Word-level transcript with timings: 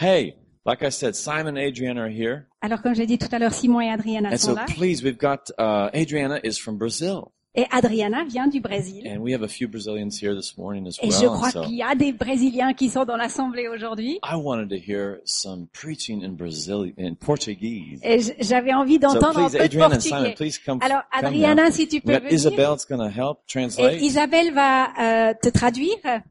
Hey, 0.00 0.36
like 0.64 0.82
I 0.82 0.88
said, 0.90 1.14
Simon 1.14 1.56
and 1.58 1.68
Adriana 1.68 2.00
are 2.04 2.08
here. 2.08 2.46
Alors, 2.62 2.80
comme 2.80 2.94
j'ai 2.94 3.04
dit 3.06 3.18
tout 3.18 3.28
à 3.32 3.38
l'heure, 3.38 3.52
Simon 3.52 3.80
et 3.82 3.90
Adriana 3.90 4.30
And 4.30 4.36
sont 4.38 4.50
so 4.52 4.54
là. 4.54 4.64
please, 4.66 5.02
we've 5.02 5.18
got, 5.18 5.50
uh, 5.58 5.90
Adriana 5.94 6.40
is 6.42 6.58
from 6.58 6.78
Brazil. 6.78 7.32
Et 7.54 7.66
Adriana 7.72 8.24
vient 8.24 8.46
du 8.46 8.60
Brésil. 8.60 9.06
And 9.06 9.18
we 9.20 9.34
have 9.34 9.42
a 9.42 9.48
few 9.48 9.66
Brazilians 9.68 10.16
here 10.22 10.34
this 10.36 10.56
morning 10.56 10.86
as 10.86 10.98
Et 11.02 11.10
je 11.10 11.26
well. 11.26 11.32
crois 11.32 11.48
And 11.48 11.50
so 11.50 11.62
qu'il 11.64 11.74
y 11.74 11.82
a 11.82 11.94
des 11.96 12.12
Brésiliens 12.12 12.72
qui 12.74 12.88
sont 12.88 13.04
dans 13.04 13.16
l'assemblée 13.16 13.66
aujourd'hui. 13.68 14.20
I 14.22 14.36
wanted 14.36 14.68
to 14.70 14.76
hear 14.76 15.20
some 15.24 15.66
preaching 15.72 16.22
in 16.24 16.34
Brazil, 16.36 16.92
in 16.96 17.14
Portuguese. 17.16 18.00
Et 18.04 18.20
j- 18.20 18.32
j'avais 18.38 18.72
envie 18.72 18.94
So 18.94 19.00
d'entendre 19.00 19.40
un 19.40 19.50
peu 19.50 19.58
de 19.58 19.62
Adriana 19.64 19.96
and 19.96 20.00
Simon, 20.00 20.16
portugais. 20.30 20.34
please 20.36 20.58
come. 20.64 20.78
Alors, 20.80 21.02
come 21.12 21.22
now. 21.22 21.28
Adriana, 21.28 21.70
si 21.72 21.88
tu 21.88 21.96
We 21.96 22.02
peux 22.02 22.12
got 22.12 22.18
venir. 22.20 22.32
Isabel, 22.32 22.72
it's 22.74 22.86
going 22.86 23.00
to 23.00 23.10
help 23.10 23.40
Et 23.40 23.50
translate. 23.52 24.00
Isabelle 24.00 24.52
va 24.54 25.30
euh, 25.30 25.34
te 25.42 25.48
traduire. 25.50 26.22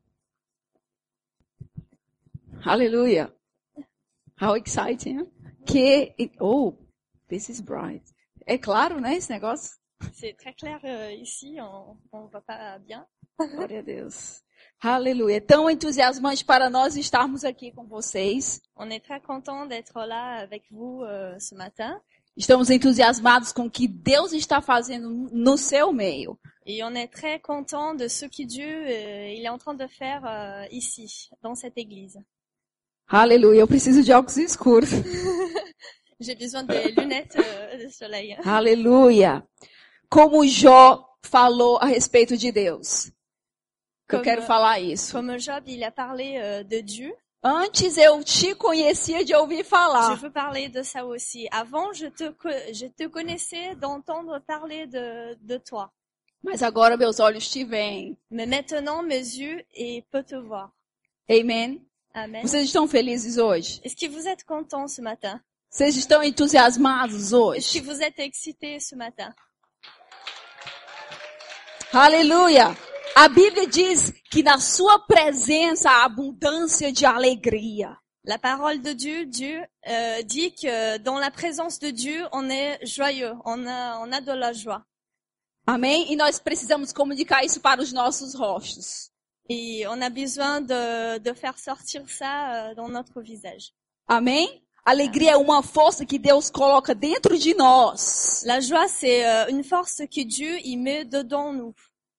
Hallelujah. 2.65 3.29
How 4.41 4.55
exciting. 4.55 5.27
Que, 5.65 6.13
oh, 6.39 6.77
this 7.27 7.49
is 7.49 7.61
bright. 7.61 8.03
É 8.45 8.57
claro, 8.57 8.99
né, 8.99 9.15
esse 9.15 9.29
negócio? 9.29 9.77
C'est 10.13 10.33
très 10.33 10.53
clair 10.53 10.79
euh, 10.83 11.11
ici, 11.13 11.57
on 11.59 11.97
on 12.11 12.27
voit 12.27 12.41
pas 12.41 12.79
bien. 12.79 13.05
Glória 13.37 13.79
a 13.79 13.81
Deus. 13.81 14.41
Aleluia. 14.81 15.37
É 15.37 15.39
tão 15.41 15.69
entusiasmante 15.69 16.45
para 16.45 16.69
nós 16.69 16.95
estarmos 16.95 17.43
aqui 17.43 17.71
com 17.73 17.85
vocês. 17.85 18.61
On 18.77 18.89
est 18.89 19.03
très 19.03 19.19
content 19.19 19.65
d'être 19.65 19.99
là 20.05 20.39
avec 20.41 20.63
vous 20.71 21.03
euh, 21.03 21.37
ce 21.39 21.53
matin 21.53 22.01
Estamos 22.37 22.69
entusiasmados 22.69 23.51
com 23.51 23.65
o 23.65 23.69
que 23.69 23.85
Deus 23.85 24.31
está 24.31 24.61
fazendo 24.61 25.09
no 25.09 25.57
seu 25.57 25.91
meio. 25.91 26.39
et 26.65 26.81
on 26.83 26.95
est 26.95 27.11
très 27.11 27.39
content 27.39 27.93
de 27.95 28.07
ce 28.07 28.25
que 28.25 28.45
Dieu 28.45 28.65
euh, 28.65 29.33
il 29.35 29.43
est 29.43 29.49
en 29.49 29.57
train 29.57 29.73
de 29.73 29.87
faire 29.87 30.25
euh, 30.25 30.65
ici, 30.71 31.29
dans 31.41 31.55
cette 31.55 31.77
église. 31.77 32.17
Aleluia. 33.09 33.61
Eu 33.61 33.67
preciso 33.67 34.03
de 34.03 34.11
óculos 34.13 34.37
escuros. 34.37 34.89
J'ai 36.19 36.35
besoin 36.35 36.63
des 36.63 36.91
lunettes 36.95 37.35
de 37.77 37.89
soleil. 37.89 38.35
Aleluia. 38.45 39.43
Como 40.09 40.45
Jó 40.45 41.05
falou 41.23 41.77
a 41.77 41.85
respeito 41.85 42.35
de 42.37 42.51
Deus. 42.51 43.07
Eu 43.07 44.17
Como- 44.17 44.23
quero 44.23 44.41
falar 44.41 44.79
isso. 44.79 45.11
Comme 45.13 45.37
Job, 45.39 45.63
il 45.67 45.83
a 45.83 45.91
parlé 45.91 46.63
de 46.65 46.81
Dieu. 46.81 47.15
Antes 47.41 47.95
eu 47.97 48.21
te 48.23 48.53
conhecia 48.55 49.23
de 49.23 49.33
ouvir 49.33 49.59
Je 49.63 49.69
falar. 49.69 50.15
veux 50.19 50.29
parler 50.31 50.67
de 50.67 50.83
ça 50.83 51.05
aussi. 51.05 51.47
Avant, 51.51 51.93
je 51.93 52.07
te, 52.07 52.33
je 52.73 52.87
te 52.87 53.07
connaissais 53.07 53.75
d'entendre 53.75 54.39
parler 54.45 54.87
de, 54.87 55.35
de 55.41 55.57
toi. 55.57 55.89
Mas 56.43 56.61
agora 56.61 56.97
meus 56.97 57.19
olhos 57.19 57.49
te 57.49 57.63
veem. 57.63 58.17
Mais 58.29 58.45
maintenant, 58.45 59.01
mes 59.03 59.37
yeux 59.37 59.63
et 59.73 60.03
peut 60.11 60.23
te 60.23 60.35
voir. 60.35 60.71
Amen. 61.29 61.79
Amen. 62.13 62.41
Vocês 62.41 62.65
estão 62.65 62.87
felizes 62.87 63.37
hoje? 63.37 63.79
Est-ce 63.83 63.95
que 63.95 64.07
vous 64.07 64.25
êtes 64.27 64.43
contents 64.43 64.87
ce 64.95 65.01
matin? 65.01 65.39
Vocês 65.69 65.95
estão 65.95 66.23
entusiasmados 66.23 67.31
Est-ce 67.31 67.71
que 67.73 67.79
hoje? 67.79 67.81
vous 67.81 68.01
êtes 68.01 68.19
excités 68.19 68.79
ce 68.79 68.95
matin? 68.95 69.33
Aleluia! 71.93 72.75
A 73.15 73.27
Bíblia 73.27 73.67
diz 73.67 74.13
que 74.31 74.41
na 74.43 74.59
sua 74.59 74.99
presença 74.99 75.89
há 75.89 76.05
abundância 76.05 76.91
de 76.91 77.05
alegria. 77.05 77.97
La 78.23 78.37
parole 78.37 78.79
de 78.79 78.93
Dieu, 78.93 79.25
Dieu 79.25 79.65
euh, 79.87 80.21
dit 80.23 80.51
que 80.51 80.97
dans 80.99 81.17
la 81.19 81.31
présence 81.31 81.79
de 81.79 81.89
Dieu, 81.89 82.27
on 82.31 82.49
est 82.49 82.79
joyeux, 82.85 83.33
on 83.45 83.65
a, 83.65 83.99
on 83.99 84.11
a 84.11 84.19
de 84.21 84.31
la 84.31 84.53
joie. 84.53 84.83
Amém? 85.65 86.11
E 86.11 86.15
nós 86.15 86.39
precisamos 86.39 86.91
comunicar 86.91 87.43
isso 87.43 87.59
para 87.59 87.81
os 87.81 87.91
nossos 87.93 88.33
rostos. 88.35 89.08
Et 89.49 89.85
on 89.87 89.99
a 90.01 90.09
besoin 90.09 90.61
de, 90.61 91.17
de 91.17 91.33
faire 91.33 91.57
sortir 91.57 92.03
ça 92.07 92.69
euh, 92.69 92.75
dans 92.75 92.87
notre 92.87 93.21
visage. 93.21 93.71
Amém? 94.07 94.47
Alegria 94.85 95.31
é 95.31 95.37
uma 95.37 95.61
força 95.61 96.05
que 96.05 96.17
Deus 96.19 96.49
coloca 96.49 96.93
dentro 96.95 97.37
de 97.37 97.53
nós. 97.55 98.43
La 98.45 98.59
joie, 98.59 98.87
c'est 98.87 99.25
euh, 99.25 99.47
une 99.49 99.63
force 99.63 100.01
que 100.09 100.23
Dieu 100.23 100.57
il 100.63 100.77
met 100.77 101.03
dedans 101.05 101.51
nous, 101.53 101.73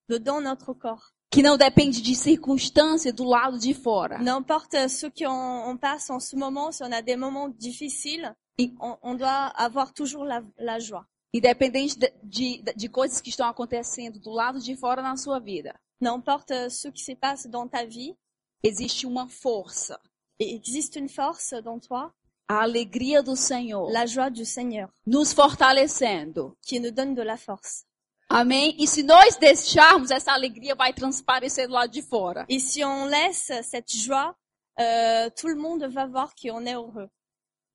dedans 0.08 0.40
notre 0.40 0.72
corps. 0.74 1.12
Que 1.32 1.42
não 1.42 1.56
depende 1.56 2.02
de 2.02 2.14
circunstância 2.14 3.12
do 3.12 3.24
lado 3.24 3.58
de 3.58 3.72
fora. 3.72 4.18
N'importe 4.18 4.88
ce 4.88 5.06
qu'on 5.06 5.70
on 5.70 5.76
passe 5.76 6.10
en 6.10 6.18
ce 6.20 6.34
moment, 6.36 6.72
si 6.72 6.82
on 6.82 6.90
a 6.92 7.00
des 7.02 7.16
moments 7.16 7.48
difficiles, 7.48 8.34
Et- 8.58 8.72
on, 8.80 8.96
on 9.02 9.14
doit 9.14 9.46
avoir 9.56 9.92
toujours 9.94 10.24
la, 10.24 10.42
la 10.58 10.78
joie. 10.80 11.06
Independente 11.32 11.96
de, 11.98 12.08
de, 12.24 12.62
de 12.76 12.88
coisas 12.88 13.20
que 13.20 13.30
estão 13.30 13.46
acontecendo 13.48 14.18
do 14.18 14.30
lado 14.32 14.60
de 14.60 14.76
fora 14.76 15.00
na 15.02 15.16
sua 15.16 15.38
vida. 15.38 15.72
N'importe 16.00 16.68
ce 16.70 16.88
qui 16.88 17.02
se 17.04 17.12
passe 17.12 17.46
dans 17.46 17.68
ta 17.68 17.84
vie, 17.84 18.14
Existe 18.62 19.04
uma 19.04 19.26
força. 19.28 19.98
existe 20.38 20.96
une 20.96 21.08
force 21.08 21.54
dans 21.62 21.78
toi, 21.78 22.12
A 22.48 22.62
alegria 22.62 23.22
do 23.22 23.36
Senhor. 23.36 23.90
la 23.90 24.06
joie 24.06 24.30
du 24.30 24.44
Seigneur, 24.44 24.88
Nos 25.06 25.32
fortalecendo. 25.34 26.56
qui 26.62 26.80
nous 26.80 26.90
donne 26.90 27.14
de 27.14 27.22
la 27.22 27.36
force. 27.36 27.84
Amém? 28.28 28.76
E 28.78 28.86
se 28.86 29.02
nós 29.02 29.36
deixarmos, 29.36 30.10
essa 30.10 30.32
alegria 30.32 30.74
vai 30.74 30.92
transparecer 30.92 31.66
do 31.66 31.74
lado 31.74 31.90
de 31.90 32.00
fora. 32.02 32.46
Et 32.48 32.60
si 32.60 32.84
on 32.84 33.06
laisse 33.06 33.50
cette 33.64 33.92
joie, 33.96 34.34
euh, 34.78 35.28
tout 35.36 35.48
le 35.48 35.56
monde 35.56 35.84
va 35.90 36.06
voir 36.06 36.32
qu'on 36.34 36.64
est 36.64 36.74
heureux. 36.76 37.08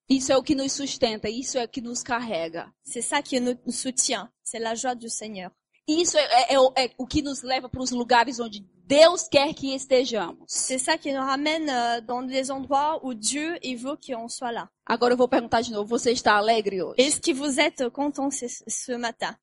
Isso 0.07 0.31
é 0.31 0.37
o 0.37 0.43
que 0.43 0.55
nos 0.55 0.71
sustenta, 0.71 1.27
isso 1.29 1.57
é 1.57 1.65
o 1.65 1.67
que 1.67 1.81
nos 1.81 2.01
carrega. 2.03 2.71
C'est 2.83 3.01
ça 3.01 3.21
qui 3.21 3.39
nous 3.41 3.57
soutient, 3.69 4.31
c'est 4.43 4.59
la 4.59 4.75
joie 4.75 4.95
du 4.95 5.09
Seigneur. 5.09 5.51
Isso 5.87 6.17
é, 6.17 6.23
é- 6.23 6.53
é 6.55 6.59
o- 6.59 6.73
é 6.75 6.89
o 6.97 7.05
que 7.05 7.21
nos 7.21 7.43
leva 7.43 7.69
para 7.69 7.81
os 7.81 7.91
lugares 7.91 8.39
onde 8.39 8.65
Deus 8.87 9.27
quer 9.27 9.53
que 9.53 9.73
estejamos. 9.75 10.45
C'est 10.47 10.79
ça 10.79 10.97
qui 10.97 11.11
nous 11.13 11.21
ramène 11.21 11.69
euh, 11.69 12.01
dans 12.01 12.23
des 12.23 12.49
endroits 12.51 12.99
où 13.03 13.13
Dieu 13.13 13.57
il 13.63 13.77
veut 13.77 13.95
qu'on 13.97 14.27
soit 14.27 14.51
là. 14.51 14.67
Agora 14.85 15.13
eu 15.13 15.17
vou 15.17 15.27
perguntar 15.27 15.61
de 15.61 15.71
novo, 15.71 15.87
você 15.87 16.11
está 16.11 16.37
alegre 16.37 16.81
hoje? 16.81 16.95
Est-ce 16.99 17.19
que 17.21 17.33
vous 17.33 17.59
êtes 17.59 17.89
contents 17.89 18.31
ce, 18.31 18.45
ce 18.67 18.91
matin 18.93 19.35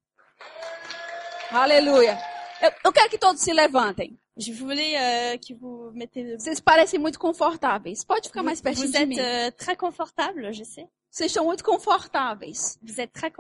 Aleluia. 1.51 2.19
Eu, 2.63 2.71
eu 2.87 2.93
quero 2.93 3.09
que 3.11 3.19
todos 3.19 3.41
se 3.41 3.53
levantem. 3.53 4.19
Je 4.37 4.53
voulais 4.53 4.97
euh, 4.97 5.37
que 5.39 5.53
vous 5.55 5.91
mettez. 5.93 6.37
Vocês 6.39 6.61
parecem 6.61 6.99
muito 6.99 7.19
confortáveis. 7.19 8.05
Pode 8.05 8.29
ficar 8.29 8.43
mais 8.43 8.61
pertinho 8.61 8.87
Vous 8.87 8.93
de 8.93 8.99
êtes 8.99 9.09
mim. 9.09 9.19
euh, 9.19 9.51
très 9.51 9.77
confortable, 9.77 10.53
je 10.53 10.65
sais. 10.65 10.89
Vocês 11.13 11.31
estão 11.31 11.45
muito 11.45 11.63
confortáveis. 11.63 12.79
Vous 12.83 12.99
êtes 12.99 13.13
très 13.13 13.31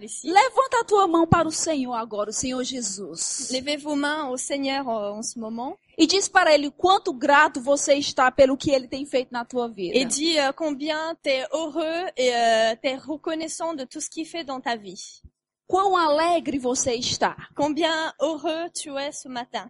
ici. 0.00 0.30
Levanta 0.30 0.80
a 0.80 0.84
tua 0.84 1.08
mão 1.08 1.26
para 1.26 1.48
o 1.48 1.50
Senhor 1.50 1.92
agora, 1.92 2.30
o 2.30 2.32
Senhor 2.32 2.62
Jesus. 2.62 3.48
Levez 3.50 3.82
vos 3.82 3.96
mains 3.96 4.26
au 4.26 4.38
Seigneur 4.38 4.88
euh, 4.88 5.18
en 5.18 5.24
ce 5.24 5.36
moment 5.36 5.76
E 5.98 6.06
diz 6.06 6.28
para 6.28 6.54
Ele 6.54 6.70
quanto 6.70 7.12
grato 7.12 7.60
você 7.60 7.94
está 7.94 8.30
pelo 8.30 8.56
que 8.56 8.70
Ele 8.70 8.86
tem 8.86 9.04
feito 9.04 9.32
na 9.32 9.44
tua 9.44 9.66
vida. 9.66 9.98
et 9.98 10.04
dis 10.04 10.38
euh, 10.38 10.52
combien 10.52 11.16
tu 11.20 11.28
es 11.28 11.48
heureux 11.52 12.06
et 12.16 12.32
euh, 12.32 12.76
tu 12.80 12.88
es 12.90 12.94
reconnaissant 12.94 13.74
de 13.74 13.84
tout 13.84 14.00
ce 14.00 14.08
qu'il 14.08 14.24
fait 14.24 14.44
dans 14.44 14.60
ta 14.60 14.76
vie. 14.76 15.20
Quão 15.66 15.96
alegre 15.96 16.60
você 16.60 16.94
está. 16.94 17.36
Combien 17.56 18.14
heureux 18.20 18.70
tu 18.72 18.96
es 18.96 19.10
ce 19.10 19.28
matin. 19.28 19.68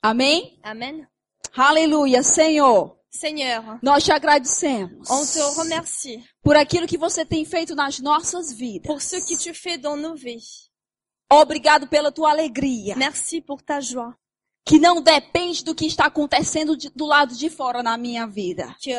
Amém? 0.00 0.60
Amen. 0.62 1.08
Aleluia, 1.56 2.22
Senhor. 2.22 2.96
Seigneur, 3.18 3.78
Nós 3.82 4.02
te 4.04 4.10
agradecemos 4.12 5.08
on 5.08 5.24
te 5.24 5.38
remercie 5.62 6.24
por 6.42 6.56
aquilo 6.56 6.86
que 6.86 6.98
você 6.98 7.24
tem 7.24 7.44
feito 7.44 7.74
nas 7.74 8.00
nossas 8.00 8.52
vidas. 8.52 8.86
pour 8.86 9.00
ce 9.00 9.20
que 9.24 9.36
tu 9.36 9.54
fais 9.54 9.78
dans 9.80 9.96
nos 9.96 10.20
vies. 10.20 10.68
Obrigado 11.30 11.86
pela 11.88 12.10
tua 12.12 12.30
alegria, 12.30 12.94
Merci 12.96 13.40
pour 13.40 13.62
ta 13.62 13.80
joie. 13.80 14.14
que 14.66 14.78
não 14.78 15.00
depende 15.00 15.62
do 15.64 15.74
que 15.74 15.86
está 15.86 16.06
acontecendo 16.06 16.76
de- 16.76 16.90
do 16.90 17.06
lado 17.06 17.34
de 17.34 17.48
fora 17.50 17.82
na 17.82 17.96
minha 17.98 18.26
vida. 18.26 18.74
Que, 18.80 18.92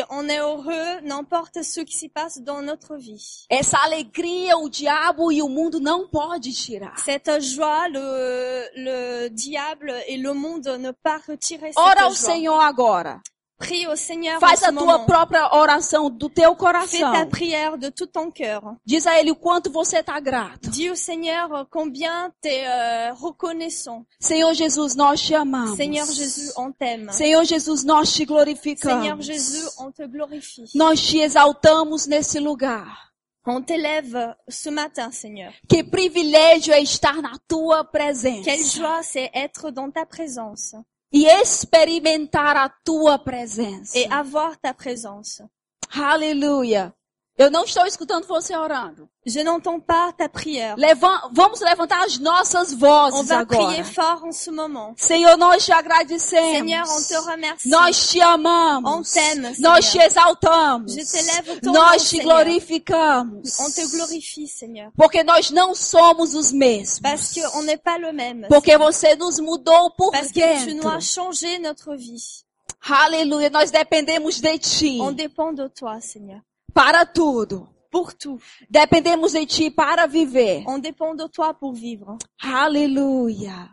est 0.00 0.38
heureux 0.38 1.00
n'importe 1.02 1.62
ce 1.62 1.80
qui 1.80 1.96
se 1.96 2.06
passe 2.06 2.38
dans 2.38 2.62
notre 2.62 2.96
vie. 2.96 3.46
Essa 3.48 3.78
alegria 3.82 4.56
o 4.58 4.68
diabo 4.68 5.30
e 5.32 5.42
o 5.42 5.48
mundo 5.48 5.80
não 5.80 6.08
pode 6.08 6.52
tirar. 6.52 6.98
Cette 6.98 7.40
joie, 7.40 7.88
le, 7.88 8.68
le 8.76 9.28
diable 9.28 9.94
et 10.06 10.16
le 10.16 10.32
monde 10.32 10.68
ne 10.78 10.90
pas 10.92 11.18
retirer 11.28 11.72
Ora 11.76 12.04
ao 12.04 12.10
cette 12.10 12.26
joie. 12.26 12.34
Senhor 12.34 12.60
agora. 12.60 13.20
Prie 13.62 13.86
au 13.86 13.96
Seigneur 13.96 14.40
Faz 14.40 14.62
a 14.62 14.72
tua 14.72 15.00
própria 15.00 15.54
oração 15.54 16.10
do 16.10 16.28
teu 16.28 16.54
Fais 16.56 16.90
ta 16.90 17.08
coração. 17.08 17.28
prière 17.28 17.78
de 17.78 17.90
tout 17.90 18.06
ton 18.06 18.30
cœur. 18.30 18.76
Diz 18.84 19.06
a 19.06 19.18
ele 19.18 19.30
o 19.30 19.36
quanto 19.36 19.70
você 19.70 19.98
está 19.98 20.18
grato. 20.20 20.68
Dis 20.70 20.90
au 20.90 20.96
Seigneur 20.96 21.66
combien 21.70 22.30
tu 22.40 22.48
es 22.48 23.12
reconnaissant. 23.20 24.04
Senhor 24.20 24.52
Jesus, 24.54 24.96
nós 24.96 25.20
te 25.22 25.34
amamos. 25.34 25.76
Seigneur 25.76 26.06
Jésus, 26.06 26.52
on 26.56 26.72
t'aime. 26.72 27.12
Senhor 27.12 27.44
Jesus, 27.44 27.84
nós 27.84 28.12
te 28.12 28.24
glorificamos. 28.24 29.02
Seigneur 29.02 29.20
Jésus, 29.20 29.68
on 29.78 29.92
te 29.92 30.06
glorifie. 30.06 30.64
Nós 30.74 31.00
te 31.00 31.18
exaltamos 31.18 32.06
nesse 32.06 32.38
lugar. 32.40 33.12
On 33.44 33.60
t'élève 33.60 34.36
ce 34.48 34.70
matin, 34.70 35.10
Seigneur. 35.10 35.52
Que 35.68 35.82
privilégio 35.82 36.72
é 36.72 36.80
estar 36.80 37.20
na 37.20 37.32
tua 37.48 37.82
presença. 37.84 38.44
Quelle 38.44 38.64
joie 38.64 39.02
c'est 39.02 39.30
être 39.34 39.72
dans 39.72 39.90
ta 39.90 40.06
présence 40.06 40.76
E 41.12 41.26
experimentar 41.26 42.56
a 42.56 42.68
tua 42.68 43.18
presença. 43.18 43.98
et 43.98 44.10
avoir 44.10 44.56
ta 44.56 44.72
présence. 44.72 45.42
Aleluia. 45.90 46.94
Eu 47.38 47.50
não 47.50 47.64
estou 47.64 47.86
escutando 47.86 48.26
você 48.26 48.54
orando. 48.54 49.08
Je 49.24 49.42
n'entends 49.42 49.80
pas 49.80 50.12
ta 50.12 50.28
prière. 50.28 50.74
Levan- 50.76 51.30
vamos 51.32 51.60
levantar 51.60 52.04
as 52.04 52.18
nossas 52.18 52.72
On 52.74 52.76
vozes 52.76 53.26
va 53.28 53.38
agora. 53.38 53.66
prier 53.68 53.84
fort 53.84 54.22
en 54.24 54.32
ce 54.32 54.50
moment. 54.50 54.94
Senhor, 54.98 55.38
nós 55.38 55.64
te 55.64 55.72
agradecemos. 55.72 56.52
Seigneur, 56.58 56.84
on 56.88 57.02
te 57.02 57.14
remercie. 57.30 57.68
Nós 57.70 58.08
te 58.08 58.20
amamos. 58.20 58.90
On 58.90 59.02
t'aime, 59.02 59.54
Nós 59.60 59.90
te 59.90 59.98
exaltamos. 59.98 60.92
Je 60.92 61.10
t'élève 61.10 61.60
ton 61.60 61.72
Nós 61.72 62.02
te 62.02 62.08
Seigneur. 62.16 62.26
glorificamos. 62.44 63.60
On 63.60 63.70
te 63.70 63.86
glorifie, 63.96 64.46
Seigneur. 64.46 64.90
Porque 64.96 65.22
nós 65.24 65.50
não 65.50 65.74
somos 65.74 66.34
os 66.34 66.52
mesmos. 66.52 67.00
Parce 67.00 67.32
qu'on 67.32 67.62
n'est 67.62 67.78
pas 67.82 67.96
le 67.98 68.12
même. 68.12 68.46
Porque 68.48 68.76
você 68.76 69.16
nos 69.16 69.40
mudou 69.40 69.90
por 69.96 70.10
Parce 70.10 70.30
que 70.32 70.64
tu 70.64 70.74
nous 70.74 70.82
dentro. 70.82 70.90
as 70.98 71.00
changé 71.00 71.58
notre 71.60 71.94
vie. 71.96 72.44
Aleluia. 72.86 73.48
Nós 73.50 73.70
dependemos 73.70 74.40
de 74.40 74.58
ti 74.58 74.98
On 75.00 75.12
dépend 75.12 75.52
de 75.54 75.68
toi, 75.68 75.98
Seigneur. 76.00 76.40
Para 76.72 77.04
tudo. 77.06 77.68
Pour 77.90 78.14
tout. 78.14 78.40
Dependemos 78.70 79.32
de 79.32 79.44
ti 79.46 79.70
para 79.70 80.06
viver. 80.06 80.64
On 80.66 80.78
dépend 80.78 81.14
de 81.14 81.26
toi 81.28 81.52
pour 81.52 81.74
vivre. 81.74 82.16
Aleluia. 82.40 83.68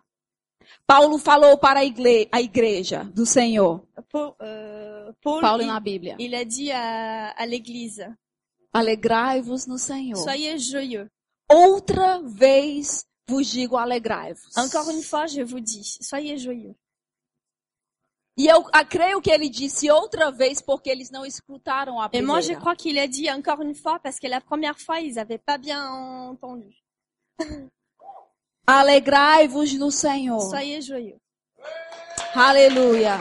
Paulo 0.86 1.18
falou 1.18 1.58
para 1.58 1.80
a, 1.80 1.84
igle- 1.86 2.28
a 2.32 2.42
igreja 2.42 3.04
do 3.16 3.26
Senhor. 3.26 3.82
Paul, 4.12 4.34
euh, 4.42 5.12
Paul, 5.22 5.42
Paulo 5.42 5.62
il, 5.64 5.68
na 5.68 5.80
Bíblia. 5.80 6.16
il 6.20 6.36
a 6.36 6.44
dit 6.44 6.72
à, 6.72 7.30
à 7.30 7.46
l'église, 7.46 8.06
Alegrai-vos 8.74 9.68
no 9.68 9.78
Senhor. 9.78 10.18
soyez 10.18 10.60
joyeux. 10.60 11.08
Outra 11.52 12.20
vez 12.24 13.04
vos 13.28 13.42
digo 13.42 13.78
alegrai-vos. 13.78 14.58
Encore 14.58 14.90
une 14.92 15.02
fois, 15.02 15.26
je 15.28 15.42
vous 15.42 15.60
dis, 15.60 15.98
soyez 16.02 16.38
joyeux. 16.38 16.76
Et 18.40 18.48
moi, 22.22 22.40
je 22.40 22.46
primeira. 22.46 22.62
crois 22.62 22.76
qu'il 22.76 22.98
a 22.98 23.08
dit 23.08 23.30
encore 23.30 23.62
une 23.62 23.76
fois 23.76 24.00
parce 24.02 24.18
que 24.18 24.28
la 24.28 24.40
première 24.40 24.80
fois, 24.80 25.02
ils 25.02 25.16
n'avaient 25.16 25.38
pas 25.38 25.58
bien 25.58 25.86
entendu. 25.86 26.74
Alegrai-vos 28.66 29.78
no 29.78 29.92
Senhor. 29.92 30.50
Soyez 30.50 30.82
joyeux. 30.82 31.20
Aleluia. 32.34 33.20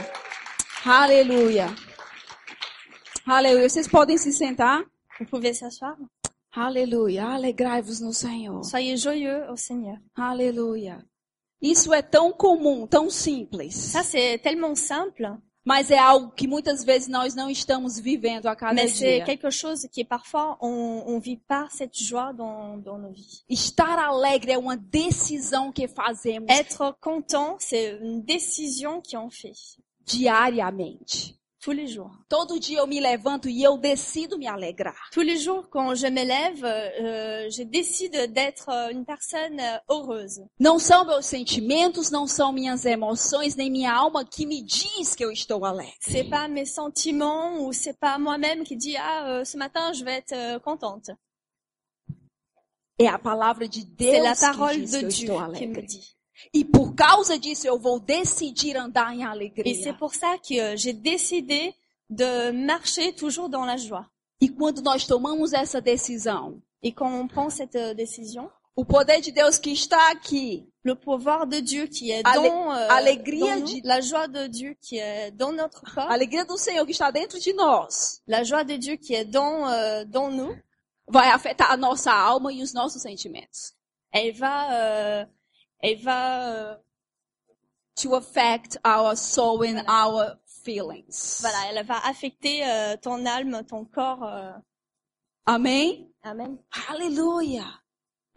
Aleluia. 0.85 1.67
Aleluia. 3.27 3.69
Vocês 3.69 3.89
podem 3.89 4.19
se 4.19 4.31
sentar? 4.31 4.85
Vous 5.19 5.27
pouvez 5.27 5.53
s'asseoir. 5.53 5.97
Aleluia. 6.53 7.31
Alegrai-vos 7.31 8.01
no 8.03 8.13
Senhor. 8.13 8.65
Soyez 8.65 8.97
joyeux 8.97 9.51
au 9.51 9.57
Seigneur. 9.57 9.97
Aleluia. 10.17 10.99
Isso 11.61 11.93
é 11.93 12.03
tão 12.03 12.33
comum, 12.33 12.87
tão 12.87 13.11
simples. 13.11 13.75
Ça, 13.75 14.03
c'est 14.03 14.39
tellement 14.39 14.75
simple, 14.77 15.37
Mas 15.65 15.91
é 15.91 15.99
algo 15.99 16.31
que 16.31 16.47
muitas 16.49 16.83
vezes 16.83 17.09
nós 17.09 17.35
não 17.35 17.51
estamos 17.51 17.99
vivendo 18.01 18.47
a 18.47 18.57
cada 18.57 18.73
mais 18.73 18.93
c'est 18.93 19.17
dia. 19.17 19.25
quelque 19.27 19.51
chose 19.51 19.87
qui 19.93 20.01
est 20.01 20.09
parfois, 20.09 20.57
on 20.63 21.15
ne 21.17 21.21
vit 21.21 21.37
pas 21.37 21.69
cette 21.71 21.95
joie 21.95 22.33
dans, 22.33 22.79
dans 22.79 22.97
nos 22.97 23.13
vies. 23.13 23.45
Estar 23.51 23.99
alegre 23.99 24.53
é 24.53 24.57
uma 24.57 24.79
decisão 24.79 25.71
que 25.71 25.87
fazemos 25.87 26.49
Être 26.49 26.97
content, 27.03 27.57
c'est 27.59 27.99
une 28.01 28.23
décision 28.23 29.03
qu'on 29.03 29.29
fait 29.29 29.53
diariamente. 30.07 31.35
Tous 31.61 31.73
les 31.73 31.89
jours. 31.89 32.11
Todo 32.29 32.59
dia 32.59 32.81
eu 32.81 32.87
me 32.87 33.01
levanto 33.01 33.49
e 33.49 33.65
eu 33.65 33.77
decido 33.77 34.39
me 34.39 34.47
alegrar. 34.47 35.11
Tous 35.13 35.23
les 35.23 35.37
jours, 35.39 35.69
quand 35.71 35.95
je 35.95 36.07
me 36.07 36.25
lève, 36.25 36.65
euh, 36.65 37.51
je 37.51 37.63
décide 37.65 38.33
d'être 38.33 38.69
euh, 38.69 38.91
une 38.91 39.05
personne 39.05 39.59
euh, 39.59 39.79
heureuse. 39.89 40.41
Não 40.61 40.79
são 40.79 41.05
meus 41.05 41.27
sentimentos, 41.27 42.11
não 42.11 42.27
são 42.27 42.53
minhas 42.53 42.85
emoções, 42.85 43.57
nem 43.57 43.71
minha 43.71 43.93
alma 43.93 44.25
que 44.25 44.47
me 44.47 44.63
diz 44.63 45.15
que 45.17 45.25
eu 45.25 45.33
estou 45.33 45.65
alegre. 45.65 45.95
C'est 46.01 46.29
pas 46.29 46.49
mes 46.49 46.67
sentiments 46.67 47.59
ou 47.61 47.73
c'est 47.73 47.99
pas 47.99 48.19
moi-même 48.19 48.63
qui 48.65 48.77
dit 48.77 48.97
ah 48.97 49.27
euh, 49.29 49.45
ce 49.45 49.57
matin 49.57 49.93
je 49.93 50.05
vais 50.05 50.15
être 50.19 50.33
euh, 50.33 50.59
contente. 50.61 51.11
É 53.01 53.07
a 53.07 53.19
palavra 53.19 53.67
de 53.69 53.75
C'est 53.75 53.85
Deus 53.97 54.23
la 54.25 54.35
que 54.35 54.41
parole 54.41 54.81
diz 54.81 54.91
de 54.91 54.99
que 55.01 55.05
eu 55.05 55.09
Dieu 55.09 55.29
estou 55.33 55.53
qui 55.55 55.67
me 55.67 55.77
alegre. 55.77 55.87
dit. 55.87 56.18
E 56.55 56.65
por 56.65 56.95
causa 56.95 57.39
disso 57.39 57.67
eu 57.67 57.79
vou 57.79 57.99
decidir 58.01 58.77
andar 58.77 59.13
em 59.15 59.23
Et 59.23 59.25
c'est 59.25 59.91
alegria. 59.91 59.95
pour 59.95 60.15
ça 60.15 60.39
que 60.39 60.59
euh, 60.59 60.77
j'ai 60.77 60.93
décidé 60.93 61.75
de 62.11 62.51
marcher 62.53 63.13
toujours 63.13 63.49
dans 63.49 63.65
la 63.65 63.77
joie. 63.77 64.07
E 64.41 64.49
quando 64.49 64.81
nós 64.83 65.07
tomamos 65.07 65.53
essa 65.53 65.81
decisão, 65.81 66.63
Et 66.83 66.93
quand 66.93 67.11
on 67.13 67.27
prend 67.27 67.51
cette 67.51 67.75
euh, 67.77 67.93
décision, 67.93 68.49
o 68.77 68.85
poder 68.85 69.21
de 69.21 69.33
Deus 69.33 69.59
que 69.59 69.71
está 69.73 69.99
aqui, 70.13 70.69
le 70.85 70.95
pouvoir 70.95 71.45
de 71.49 71.59
Dieu 71.61 71.89
qui 71.89 72.13
est 72.13 72.23
Ale- 72.25 72.49
dans, 72.49 72.71
euh, 72.73 72.89
alegria 72.89 73.57
dans 73.57 73.61
nous, 73.67 73.81
de- 73.81 73.87
la 73.89 74.01
joie 74.01 74.29
de 74.29 74.47
Dieu 74.47 74.77
qui 74.81 74.97
est 74.97 75.33
dans 75.33 75.51
notre 75.51 75.83
corps, 75.93 76.09
alegria 76.09 76.45
do 76.45 76.57
Senhor 76.57 76.87
que 76.87 76.93
está 76.93 77.11
dentro 77.11 77.37
de 77.41 77.53
nós, 77.55 78.21
la 78.29 78.45
joie 78.45 78.63
de 78.63 78.77
Dieu 78.77 78.95
qui 78.95 79.13
est 79.15 79.25
dans, 79.25 79.67
euh, 79.69 80.05
dans 80.05 80.31
nous, 80.31 80.55
vai 81.09 81.29
afetar 81.31 81.73
a 81.73 81.77
nossa 81.77 82.13
alma 82.13 82.53
e 82.53 82.63
os 82.63 82.73
nossos 82.73 83.03
sentimentos. 83.03 83.73
elle 84.13 84.33
va, 84.33 84.73
euh, 84.73 85.27
elle 85.81 85.99
va, 86.03 86.49
euh, 86.53 86.77
To 88.03 88.15
affect 88.15 88.79
our 88.85 89.17
soul 89.17 89.65
and 89.65 89.83
our 89.89 90.37
feelings. 90.47 91.41
voilà, 91.41 91.59
elle 91.73 91.85
va 91.85 91.99
affecter 92.07 92.63
euh, 92.65 92.97
ton 92.97 93.27
âme, 93.27 93.65
ton 93.67 93.85
corps. 93.85 94.23
euh. 94.23 94.53
Amém? 95.47 96.07
Amen. 96.23 96.59
Aleluia! 96.89 97.65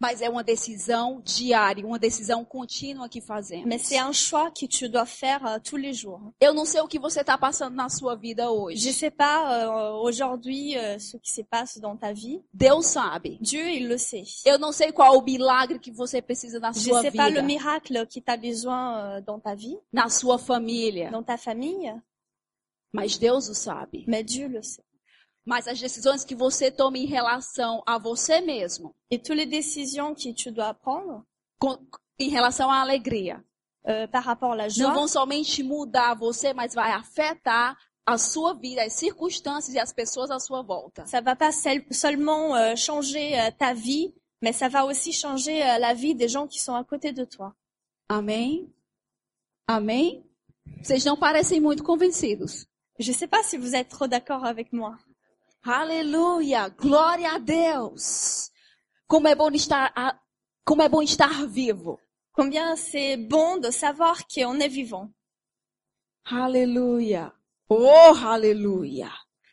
Mas 0.02 0.20
é 0.20 0.28
uma 0.28 0.42
decisão 0.42 1.22
diária, 1.24 1.86
uma 1.86 1.96
decisão 1.98 2.44
contínua 2.44 3.08
que 3.08 3.20
fazemos. 3.20 3.66
Mais 3.66 3.80
c'est 3.86 3.98
un 4.00 4.12
choix 4.12 4.50
que 4.50 4.66
tu 4.66 4.88
dois 4.88 5.06
faire 5.06 5.46
euh, 5.46 5.58
tous 5.62 5.76
les 5.76 5.92
jours. 5.94 6.20
Eu 6.40 6.52
não 6.52 6.64
sei 6.66 6.80
o 6.80 6.88
que 6.88 6.98
você 6.98 7.20
está 7.20 7.38
passando 7.38 7.76
na 7.76 7.88
sua 7.88 8.16
vida 8.16 8.42
Je 8.46 8.48
hoje. 8.50 8.92
sais 8.92 9.12
pas 9.12 9.64
euh, 9.64 9.92
aujourd'hui 10.02 10.76
euh, 10.76 10.98
ce 10.98 11.16
qui 11.18 11.30
se 11.30 11.42
passe 11.42 11.78
dans 11.78 11.96
ta 11.96 12.12
vie. 12.12 12.42
Deus 12.52 12.82
sabe. 12.82 13.38
Dieu, 13.40 13.64
il 13.70 13.86
le 13.86 13.96
sait. 13.96 14.24
Eu 14.44 14.58
não 14.58 14.72
sei 14.72 14.90
qual 14.90 15.16
o 15.16 15.22
milagre 15.22 15.78
que 15.78 15.92
você 15.92 16.20
precisa 16.20 16.58
na 16.58 16.72
Je 16.72 16.80
sua 16.80 17.00
sais 17.00 17.12
pas 17.12 17.28
le 17.28 17.36
vida, 17.40 17.42
miracle 17.46 18.04
qui 18.08 18.20
t'a 18.20 18.36
besoin 18.36 18.96
euh, 18.98 19.20
dans 19.20 19.38
ta 19.38 19.54
vie, 19.54 19.78
na 19.92 20.08
sua 20.08 20.36
família, 20.36 21.10
dans 21.12 21.22
ta 21.22 21.36
famille, 21.36 21.94
mas 22.92 23.18
Deus 23.18 23.48
o 23.48 23.54
sabe. 23.54 24.02
mais 24.08 24.24
Dieu 24.24 24.48
le 24.48 24.62
sait. 24.62 24.82
Mas 25.44 25.66
as 25.66 25.80
decisões 25.80 26.24
que 26.24 26.34
você 26.36 26.70
toma 26.70 26.98
em 26.98 27.06
relação 27.06 27.82
a 27.86 27.98
você 27.98 28.40
mesmo, 28.40 28.94
Et 29.10 29.18
toutes 29.18 29.36
les 29.36 29.46
décisions 29.46 30.14
que 30.14 30.32
tu 30.32 30.50
dois 30.52 30.72
prendre 30.74 31.22
com- 31.58 31.78
em 32.18 32.28
relação 32.30 32.70
à 32.70 32.80
alegria, 32.80 33.44
euh, 33.86 34.06
par 34.08 34.22
rapport 34.22 34.52
à 34.52 34.56
la 34.56 34.62
não 34.64 34.70
joie, 34.70 34.92
vão 34.94 35.08
somente 35.08 35.62
mudar 35.62 36.14
você, 36.14 36.52
mas 36.54 36.74
vai 36.74 36.92
afetar 36.92 37.76
a 38.06 38.16
sua 38.18 38.52
vida, 38.54 38.82
as 38.84 38.92
circunstâncias 38.94 39.74
e 39.74 39.78
as 39.80 39.92
pessoas 39.92 40.30
à 40.30 40.38
sua 40.38 40.62
volta. 40.62 41.04
ça 41.06 41.20
va 41.20 41.34
pas 41.36 41.52
seul- 41.52 41.84
seulement 41.92 42.54
euh, 42.56 42.76
changer 42.76 43.34
euh, 43.40 43.50
ta 43.52 43.74
vie, 43.74 44.14
mais 44.40 44.52
ça 44.56 44.68
va 44.68 44.84
aussi 44.84 45.12
changer 45.12 45.62
euh, 45.62 45.78
la 45.78 45.92
vie 45.94 46.14
des 46.14 46.28
gens 46.28 46.46
qui 46.46 46.58
sont 46.60 46.74
à 46.74 46.84
côté 46.84 47.12
de 47.12 47.24
toi. 47.24 47.52
Amém? 48.08 48.72
Amém? 49.66 50.24
Vocês 50.82 51.04
não 51.04 51.16
parecem 51.16 51.60
muito 51.60 51.82
convencidos. 51.82 52.66
Je 52.98 53.12
sais 53.12 53.26
pas 53.28 53.42
si 53.42 53.56
vous 53.56 53.74
êtes 53.74 53.88
trop 53.88 54.06
d'accord 54.06 54.44
avec 54.44 54.72
moi. 54.72 54.96
Aleluia! 55.64 56.68
Glória 56.68 57.32
a 57.34 57.38
Deus! 57.38 58.50
Como 59.06 59.28
é 59.28 59.34
bom 59.34 59.50
estar, 59.52 59.92
a- 59.94 60.18
como 60.64 60.82
é 60.82 60.88
bom 60.88 61.02
estar 61.02 61.46
vivo. 61.46 62.00
Combien 62.32 62.76
c'est 62.76 63.16
bon 63.16 63.58
de 63.60 63.70
savoir 63.70 64.26
qu'on 64.26 64.58
est 64.60 64.68
vivant. 64.68 65.10
Aleluia! 66.24 67.32
Oh, 67.68 68.14
aleluia! 68.24 69.10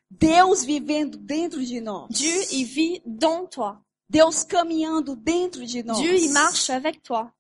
Deus 0.10 0.64
vivendo 0.64 1.18
dentro 1.18 1.64
de 1.64 1.80
nós. 1.82 2.08
Dieu, 2.10 2.42
il 2.52 2.66
vit 2.66 3.02
dans 3.06 3.46
toi. 3.48 3.80
Deus 4.10 4.44
caminhando 4.44 5.16
dentro 5.16 5.64
de 5.66 5.84
nós. 5.84 6.00
Dieu, 6.00 6.16
il 6.16 6.32
marche 6.34 6.70
avec 6.72 7.04
toi. 7.04 7.32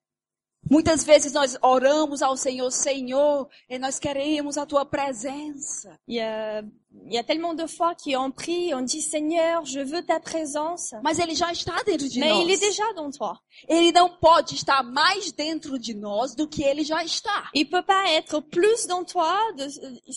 Muitas 0.69 1.03
vezes 1.03 1.33
nós 1.33 1.57
oramos 1.61 2.21
ao 2.21 2.35
Senhor, 2.35 2.69
Senhor, 2.71 3.47
e 3.69 3.79
nós 3.79 3.97
queremos 3.97 4.57
a 4.57 4.65
tua 4.65 4.85
presença. 4.85 5.97
Il 6.07 6.15
y 6.15 6.19
a, 6.21 6.61
il 7.05 7.13
y 7.13 7.17
a 7.17 7.23
tellement 7.23 7.53
de 7.55 7.65
fois 7.65 7.95
qu'on 7.95 8.29
prie, 8.31 8.73
on 8.75 8.81
dit 8.81 9.01
Seigneur, 9.01 9.63
je 9.65 9.79
veux 9.79 10.03
ta 10.03 10.19
présence. 10.19 10.93
Mas 11.03 11.17
ele 11.17 11.33
já 11.33 11.51
está 11.51 11.81
dentro 11.83 12.07
de 12.07 12.19
Mais 12.19 12.29
nós. 12.33 12.43
il 12.43 12.51
est 12.51 12.59
déjà 12.59 12.93
dans 12.93 13.09
toi. 13.09 13.39
Ele 13.67 13.91
não 13.91 14.09
pode 14.19 14.53
estar 14.55 14.83
mais 14.83 15.31
dentro 15.31 15.79
de 15.79 15.93
nós 15.95 16.35
do 16.35 16.47
que 16.47 16.61
ele 16.63 16.83
já 16.83 17.03
está. 17.03 17.49
Il 17.55 17.65
peut 17.69 17.83
pas 17.85 18.11
être 18.11 18.39
plus 18.41 18.85
dans 18.85 19.03
toi. 19.03 19.39
de- 19.55 19.67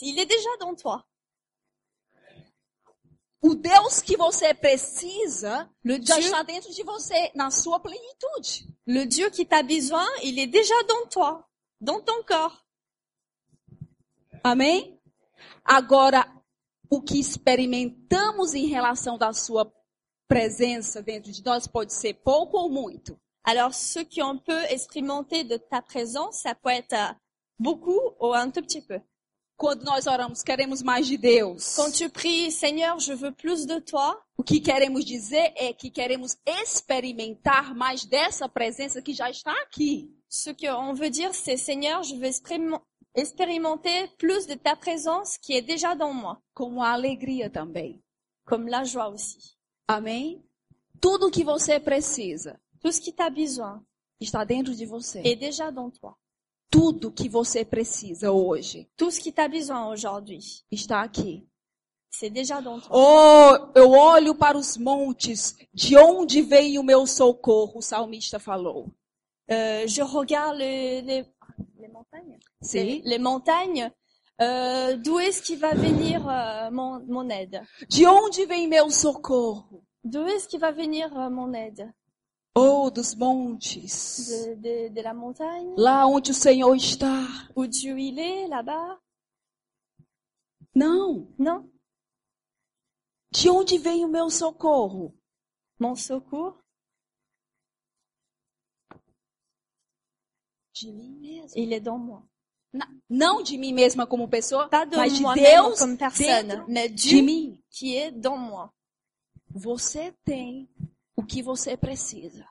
il 0.02 0.18
est 0.18 0.26
déjà 0.26 0.50
dans 0.61 0.75
toi. 0.75 1.02
O 3.44 3.56
Deus 3.56 4.00
que 4.00 4.16
você 4.16 4.54
precisa 4.54 5.68
Le 5.84 5.94
já 6.00 6.14
Dieu, 6.14 6.26
está 6.26 6.42
dentro 6.44 6.72
de 6.72 6.82
você, 6.84 7.32
na 7.34 7.50
sua 7.50 7.80
plenitude. 7.80 8.72
le 8.87 9.04
Dieu 9.04 9.30
qui 9.30 9.44
t'a 9.44 9.62
besoin, 9.64 10.06
il 10.22 10.38
est 10.38 10.46
déjà 10.46 10.80
dans 10.84 11.06
toi, 11.08 11.44
dans 11.80 12.00
ton 12.00 12.22
corps. 12.22 12.64
Amém? 14.44 14.99
Agora, 15.64 16.26
o 16.88 17.00
que 17.00 17.18
experimentamos 17.18 18.54
em 18.54 18.66
relação 18.66 19.18
da 19.18 19.32
sua 19.32 19.72
presença 20.28 21.02
dentro 21.02 21.32
de 21.32 21.44
nós 21.44 21.66
pode 21.66 21.92
ser 21.92 22.14
pouco 22.14 22.56
ou 22.58 22.68
muito. 22.70 23.18
Alors, 23.44 23.75
ce 23.75 24.00
qu'on 24.04 24.38
peut 24.38 24.64
expérimenter 24.70 25.42
de 25.42 25.56
ta 25.56 25.82
présence, 25.82 26.42
ça 26.42 26.54
peut 26.54 26.70
être 26.70 27.16
beaucoup 27.58 28.14
ou 28.20 28.32
un 28.32 28.50
tout 28.50 28.62
petit 28.62 28.82
peu. 28.82 29.00
Quando 29.62 29.85
nós 29.85 30.09
oramos, 30.09 30.42
queremos 30.42 30.83
mais 30.83 31.07
de 31.07 31.16
Deus. 31.16 31.76
Quand 31.76 31.92
tu 31.92 32.11
pries, 32.11 32.50
Seigneur, 32.50 32.99
je 32.99 33.12
veux 33.14 33.31
plus 33.31 33.64
de 33.64 33.78
toi, 33.81 34.21
O 34.37 34.42
que 34.42 34.59
queremos 34.59 35.04
dizer 35.04 35.52
é 35.54 35.73
que 35.73 35.88
queremos 35.88 36.37
experimentar 36.45 37.73
mais 37.73 38.04
dessa 38.04 38.49
presença 38.49 39.00
que 39.00 39.14
já 39.14 39.31
está 39.31 39.52
aqui. 39.62 40.11
ce 40.28 40.50
qu'on 40.52 40.95
veut 40.95 41.11
dire, 41.11 41.33
c'est 41.33 41.57
Seigneur, 41.57 42.02
je 42.02 42.16
veux 42.16 42.26
expérim- 42.26 42.81
expérimenter 43.14 44.09
plus 44.19 44.47
de 44.49 44.54
ta 44.54 44.75
présence 44.75 45.38
qui 45.38 45.52
est 45.54 45.62
déjà 45.62 45.95
dans 45.95 46.12
moi, 46.12 46.42
Com 46.54 46.83
a 46.83 46.90
alegria 46.92 47.49
também. 47.49 48.02
comme 48.45 48.66
la 48.66 48.83
joie 48.83 49.11
aussi. 49.11 49.57
Amém? 49.87 50.42
Tudo 51.00 51.31
que 51.31 51.45
você 51.45 51.78
precisa 51.78 52.59
Tout 52.81 52.90
ce 52.90 53.00
qui 53.00 53.12
t'a 53.12 53.31
besoin 53.31 53.81
está 54.21 54.45
dentro 54.45 54.75
de 54.75 54.85
você. 54.87 55.21
est 55.25 55.37
déjà 55.37 55.71
dans 55.71 55.88
toi. 55.88 56.16
Tudo 56.73 57.12
que 57.12 57.29
você 57.29 57.64
precisa 57.64 58.33
hoje 58.33 58.88
Tout 58.97 59.11
ce 59.12 59.21
qui 59.21 59.31
t'a 59.33 59.47
besoin 59.47 59.91
aujourd'hui, 59.93 60.64
está 60.73 61.02
aqui. 61.02 61.47
c'est 62.11 62.31
déjà 62.31 62.61
dans 62.62 62.81
toi. 62.81 62.91
Oh, 62.95 63.79
eu 63.79 63.91
olho 63.91 64.35
para 64.35 64.57
os 64.59 64.76
montes, 64.79 65.55
de 65.75 65.97
onde 65.97 66.41
vem 66.43 66.79
o 66.79 66.83
meu 66.83 67.07
socorro? 67.07 67.79
O 67.79 67.83
salmista 67.83 68.38
falou. 68.38 68.87
Euh, 69.50 69.87
je 69.87 70.02
regarde 70.02 70.57
les, 70.59 71.02
les, 71.02 71.25
les 71.79 71.88
montagnes. 71.88 72.38
Les, 72.62 72.67
Sim. 72.69 73.02
les 73.05 73.19
montagnes. 73.19 73.91
Euh, 74.41 74.97
D'où 74.97 75.19
est-ce 75.21 75.43
qui 75.43 75.57
va 75.57 75.75
venir 75.75 76.26
euh, 76.29 76.71
mon, 76.71 77.00
mon 77.07 77.29
aide 77.29 77.62
De 77.91 78.07
onde 78.07 78.47
vem 78.49 78.67
meu 78.69 78.91
socorro? 78.91 79.83
D'où 80.05 80.26
est-ce 80.26 80.49
qui 80.49 80.59
va 80.59 80.73
venir 80.73 81.14
euh, 81.17 81.29
mon 81.31 81.52
aide 81.52 81.93
Oh, 82.54 82.90
dos 82.90 83.14
montes. 83.14 84.28
de, 84.28 84.54
de, 84.56 84.88
de 84.90 85.00
la 85.00 85.14
montagne 85.14 85.75
Lá 85.76 86.06
onde 86.06 86.30
o 86.32 86.35
Senhor 86.35 86.75
está. 86.76 87.26
Où 87.56 87.66
Dieu 87.66 87.99
il 87.99 88.18
est, 88.18 88.47
là-bas 88.49 88.99
Não. 90.75 91.32
Non. 91.38 91.68
De 93.32 93.49
onde 93.49 93.78
vem 93.78 94.04
o 94.04 94.09
meu 94.09 94.28
socorro? 94.30 95.14
Mon 95.78 95.94
secours 95.97 96.59
De 100.75 100.90
mim 100.92 101.18
mesmo. 101.21 101.52
Il 101.56 101.73
est 101.73 101.80
dans 101.80 101.99
moi. 101.99 102.23
Na- 102.73 102.88
Não 103.09 103.42
de 103.42 103.56
mim 103.59 103.73
mesma 103.73 104.06
como 104.06 104.26
pessoa, 104.28 104.68
Pas 104.68 104.87
de 104.87 104.97
mas 104.97 105.12
de 105.12 105.23
Deus 105.23 105.78
comme 105.78 105.97
personne, 105.99 106.49
dentro 106.49 106.71
mais 106.73 106.88
de 106.90 107.23
mim. 107.23 107.59
qui 107.71 107.94
est 107.97 108.11
dans 108.11 108.37
moi. 108.38 108.73
Você 109.50 110.12
tem 110.25 110.68
o 111.23 111.26
que 111.26 111.43
você 111.43 111.76
precisa. 111.76 112.47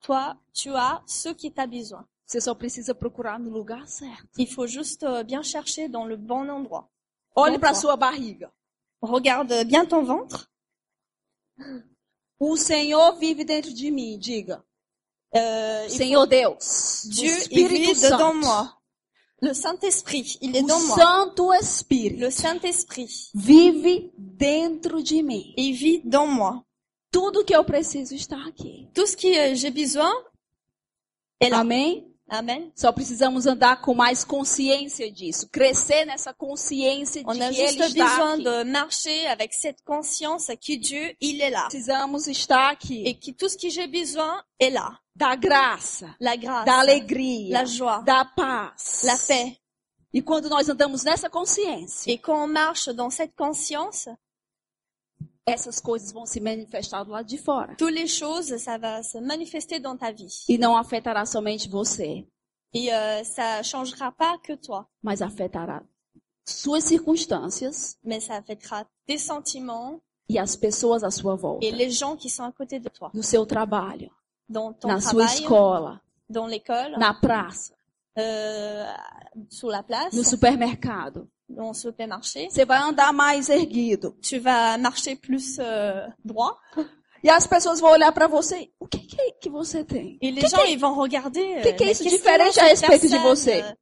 Toi, 0.00 0.36
tu 0.52 0.74
as 0.74 1.02
ce 1.06 1.34
qui 1.34 1.50
t'a 1.50 1.66
besoin. 1.66 2.04
Você 2.26 2.40
só 2.40 2.54
precisa 2.54 2.94
procurar 2.94 3.38
no 3.38 3.50
lugar 3.50 3.88
certo. 3.88 4.28
Il 4.38 4.46
faut 4.46 4.66
juste 4.66 5.02
euh, 5.02 5.24
bien 5.24 5.42
chercher 5.42 5.88
dans 5.88 6.04
le 6.04 6.16
bon 6.16 6.48
endroit. 6.48 6.88
Olhe 7.34 7.58
para 7.58 7.74
sua 7.74 7.96
barriga. 7.96 8.52
Regarde 9.02 9.64
bien 9.64 9.84
ton 9.84 10.04
ventre. 10.04 10.48
O 12.38 12.56
Senhor 12.56 13.16
vive 13.18 13.44
dentro 13.44 13.72
de 13.72 13.90
mim, 13.90 14.18
diga. 14.18 14.64
Euh, 15.34 15.88
Senhor 15.88 16.26
Deus, 16.26 17.06
Dieu, 17.06 17.32
vit 17.50 17.94
dedans 18.00 18.34
moi. 18.34 18.76
Le 19.42 19.54
Saint-Esprit, 19.54 20.38
il 20.40 20.56
est 20.56 20.62
o 20.62 20.66
dans 20.66 20.80
moi. 20.80 20.96
Santo 20.96 21.52
Espírito 21.52 22.20
Le 22.20 22.30
Saint-Esprit, 22.30 23.30
vive 23.34 24.10
dentro 24.16 25.02
de 25.02 25.22
mim. 25.22 25.52
il 25.56 25.72
vit 25.74 26.00
dans 26.04 26.26
moi. 26.26 26.64
Tudo 27.10 27.44
que 27.44 27.54
eu 27.54 27.64
preciso 27.64 28.14
está 28.14 28.36
aqui. 28.46 28.88
Tout 28.94 29.06
ce 29.06 29.16
que 29.16 29.26
euh, 29.36 29.54
j'ai 29.54 29.70
besoin 29.70 30.12
est 31.40 31.48
là. 31.50 31.60
Amém? 31.60 32.06
Amen. 32.32 32.70
Só 32.76 32.92
precisamos 32.92 33.44
andar 33.48 33.80
com 33.80 33.92
mais 33.92 34.22
consciência 34.22 35.10
disso, 35.10 35.48
crescer 35.50 36.04
nessa 36.04 36.32
consciência 36.32 37.24
de 37.24 37.28
On 37.28 37.32
a 37.32 37.48
que 37.50 37.60
Ele 37.60 37.82
está 37.82 37.88
besoin 37.88 38.34
aqui. 38.34 38.44
de 38.44 38.64
marcher 38.70 39.26
avec 39.26 39.52
cette 39.52 39.82
conscience 39.82 40.46
que 40.60 40.76
Dieu, 40.76 41.16
il 41.20 41.40
est 41.40 41.50
là. 41.50 41.64
Precisamos 41.64 42.28
estar 42.28 42.70
aqui. 42.70 43.02
Et 43.04 43.14
que 43.18 43.32
tout 43.32 43.48
ce 43.48 43.56
que 43.58 43.68
j'ai 43.68 43.88
besoin 43.88 44.40
est 44.60 44.70
là. 44.70 44.96
Da 45.16 45.34
graça, 45.34 46.14
La 46.20 46.36
grâce, 46.36 46.64
da 46.66 46.78
alegria, 46.78 47.52
la 47.52 47.64
joie, 47.64 48.00
da 48.02 48.24
paz. 48.24 49.02
la 49.02 49.18
paix. 49.18 49.56
E 50.14 50.22
quando 50.22 50.48
nós 50.48 50.68
andamos 50.68 51.02
nessa 51.02 51.28
consciência, 51.28 52.12
Et 52.12 52.16
quand 52.16 52.44
on 52.44 52.46
marche 52.46 52.88
dans 52.94 53.10
cette 53.10 53.34
conscience, 53.36 54.08
essas 55.50 55.80
coisas 55.80 56.12
vão 56.12 56.24
se 56.26 56.40
manifestar 56.40 57.04
do 57.04 57.10
lado 57.12 57.26
de 57.26 57.38
fora. 57.38 57.74
toutes 57.76 57.92
les 57.94 58.08
choses, 58.08 58.56
ça 58.58 58.78
va 58.78 59.02
se 59.02 59.20
manifester 59.20 59.78
dans 59.80 59.96
ta 59.96 60.10
vie. 60.12 60.28
E 60.48 60.56
não 60.58 60.76
afetará 60.76 61.24
somente 61.26 61.68
você, 61.68 62.26
Et 62.72 62.88
euh, 62.92 63.24
ça 63.24 63.62
changera 63.64 64.12
pas 64.12 64.38
que 64.38 64.56
toi, 64.56 64.86
mas 65.02 65.20
afetará 65.22 65.82
suas 66.46 66.84
circunstâncias 66.84 67.96
mais 68.04 68.20
ça 68.24 68.36
affectera 68.36 68.86
tes 69.06 69.18
sentiments 69.18 70.00
e 70.28 70.38
as 70.38 70.54
pessoas 70.56 71.02
à 71.02 71.10
sua 71.10 71.34
volta. 71.34 71.64
et 71.66 71.72
les 71.72 71.90
gens 71.90 72.16
qui 72.16 72.30
sont 72.30 72.44
à 72.44 72.52
côté 72.52 72.78
de 72.78 72.88
toi. 72.88 73.10
No 73.14 73.22
seu 73.22 73.44
trabalho, 73.46 74.10
Dans 74.48 74.72
ton 74.72 74.88
na 74.88 75.00
sua 75.00 75.24
escola, 75.24 76.00
dans 76.28 76.46
l'école, 76.46 76.96
na 76.98 77.12
praça, 77.14 77.74
euh, 78.18 78.84
sur 79.48 79.68
la 79.68 79.82
place, 79.82 80.12
no 80.14 80.22
supermercado. 80.24 81.28
Dans 81.50 81.74
supermarché. 81.74 82.48
Você 82.50 82.64
vai 82.64 82.78
andar 82.78 83.12
mais 83.12 83.48
erguido. 83.48 84.16
Tu 84.22 84.38
vas 84.38 84.78
marcher 84.78 85.16
plus 85.16 85.58
euh, 85.58 86.08
droit 86.24 86.54
E 87.22 87.28
as 87.28 87.46
pessoas 87.46 87.80
vão 87.80 87.90
olhar 87.90 88.10
para 88.12 88.26
você. 88.26 88.70
O 88.80 88.86
que, 88.86 88.98
que 88.98 89.20
é 89.20 89.30
que 89.32 89.50
você 89.50 89.84
tem? 89.84 90.16
et 90.22 90.30
les 90.30 90.48
gens 90.48 90.64
ils 90.66 90.78
vont 90.80 90.94
regarder. 90.94 91.58
euh, 91.58 91.62
que- 91.62 91.72
que 91.76 91.84
mais 91.84 91.90
est-ce 91.90 92.02
qu'est-ce 92.02 92.16
différent 92.16 92.50
qu'il 92.50 92.60
a, 92.60 92.64
respeito 92.64 93.08
de 93.08 93.18
você? 93.18 93.60
euh, 93.62 93.72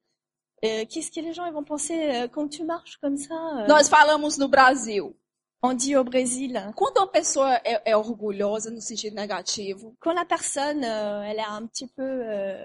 euh, 0.64 0.84
Qu'est-ce 0.90 1.10
que 1.12 1.20
les 1.20 1.32
gens 1.32 1.46
ils 1.46 1.52
vont 1.52 1.62
penser 1.62 1.94
euh, 1.94 2.26
quand 2.26 2.48
tu 2.48 2.64
marches 2.64 2.96
comme 3.00 3.16
ça 3.16 3.34
euh, 3.58 3.66
Nós 3.68 3.88
falamos 3.88 4.38
no 4.38 4.48
Brasil. 4.48 5.14
On 5.62 5.72
dit 5.75 5.96
au 5.96 6.02
Brésil, 6.04 6.52
Quando 6.76 6.98
uma 6.98 7.06
pessoa 7.08 7.60
é, 7.64 7.80
é 7.90 7.96
orgulhosa 7.96 8.70
no 8.70 8.80
sentido 8.80 9.14
negativo, 9.14 9.94
quand 10.00 10.14
la 10.14 10.25
personne 10.25 10.82
euh, 10.84 11.22
elle 11.25 11.38
est 11.38 11.48
un 11.48 11.64
petit 11.66 11.87
peu, 11.88 12.02
euh, 12.02 12.62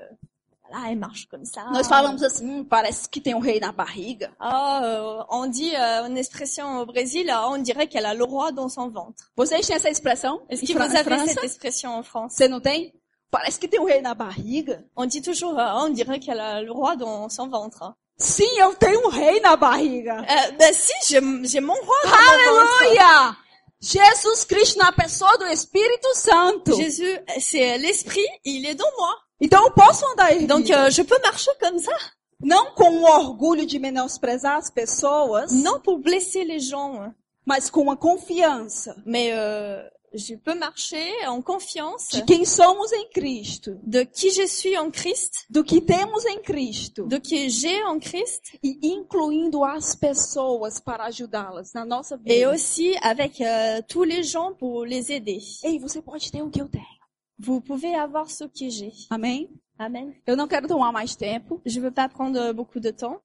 là 0.74 0.90
elle 0.90 0.98
marche 0.98 1.28
comme 1.30 1.46
ça. 1.46 1.66
nós 1.72 1.88
falamos 1.88 2.24
assim, 2.24 2.46
hum, 2.46 2.66
parece 2.66 3.08
que 3.08 3.20
tem 3.20 3.36
um 3.36 3.40
rei 3.40 3.60
na 3.60 3.72
barriga. 3.72 4.32
Ah, 4.40 4.82
euh, 4.84 5.24
on 5.30 5.46
dit 5.46 5.74
euh, 5.76 6.08
une 6.08 6.18
expression 6.18 6.80
au 6.82 6.86
Brésil, 6.86 7.30
ah, 7.30 7.50
on 7.50 7.58
dirait 7.58 7.88
qu'elle 7.88 8.06
a 8.06 8.14
le 8.14 8.24
roi 8.24 8.52
dans 8.52 8.70
son 8.70 8.90
ventre. 8.90 9.32
Vocês 9.36 9.62
têm 9.66 9.76
essa 9.76 9.90
expressão? 9.90 10.42
Est-ce 10.50 10.66
que 10.66 10.74
vous 10.74 10.82
avez 10.82 11.04
França? 11.04 11.34
cette 11.34 11.44
expression 11.44 11.92
en 11.92 12.04
France? 12.04 12.34
Você 12.34 12.48
não 12.48 12.60
tem? 12.60 12.94
Parece 13.30 13.60
que 13.60 13.68
tem 13.68 13.80
um 13.80 13.86
rei 13.86 14.02
na 14.02 14.14
barriga. 14.14 14.84
On 14.96 15.06
dit 15.06 15.22
toujours, 15.22 15.58
ah, 15.58 15.84
on 15.84 15.90
dirait 15.90 16.20
qu'elle 16.20 16.40
a 16.40 16.62
le 16.62 16.72
roi 16.72 16.96
dans 16.96 17.30
son 17.30 17.48
ventre. 17.50 17.94
Sim, 18.18 18.60
eu 18.60 18.76
tenho 18.76 19.08
um 19.08 19.10
rei 19.10 19.40
na 19.40 19.56
barriga. 19.56 20.18
Euh, 20.22 20.52
ben 20.58 20.74
si, 20.74 20.94
j'ai 21.10 21.20
mon 21.62 21.74
roi 21.74 21.98
dans 22.04 22.12
mon 22.12 22.60
ventre. 22.60 23.38
Jesus 23.84 24.46
Cristo 24.46 24.80
na 24.80 24.94
pessoa 24.94 25.38
do 25.38 25.46
Espírito 25.46 26.14
Santo. 26.14 26.74
Jésus, 26.74 27.20
c'est 27.40 27.78
l'esprit, 27.78 28.26
il 28.46 28.66
est 28.66 28.76
dans 28.76 28.90
moi. 28.98 29.14
Então 29.40 29.66
eu 29.66 29.72
posso 29.72 30.06
andar 30.12 30.32
erguido. 30.32 30.54
Donc 30.56 30.70
euh, 30.72 30.90
je 30.90 31.04
peux 31.04 31.20
marcher 31.22 31.52
comme 31.60 31.80
ça. 31.80 31.96
Não 32.42 32.74
com 32.74 32.90
o 32.90 33.04
orgulho 33.04 33.66
de 33.66 33.80
menosprezar 33.80 34.58
as 34.58 34.70
pessoas, 34.70 35.52
Non 35.54 35.80
pour 35.80 35.98
blesser 36.00 36.44
les 36.44 36.60
gens, 36.60 37.14
mas 37.46 37.70
com 37.70 37.90
a 37.90 37.96
confiança 37.96 38.96
mais 39.06 39.32
euh, 39.32 39.82
je 40.14 40.36
peux 40.36 40.54
marcher 40.54 41.26
en 41.28 41.42
confiance 41.42 42.10
de 42.14 42.22
quem 42.22 42.46
somos 42.46 42.92
em 42.92 43.10
Cristo, 43.10 43.80
de 43.84 44.04
qui 44.04 44.30
je 44.30 44.46
suis 44.46 44.78
en 44.78 44.92
Christ, 44.92 45.46
do 45.50 45.64
que 45.64 45.82
temos 45.82 46.26
em 46.26 46.40
Cristo, 46.42 47.08
de 47.08 47.18
qui 47.18 47.50
j'ai 47.50 47.84
en 47.84 48.00
Christ, 48.00 48.58
e 48.64 48.78
incluindo 48.84 49.64
as 49.64 49.96
pessoas 49.96 50.80
para 50.80 51.06
ajudá-las 51.06 51.74
na 51.74 51.86
nossa 51.86 52.16
vida. 52.16 52.34
et 52.34 52.46
aussi 52.46 52.96
avec 53.02 53.42
euh, 53.42 53.82
tous 53.88 54.04
les 54.04 54.24
gens 54.24 54.54
pour 54.54 54.86
les 54.86 55.12
aider. 55.12 55.40
Ei, 55.64 55.80
você 55.80 56.02
pode 56.02 56.32
ter 56.32 56.42
o 56.42 56.50
que 56.50 56.62
eu 56.62 56.68
tenho. 56.68 57.03
Vous 57.40 57.62
pouvez 57.62 57.96
avoir 57.96 58.30
ce 58.30 58.44
que 58.46 58.70
j'ai. 58.70 58.94
Amém? 59.10 59.50
Amen. 59.78 60.14
Eu 60.28 60.36
não 60.38 60.48
quero 60.48 60.68
tomar 60.68 60.92
mais 60.92 61.16
tempo, 61.16 61.62
Je 61.66 61.80
veux 61.80 61.92
pas 61.92 62.08
prendre 62.08 62.54
beaucoup 62.54 62.80
de 62.80 62.92
temps. 62.92 63.20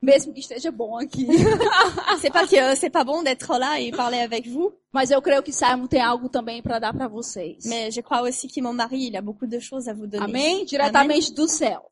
mesmo 0.00 0.32
que 0.34 0.40
esteja 0.40 0.70
bom 0.70 0.96
aqui. 0.98 1.26
C'est 2.20 2.30
pas 2.30 2.46
que 2.46 2.56
euh, 2.56 2.76
c'est 2.76 2.90
pas 2.90 3.04
bon 3.04 3.22
d'être 3.22 3.56
là 3.58 3.80
et 3.80 3.90
parler 3.90 4.20
avec 4.20 4.46
vous, 4.46 4.70
Mas 4.92 5.10
eu 5.10 5.20
creio 5.22 5.42
que 5.42 5.50
Simon 5.50 5.86
tem 5.88 6.00
algo 6.02 6.28
também 6.28 6.62
para 6.62 6.78
dar 6.78 6.92
para 6.92 7.08
vocês. 7.08 7.64
mais 7.66 7.90
je 7.94 8.00
crois 8.02 8.20
aussi 8.22 8.46
que 8.46 8.60
mon 8.60 8.74
mari, 8.74 9.06
il 9.08 9.16
a 9.16 9.22
beaucoup 9.22 9.46
de 9.46 9.58
choses 9.58 9.88
à 9.88 9.94
vous 9.94 10.06
donner. 10.06 10.24
Amém? 10.26 10.64
Diretamente 10.66 11.32
do 11.34 11.48
céu. 11.48 11.90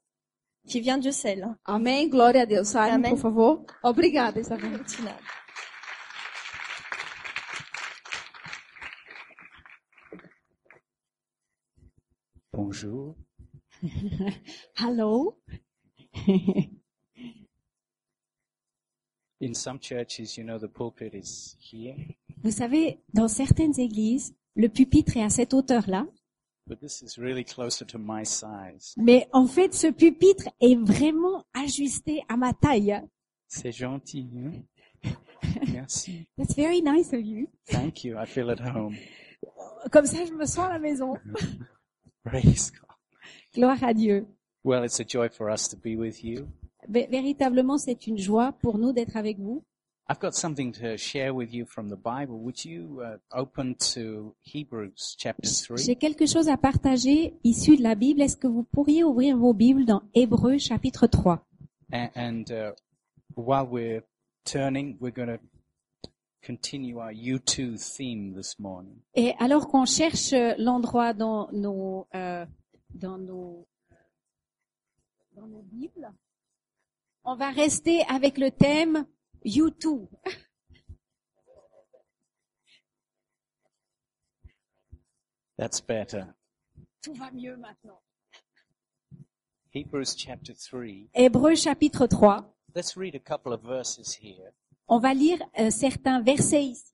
Qui 0.68 0.80
vient 0.80 0.99
du 0.99 1.11
ciel. 1.12 1.56
Amém? 1.64 2.09
Glória 2.09 2.42
a 2.42 2.44
Deus. 2.44 2.68
Simon, 2.68 2.94
Amém. 2.94 3.11
por 3.11 3.18
favor. 3.18 3.64
Obrigada, 3.82 4.38
Isabel. 4.38 4.78
Bonjour. 12.54 13.16
Hello. 14.76 15.37
In 19.40 19.54
some 19.54 19.78
churches, 19.78 20.37
you 20.37 20.44
know, 20.44 20.59
the 20.59 20.68
pulpit 20.68 21.14
is 21.14 21.56
here, 21.59 21.97
Vous 22.44 22.50
savez, 22.52 23.00
dans 23.14 23.28
certaines 23.28 23.78
églises, 23.80 24.35
le 24.54 24.68
pupitre 24.68 25.16
est 25.16 25.23
à 25.23 25.30
cette 25.30 25.54
hauteur-là, 25.54 26.06
but 26.66 26.78
this 26.78 27.00
is 27.02 27.18
really 27.18 27.42
closer 27.42 27.85
to 27.87 27.99
my 27.99 28.25
size. 28.25 28.94
mais 28.99 29.26
en 29.32 29.47
fait, 29.47 29.73
ce 29.75 29.87
pupitre 29.88 30.49
est 30.61 30.76
vraiment 30.76 31.44
ajusté 31.54 32.23
à 32.28 32.37
ma 32.37 32.52
taille. 32.52 33.00
C'est 33.49 33.73
gentil. 33.73 34.28
Hein? 34.37 35.11
Merci. 35.73 36.28
That's 36.37 36.54
very 36.54 36.82
nice 36.82 37.12
of 37.14 37.23
you. 37.25 37.49
Thank 37.66 38.04
you. 38.04 38.16
I 38.18 38.26
feel 38.26 38.50
at 38.50 38.61
home. 38.61 38.94
Comme 39.90 40.06
ça, 40.06 40.25
je 40.25 40.32
me 40.32 40.44
sens 40.47 40.66
à 40.66 40.75
la 40.75 40.78
maison. 40.78 41.16
Praise 42.25 42.71
God. 42.73 42.88
Gloire 43.55 43.83
à 43.83 43.93
Dieu. 43.95 44.26
Well, 44.64 44.85
it's 44.85 45.00
a 45.00 45.05
joy 45.07 45.29
for 45.29 45.50
us 45.50 45.69
to 45.69 45.76
be 45.76 45.97
with 45.97 46.23
you. 46.23 46.47
Vé- 46.88 47.09
Véritablement, 47.11 47.79
c'est 47.79 48.07
une 48.07 48.19
joie 48.19 48.52
pour 48.61 48.79
nous 48.79 48.93
d'être 48.93 49.17
avec 49.17 49.38
vous. 49.38 49.62
I've 50.11 50.19
got 50.21 50.33
something 50.33 50.73
to 50.73 50.97
share 50.97 51.33
with 51.35 51.52
you 51.55 51.64
from 51.64 51.88
the 51.88 51.97
Bible. 51.97 52.37
Would 52.43 52.64
you 52.64 53.00
uh, 53.02 53.19
open 53.33 53.75
to 53.95 54.35
Hebrews 54.45 55.14
chapter 55.17 55.49
3? 55.49 55.76
J'ai 55.79 55.97
quelque 55.97 56.26
chose 56.26 56.49
à 56.49 56.57
partager 56.57 57.35
issu 57.45 57.76
de 57.76 57.83
la 57.83 57.95
Bible. 57.95 58.21
Est-ce 58.21 58.37
que 58.37 58.49
vous 58.49 58.64
pourriez 58.64 59.05
ouvrir 59.05 59.37
vos 59.37 59.55
Bibles 59.55 59.85
dans 59.85 60.02
Hébreux 60.14 60.59
chapitre 60.59 61.07
3 61.07 61.45
And, 61.93 62.09
and 62.17 62.45
uh, 62.50 62.73
while 63.37 63.67
we're 63.67 64.02
turning, 64.45 64.97
we're 65.00 65.12
going 65.14 65.29
to 65.29 65.38
continue 66.43 66.99
our 66.99 67.13
U2 67.13 67.79
theme 67.79 68.35
this 68.35 68.59
morning. 68.59 69.01
Et 69.15 69.35
alors 69.39 69.69
qu'on 69.69 69.87
cherche 69.87 70.33
l'endroit 70.59 71.13
dans 71.15 71.51
nos, 71.53 72.07
euh, 72.15 72.45
dans 72.91 73.19
nos, 73.19 73.67
dans 75.35 75.47
nos 75.47 75.63
Bibles, 75.63 76.13
on 77.25 77.37
va 77.37 77.51
rester 77.51 78.03
avec 78.09 78.39
le 78.39 78.51
thème 78.51 79.07
You 79.45 79.71
Too. 79.71 80.09
That's 85.57 85.81
better. 85.81 86.25
Tout 87.03 87.15
va 87.15 87.31
mieux 87.31 87.57
maintenant. 87.57 88.01
Hebrews 89.75 90.17
chapter 90.17 90.55
3. 90.55 91.09
Hébreux 91.15 91.55
chapitre 91.55 92.07
3. 92.07 92.53
Let's 92.75 92.97
read 92.97 93.15
a 93.15 93.21
couple 93.21 93.53
of 93.53 93.63
verses 93.63 94.15
here. 94.21 94.53
On 94.89 94.99
va 94.99 95.15
lire 95.15 95.39
euh, 95.59 95.71
certains 95.71 96.21
versets 96.23 96.65
ici. 96.65 96.93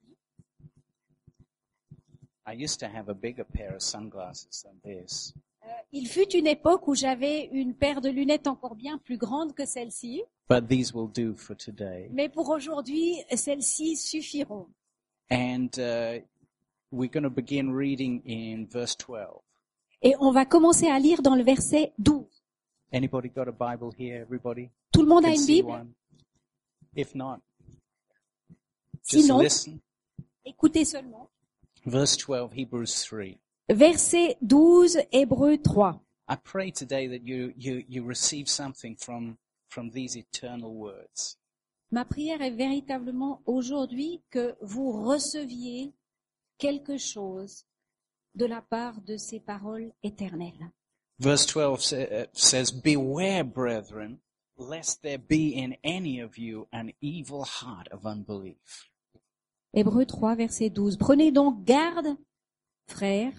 I 2.47 2.53
used 2.55 2.81
to 2.81 2.87
have 2.87 3.09
a 3.11 3.15
bigger 3.15 3.45
pair 3.45 3.75
of 3.75 3.83
sunglasses 3.83 4.63
than 4.65 4.75
this. 4.83 5.35
Il 5.93 6.07
fut 6.09 6.35
une 6.35 6.47
époque 6.47 6.89
où 6.89 6.95
j'avais 6.95 7.45
une 7.53 7.75
paire 7.75 8.01
de 8.01 8.09
lunettes 8.09 8.47
encore 8.47 8.75
bien 8.75 8.97
plus 8.99 9.19
grande 9.19 9.53
que 9.55 9.67
celle-ci, 9.67 10.23
But 10.49 10.67
these 10.67 10.95
will 10.95 11.09
do 11.09 11.35
for 11.37 11.55
today. 11.57 12.09
mais 12.11 12.31
pour 12.31 12.49
aujourd'hui, 12.49 13.17
celles-ci 13.35 13.97
suffiront. 13.97 14.67
And 15.31 15.69
uh, 15.79 16.21
we're 16.91 17.11
going 17.11 17.25
to 17.25 17.31
begin 17.31 17.71
reading 17.71 18.23
in 18.27 18.65
verse 18.71 18.97
12. 18.97 19.43
Et 20.01 20.15
on 20.21 20.31
va 20.33 20.47
commencer 20.47 20.87
à 20.89 20.99
lire 20.99 21.21
dans 21.21 21.35
le 21.35 21.43
verset 21.43 21.93
12. 21.99 22.25
Anybody 22.93 23.29
got 23.29 23.47
a 23.49 23.53
Bible 23.53 23.91
here? 23.99 24.23
Everybody? 24.23 24.71
Tout 24.91 25.03
le 25.03 25.09
monde 25.09 25.27
a 25.27 25.35
une 25.35 25.45
Bible? 25.45 25.71
one? 25.71 25.93
If 26.97 27.15
not, 27.15 27.41
just 29.09 29.27
Sinon, 29.27 29.39
listen. 29.39 29.81
écoutez 30.45 30.85
seulement. 30.85 31.29
Verse 31.87 32.17
12, 32.17 32.53
Hebrews 32.55 33.03
3. 33.05 33.39
Verset 33.71 34.37
12, 34.47 34.99
Hébreux 35.13 35.59
3. 35.63 36.01
I 36.29 36.37
pray 36.37 36.71
today 36.71 37.07
that 37.09 37.23
you, 37.27 37.53
you, 37.57 37.83
you 37.89 38.05
receive 38.05 38.49
something 38.49 38.97
from, 38.97 39.39
from 39.69 39.91
these 39.91 40.17
eternal 40.17 40.75
words. 40.75 41.37
Ma 41.91 42.05
prière 42.05 42.43
est 42.43 42.51
véritablement 42.51 43.41
aujourd'hui 43.47 44.21
que 44.31 44.55
vous 44.61 44.93
receviez 45.07 45.95
quelque 46.59 46.99
chose 46.99 47.65
de 48.35 48.45
la 48.45 48.61
part 48.61 49.01
de 49.07 49.17
ces 49.17 49.41
paroles 49.41 49.91
éternelles. 50.03 50.71
Verse 51.19 51.47
12 51.47 51.81
sa- 51.83 51.97
uh, 51.97 52.27
says, 52.35 52.71
Beware, 52.71 53.43
brethren, 53.43 54.19
lest 54.59 55.03
there 55.03 55.19
be 55.19 55.55
in 55.55 55.77
any 55.83 56.21
of 56.21 56.37
you 56.37 56.69
an 56.73 56.93
evil 57.01 57.45
heart 57.45 57.89
of 57.91 58.05
unbelief. 58.05 58.91
Hébreux 59.75 60.07
3, 60.07 60.35
verset 60.35 60.71
12. 60.71 60.97
Prenez 60.97 61.31
donc 61.33 61.65
garde, 61.65 62.17
frères, 62.87 63.33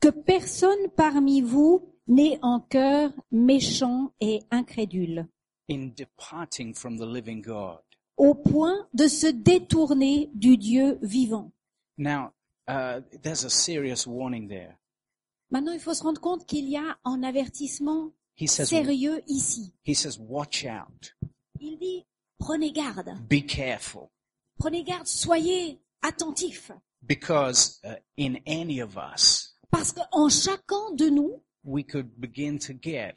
que 0.00 0.08
personne 0.08 0.88
parmi 0.96 1.40
vous 1.40 1.92
n'ait 2.06 2.38
un 2.42 2.64
cœur 2.68 3.12
méchant 3.30 4.12
et 4.20 4.42
incrédule, 4.50 5.26
in 5.70 5.90
departing 5.96 6.74
from 6.74 6.98
the 6.98 7.06
living 7.06 7.42
God. 7.42 7.78
au 8.16 8.34
point 8.34 8.88
de 8.94 9.06
se 9.06 9.26
détourner 9.26 10.30
du 10.34 10.56
Dieu 10.56 10.98
vivant. 11.02 11.52
Now, 11.98 12.32
uh, 12.68 13.00
there's 13.22 13.44
a 13.44 13.50
serious 13.50 14.06
warning 14.06 14.48
there. 14.48 14.76
Maintenant, 15.50 15.72
il 15.72 15.80
faut 15.80 15.94
se 15.94 16.02
rendre 16.02 16.20
compte 16.20 16.46
qu'il 16.46 16.68
y 16.68 16.76
a 16.76 16.98
un 17.04 17.22
avertissement 17.22 18.12
He 18.36 18.46
says, 18.48 18.66
sérieux 18.68 19.20
ici. 19.26 19.72
he 19.84 19.94
says, 19.94 20.18
watch 20.18 20.64
out, 20.64 21.14
Il 21.60 21.78
dit, 21.78 22.06
prenez 22.38 22.72
garde, 22.72 23.10
be 23.28 23.44
careful, 23.46 24.08
prenez 24.60 24.84
garde, 24.84 25.06
soyez 25.06 25.80
attentifs, 26.02 26.70
because 27.02 27.80
uh, 27.84 27.94
in 28.16 28.36
any 28.46 28.80
of 28.80 28.96
us, 28.96 29.56
parce 29.70 29.92
qu'en 29.92 30.28
chacun 30.28 30.94
de 30.94 31.08
nous, 31.08 31.42
we 31.64 31.82
could 31.82 32.08
begin 32.20 32.58
to 32.58 32.72
get 32.74 33.14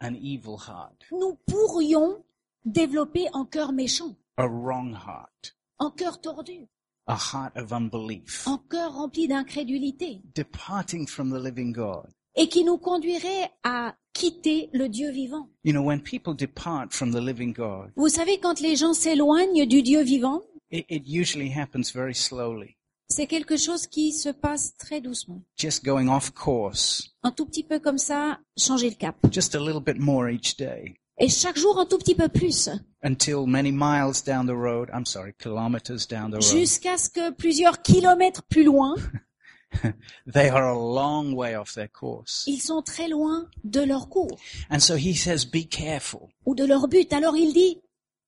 an 0.00 0.14
evil 0.14 0.58
heart, 0.58 0.94
nous 1.10 1.38
pourrions 1.46 2.22
développer 2.64 3.26
un 3.32 3.46
cœur 3.46 3.72
méchant, 3.72 4.14
a 4.36 4.46
wrong 4.46 4.94
heart, 4.94 5.56
un 5.80 5.90
cœur 5.90 6.20
tordu, 6.20 6.68
a 7.06 7.16
heart 7.16 7.56
of 7.56 7.72
unbelief, 7.72 8.46
un 8.46 8.60
cœur 8.68 8.92
rempli 8.94 9.26
d'incrédulité, 9.26 10.20
departing 10.34 11.06
from 11.06 11.30
the 11.30 11.42
living 11.42 11.72
God. 11.72 12.06
et 12.34 12.48
qui 12.48 12.64
nous 12.64 12.78
conduirait 12.78 13.50
à 13.62 13.94
quitter 14.14 14.68
le 14.72 14.88
Dieu 14.88 15.10
vivant. 15.10 15.48
You 15.64 15.72
know, 15.72 15.82
when 15.82 16.00
people 16.00 16.34
depart 16.34 16.92
from 16.92 17.12
the 17.12 17.20
living 17.20 17.52
God, 17.52 17.90
Vous 17.96 18.08
savez, 18.08 18.38
quand 18.38 18.60
les 18.60 18.76
gens 18.76 18.94
s'éloignent 18.94 19.66
du 19.66 19.82
Dieu 19.82 20.02
vivant, 20.02 20.42
it, 20.70 20.84
it 20.88 21.02
usually 21.06 21.50
happens 21.50 21.92
very 21.94 22.14
slowly, 22.14 22.76
c'est 23.08 23.26
quelque 23.26 23.56
chose 23.56 23.86
qui 23.86 24.12
se 24.12 24.28
passe 24.30 24.74
très 24.76 25.00
doucement. 25.00 25.42
just 25.58 25.84
going 25.84 26.08
off 26.08 26.30
course, 26.30 27.10
Un 27.22 27.30
tout 27.30 27.46
petit 27.46 27.64
peu 27.64 27.78
comme 27.78 27.98
ça, 27.98 28.38
changer 28.58 28.90
le 28.90 28.96
cap. 28.96 29.16
just 29.30 29.54
a 29.54 29.60
little 29.60 29.82
bit 29.82 29.98
more 29.98 30.28
each 30.30 30.56
day. 30.56 30.94
Et 31.18 31.28
chaque 31.28 31.58
jour, 31.58 31.78
un 31.78 31.84
tout 31.84 31.98
petit 31.98 32.14
peu 32.14 32.28
plus, 32.28 32.70
until 33.04 33.46
many 33.46 33.70
miles 33.70 34.22
down 34.24 34.46
the 34.46 34.56
road, 34.56 34.88
I'm 34.92 35.04
sorry, 35.04 35.34
kilometers 35.38 36.06
down 36.08 36.30
the 36.30 36.42
road, 36.42 36.58
jusqu'à 36.58 36.96
ce 36.96 37.10
que 37.10 37.30
plusieurs 37.30 37.82
kilomètres 37.82 38.42
plus 38.48 38.64
loin, 38.64 38.94
they 40.32 40.48
are 40.48 40.68
a 40.68 40.78
long 40.78 41.34
way 41.34 41.54
off 41.56 41.74
their 41.74 41.88
course. 41.90 42.44
ils 42.46 42.60
sont 42.60 42.82
très 42.82 43.08
loin 43.08 43.48
de 43.64 43.80
leur 43.82 44.08
cours 44.08 44.38
And 44.70 44.80
so 44.80 44.96
he 44.96 45.14
says, 45.14 45.44
be 45.44 45.64
careful. 45.68 46.28
ou 46.46 46.54
de 46.54 46.64
leur 46.64 46.88
but. 46.88 47.12
Alors 47.12 47.36
il 47.36 47.52
dit, 47.52 47.78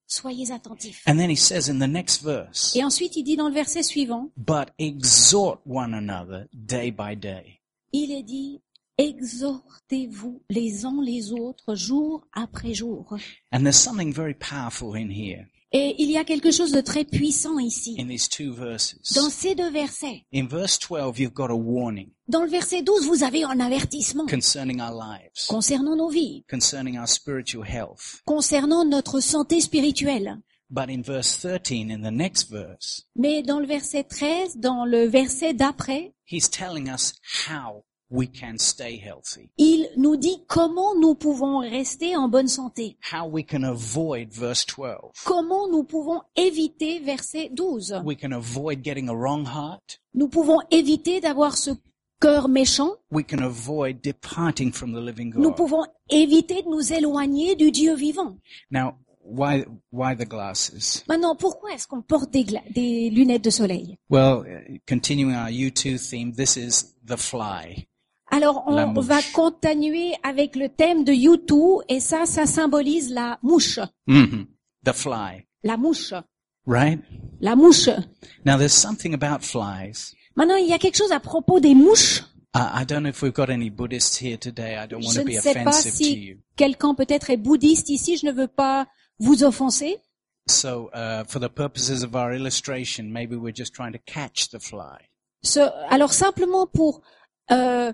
soyez 0.07 0.51
attentifs. 0.53 1.03
And 1.07 1.17
then 1.17 1.31
he 1.31 1.37
says 1.37 1.69
in 1.69 1.79
the 1.79 1.89
next 1.91 2.23
verse, 2.23 2.75
Et 2.77 2.85
ensuite, 2.85 3.17
il 3.17 3.25
dit 3.25 3.37
dans 3.37 3.49
le 3.49 3.55
verset 3.55 3.83
suivant, 3.83 4.31
but 4.37 4.69
exhort 4.79 5.61
one 5.67 5.95
another 5.95 6.47
day 6.53 6.91
by 6.91 7.15
day. 7.17 7.61
il 7.93 8.11
est 8.13 8.23
dit, 8.23 8.61
exhortez-vous 8.99 10.43
les 10.51 10.85
uns 10.85 11.03
les 11.03 11.33
autres 11.33 11.75
jour 11.75 12.27
après 12.33 12.75
jour. 12.75 13.17
And 13.53 13.61
there's 13.63 13.77
something 13.79 14.13
very 14.13 14.35
powerful 14.35 14.95
in 14.95 15.11
here, 15.11 15.47
Et 15.77 15.97
il 15.99 16.09
y 16.09 16.17
a 16.17 16.23
quelque 16.25 16.53
chose 16.53 16.71
de 16.71 16.81
très 16.81 17.05
puissant 17.05 17.59
ici, 17.59 17.97
in 17.99 18.07
these 18.07 18.29
two 18.29 18.53
verses. 18.55 18.95
dans 19.17 19.29
ces 19.29 19.57
deux 19.57 19.71
versets. 19.71 20.25
In 20.33 20.47
verse 20.47 20.79
12, 20.79 21.19
you've 21.19 21.35
got 21.35 21.51
a 21.51 21.55
warning 21.57 22.11
Dans 22.29 22.43
le 22.45 22.49
verset 22.49 22.83
12, 22.83 23.07
vous 23.09 23.25
avez 23.25 23.43
un 23.43 23.59
avertissement 23.59 24.25
concerning 24.27 24.81
our 24.81 24.93
lives, 24.93 25.47
concernant 25.49 25.97
nos 25.97 26.09
vies, 26.09 26.45
concerning 26.49 26.97
our 26.97 27.09
spiritual 27.09 27.65
health. 27.65 28.23
concernant 28.25 28.85
notre 28.85 29.19
santé 29.19 29.61
spirituelle. 29.61 30.39
But 30.71 30.89
in 30.91 31.03
verse 31.03 31.39
13, 31.41 31.91
in 31.91 32.03
the 32.03 32.13
next 32.13 32.49
verse, 32.51 33.03
Mais 33.17 33.43
dans 33.43 33.59
le 33.59 33.67
verset 33.67 34.05
13, 34.05 34.59
dans 34.59 34.85
le 34.85 35.07
verset 35.09 35.55
d'après, 35.55 36.15
he's 36.31 36.49
telling 36.49 36.89
us 36.89 37.15
how 37.49 37.83
we 38.11 38.27
can 38.29 38.59
stay 38.59 38.97
healthy. 38.97 39.51
il 39.59 39.89
nous 39.97 40.17
dit 40.17 40.45
comment 40.47 40.95
nous 40.95 41.15
pouvons 41.15 41.59
rester 41.59 42.17
en 42.17 42.29
bonne 42.29 42.49
santé, 42.49 42.97
how 43.13 43.27
we 43.29 43.45
can 43.45 43.63
avoid 43.63 44.29
verse 44.33 44.65
12. 44.67 45.13
comment 45.25 45.69
nous 45.69 45.85
pouvons 45.85 46.23
éviter 46.37 47.01
verset 47.01 47.51
12. 47.53 48.03
We 48.05 48.17
can 48.17 48.33
avoid 48.33 48.83
getting 48.85 49.09
a 49.09 49.15
wrong 49.15 49.47
heart. 49.47 50.01
Nous 50.15 50.29
pouvons 50.29 50.61
éviter 50.71 51.21
d'avoir 51.21 51.57
ce 51.57 51.71
cœur 52.21 52.49
méchant, 52.49 52.91
We 53.11 53.25
can 53.25 53.43
avoid 53.43 54.01
departing 54.03 54.73
from 54.73 54.93
the 54.93 55.01
living 55.05 55.33
nous 55.35 55.51
God. 55.51 55.57
pouvons 55.57 55.85
éviter 56.11 56.63
de 56.63 56.69
nous 56.69 56.93
éloigner 56.93 57.57
du 57.57 57.71
Dieu 57.71 57.95
vivant. 57.95 58.39
Now, 58.71 58.95
why, 59.25 59.65
why 59.93 60.15
the 60.15 60.27
glasses? 60.29 61.05
Maintenant, 61.09 61.35
pourquoi 61.35 61.73
est-ce 61.73 61.87
qu'on 61.89 62.03
porte 62.03 62.31
des, 62.31 62.45
des 62.71 63.11
lunettes 63.11 63.45
de 63.45 63.51
soleil? 63.51 63.99
Well, 64.09 64.45
continuing 64.87 65.35
our 65.35 65.49
U2 65.51 65.99
theme, 65.99 66.33
this 66.33 66.57
is 66.57 66.95
the 67.05 67.17
fly. 67.17 67.87
Alors, 68.37 68.65
on 68.67 69.01
va 69.01 69.19
continuer 69.33 70.13
avec 70.23 70.57
le 70.57 70.69
thème 70.69 71.05
de 71.05 71.13
YouTube 71.13 71.83
et 71.89 72.01
ça, 72.01 72.27
ça 72.27 72.47
symbolise 72.47 73.11
la 73.13 73.39
mouche. 73.43 73.79
Mhm. 74.07 74.47
The 74.85 74.93
fly, 74.93 75.47
La 75.63 75.77
mouche. 75.77 76.13
right? 76.67 76.99
La 77.41 77.55
mouche. 77.55 77.89
Now, 78.45 78.57
there's 78.59 78.73
something 78.73 79.15
about 79.15 79.43
flies. 79.45 80.15
Maintenant, 80.37 80.57
il 80.57 80.69
y 80.69 80.73
a 80.73 80.79
quelque 80.79 80.97
chose 80.97 81.13
à 81.13 81.21
propos 81.21 81.61
des 81.61 81.75
mouches. 81.75 82.23
I, 82.57 82.85
don't 82.87 83.01
know 83.03 83.09
if 83.11 83.21
we've 83.23 83.33
got 83.35 83.51
any 83.51 83.69
Buddhists 83.71 84.17
here 84.21 84.37
today. 84.39 84.77
I 84.77 84.87
don't 84.87 85.03
want 85.05 85.15
to 85.15 85.25
ne 85.25 85.27
be 85.37 85.41
sais 85.41 85.55
pas 85.55 85.61
offensive 85.71 85.93
to 85.93 85.97
si 85.97 86.15
you. 86.25 86.37
quelqu'un 86.57 86.95
peut-être 86.95 87.31
est 87.31 87.37
bouddhiste 87.37 87.89
ici. 87.91 88.17
Je 88.17 88.27
ne 88.27 88.33
veux 88.33 88.47
pas 88.49 88.87
vous 89.19 89.43
offenser. 89.45 89.99
So, 90.49 90.89
uh, 90.95 91.25
for 91.27 91.41
the 91.41 91.49
purposes 91.49 92.05
of 92.05 92.15
our 92.15 92.33
illustration, 92.33 93.05
maybe 93.11 93.35
we're 93.35 93.55
just 93.55 93.73
trying 93.75 93.93
to 93.93 93.99
catch 94.07 94.51
the 94.51 94.59
fly. 94.61 94.99
Ce- 95.43 95.59
alors 95.91 96.13
simplement 96.13 96.67
pour 96.69 97.01
euh, 97.51 97.93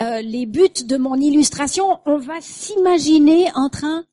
euh, 0.00 0.22
les 0.22 0.46
buts 0.46 0.84
de 0.84 0.96
mon 0.96 1.16
illustration, 1.16 2.00
on 2.06 2.18
va 2.18 2.40
s'imaginer 2.40 3.50
en 3.54 3.68
train 3.68 4.04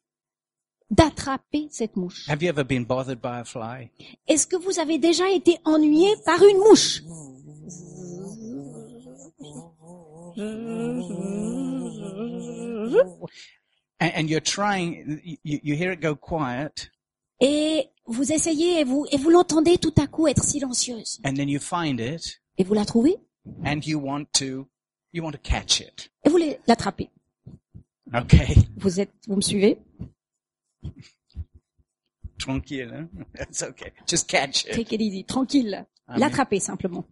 d'attraper 0.90 1.68
cette 1.72 1.96
mouche. 1.96 2.28
Have 2.30 2.42
you 2.42 2.50
ever 2.50 2.64
been 2.64 2.86
bothered 2.86 3.20
by 3.22 3.40
a 3.40 3.44
fly? 3.44 3.90
Est-ce 4.28 4.48
que 4.48 4.56
vous 4.56 4.80
avez 4.80 4.98
déjà 4.98 5.30
été 5.30 5.58
ennuyé 5.66 6.10
par 6.26 6.42
une 6.44 6.58
mouche? 6.58 7.02
And, 14.00 14.12
and 14.16 14.30
you're 14.30 14.40
trying, 14.40 15.20
you, 15.44 15.60
you 15.64 15.76
hear 15.76 15.92
it 15.92 16.00
go 16.00 16.16
quiet, 16.16 16.92
et 17.40 17.90
vous 18.06 18.32
essayez 18.32 18.80
et 18.80 18.84
vous 18.84 19.06
et 19.12 19.18
vous 19.18 19.32
l'entendez 19.32 19.78
tout 19.80 19.94
à 19.98 20.06
coup 20.08 20.28
être 20.28 20.44
silencieuse. 20.44 21.20
And 21.26 21.34
then 21.34 21.50
you 21.50 21.60
find 21.60 22.00
it, 22.00 22.40
et 22.58 22.64
vous 22.64 22.76
la 22.76 22.86
trouvez? 22.86 23.18
And 23.66 23.82
you 23.86 24.00
want 24.00 24.26
to, 24.34 24.68
you 25.14 25.24
want 25.24 25.32
to 25.34 25.40
catch 25.40 25.80
it. 25.82 26.10
et 26.26 26.30
vous 26.30 26.38
les- 26.38 26.60
l'attrapez. 26.68 27.10
Okay? 28.14 28.56
Vous 28.78 29.00
êtes 29.00 29.12
vous 29.28 29.36
me 29.36 29.42
suivez? 29.42 29.78
Tranquille, 32.38 32.90
hein? 32.94 33.10
That's 33.36 33.64
okay. 33.64 33.92
Just 34.08 34.28
catch 34.30 34.66
it. 34.66 34.74
Take 34.74 34.94
it 34.94 35.02
easy, 35.02 35.24
tranquille. 35.24 35.86
L'attraper 36.16 36.60
simplement. 36.60 37.06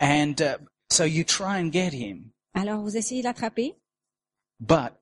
And 0.00 0.40
uh, 0.40 0.58
so 0.90 1.04
you 1.04 1.24
try 1.24 1.58
and 1.58 1.70
get 1.72 1.92
him, 1.92 2.30
Alors 2.54 2.80
vous 2.82 2.96
essayez 2.96 3.20
de 3.22 3.26
l'attraper, 3.26 3.74
but 4.60 4.92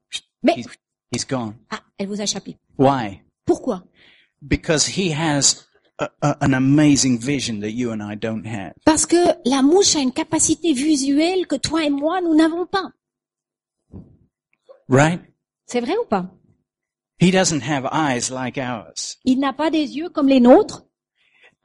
mais 0.43 0.57
he's, 0.57 0.67
he's 1.13 1.25
gone. 1.25 1.55
ah, 1.71 1.83
elle 1.99 2.09
vous 2.09 2.21
a 2.21 2.25
échappé. 2.25 2.57
Why? 2.79 3.23
Pourquoi? 3.45 3.85
Because 4.41 4.87
he 4.99 5.13
has 5.13 5.67
a, 5.99 6.09
a, 6.23 6.37
an 6.41 6.55
amazing 6.55 7.19
vision 7.19 7.61
that 7.61 7.73
you 7.73 7.93
and 7.93 8.03
I 8.03 8.15
don't 8.17 8.47
have. 8.47 8.73
Parce 8.85 9.07
que 9.07 9.17
la 9.45 9.63
mouche 9.63 9.97
a 9.97 10.01
une 10.01 10.13
capacité 10.13 10.73
visuelle 10.73 11.47
que 11.47 11.57
toi 11.57 11.85
et 11.85 11.91
moi 11.91 12.21
nous 12.21 12.35
n'avons 12.35 12.67
pas. 12.67 12.91
Right? 14.89 15.21
C'est 15.67 15.81
vrai 15.81 15.97
ou 15.97 16.07
pas? 16.07 16.31
He 17.21 17.31
doesn't 17.31 17.63
have 17.63 17.87
eyes 17.93 18.31
like 18.31 18.59
ours. 18.59 19.19
Il 19.25 19.39
n'a 19.39 19.53
pas 19.53 19.71
des 19.71 19.97
yeux 19.97 20.09
comme 20.11 20.29
les 20.29 20.41
nôtres. 20.41 20.85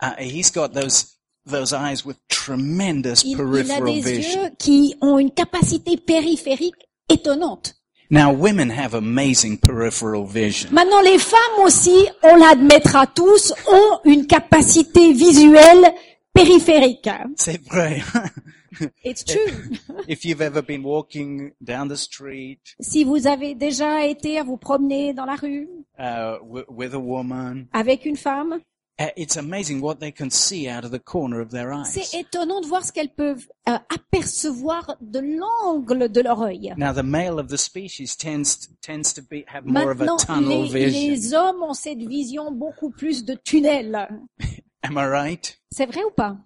Uh, 0.01 0.13
he's 0.19 0.51
got 0.51 0.69
those 0.73 1.17
those 1.45 1.73
eyes 1.73 2.05
with 2.05 2.17
tremendous 2.27 3.23
Il, 3.23 3.31
il 3.31 3.33
a 3.33 3.37
peripheral 3.37 3.85
des 3.85 4.01
vision. 4.01 4.43
yeux 4.43 4.49
qui 4.59 4.95
ont 5.01 5.17
une 5.17 5.31
capacité 5.31 5.97
périphérique 5.97 6.75
étonnante. 7.09 7.76
Now, 8.09 8.31
women 8.31 8.69
have 8.69 8.93
amazing 8.93 9.57
peripheral 9.57 10.25
vision. 10.25 10.71
Maintenant, 10.71 11.01
les 11.01 11.19
femmes 11.19 11.65
aussi, 11.65 12.07
on 12.23 12.37
l'admettra 12.37 13.05
tous, 13.05 13.53
ont 13.67 13.99
une 14.05 14.25
capacité 14.25 15.11
visuelle 15.11 15.93
périphérique. 16.33 17.09
C'est 17.35 17.61
vrai. 17.65 18.01
It's 19.03 19.23
true. 19.23 19.77
if 20.07 20.23
you've 20.23 20.41
ever 20.41 20.61
been 20.61 20.83
walking 20.83 21.51
down 21.61 21.87
the 21.87 21.97
street 21.97 22.59
si 22.79 23.03
vous 23.03 23.25
avez 23.25 23.55
déjà 23.55 24.05
été 24.05 24.37
à 24.37 24.43
vous 24.43 24.57
promener 24.57 25.13
dans 25.13 25.25
la 25.25 25.35
rue 25.35 25.67
uh, 25.97 26.37
with 26.69 26.93
a 26.93 26.99
woman, 26.99 27.67
avec 27.73 28.05
une 28.05 28.17
femme, 28.17 28.59
it's 28.99 29.37
amazing 29.37 29.81
what 29.81 29.99
they 29.99 30.11
can 30.11 30.29
see 30.29 30.67
out 30.67 30.83
of 30.83 30.91
the 30.91 30.99
corner 30.99 31.39
of 31.39 31.51
their 31.51 31.71
eyes. 31.71 31.93
c'est 31.93 32.17
étonnant 32.17 32.61
de 32.61 32.67
voir 32.67 32.83
ce 32.83 32.91
qu'elles 32.91 33.13
peuvent 33.13 33.47
euh, 33.69 33.77
apercevoir 33.93 34.97
de 35.01 35.19
l'angle 35.19 36.09
de 36.09 36.21
leur 36.21 36.41
œil. 36.41 36.73
Now, 36.77 36.93
the 36.93 37.03
male 37.03 37.39
of 37.39 37.49
the 37.49 37.57
species 37.57 38.15
tends 38.15 38.67
tends 38.81 39.13
to 39.13 39.21
be 39.21 39.43
have 39.47 39.65
more 39.65 39.91
of 39.91 40.01
a 40.01 40.05
Maintenant, 40.05 40.17
tunnel 40.17 40.71
les, 40.73 41.33
hommes 41.33 41.61
ont 41.61 41.73
cette 41.73 41.99
vision 41.99 42.51
beaucoup 42.51 42.89
plus 42.89 43.23
de 43.23 43.35
tunnel. 43.35 44.07
Am 44.83 44.97
I 44.97 45.05
right? 45.05 45.59
C'est 45.71 45.85
vrai 45.85 46.03
ou 46.03 46.11
pas? 46.11 46.37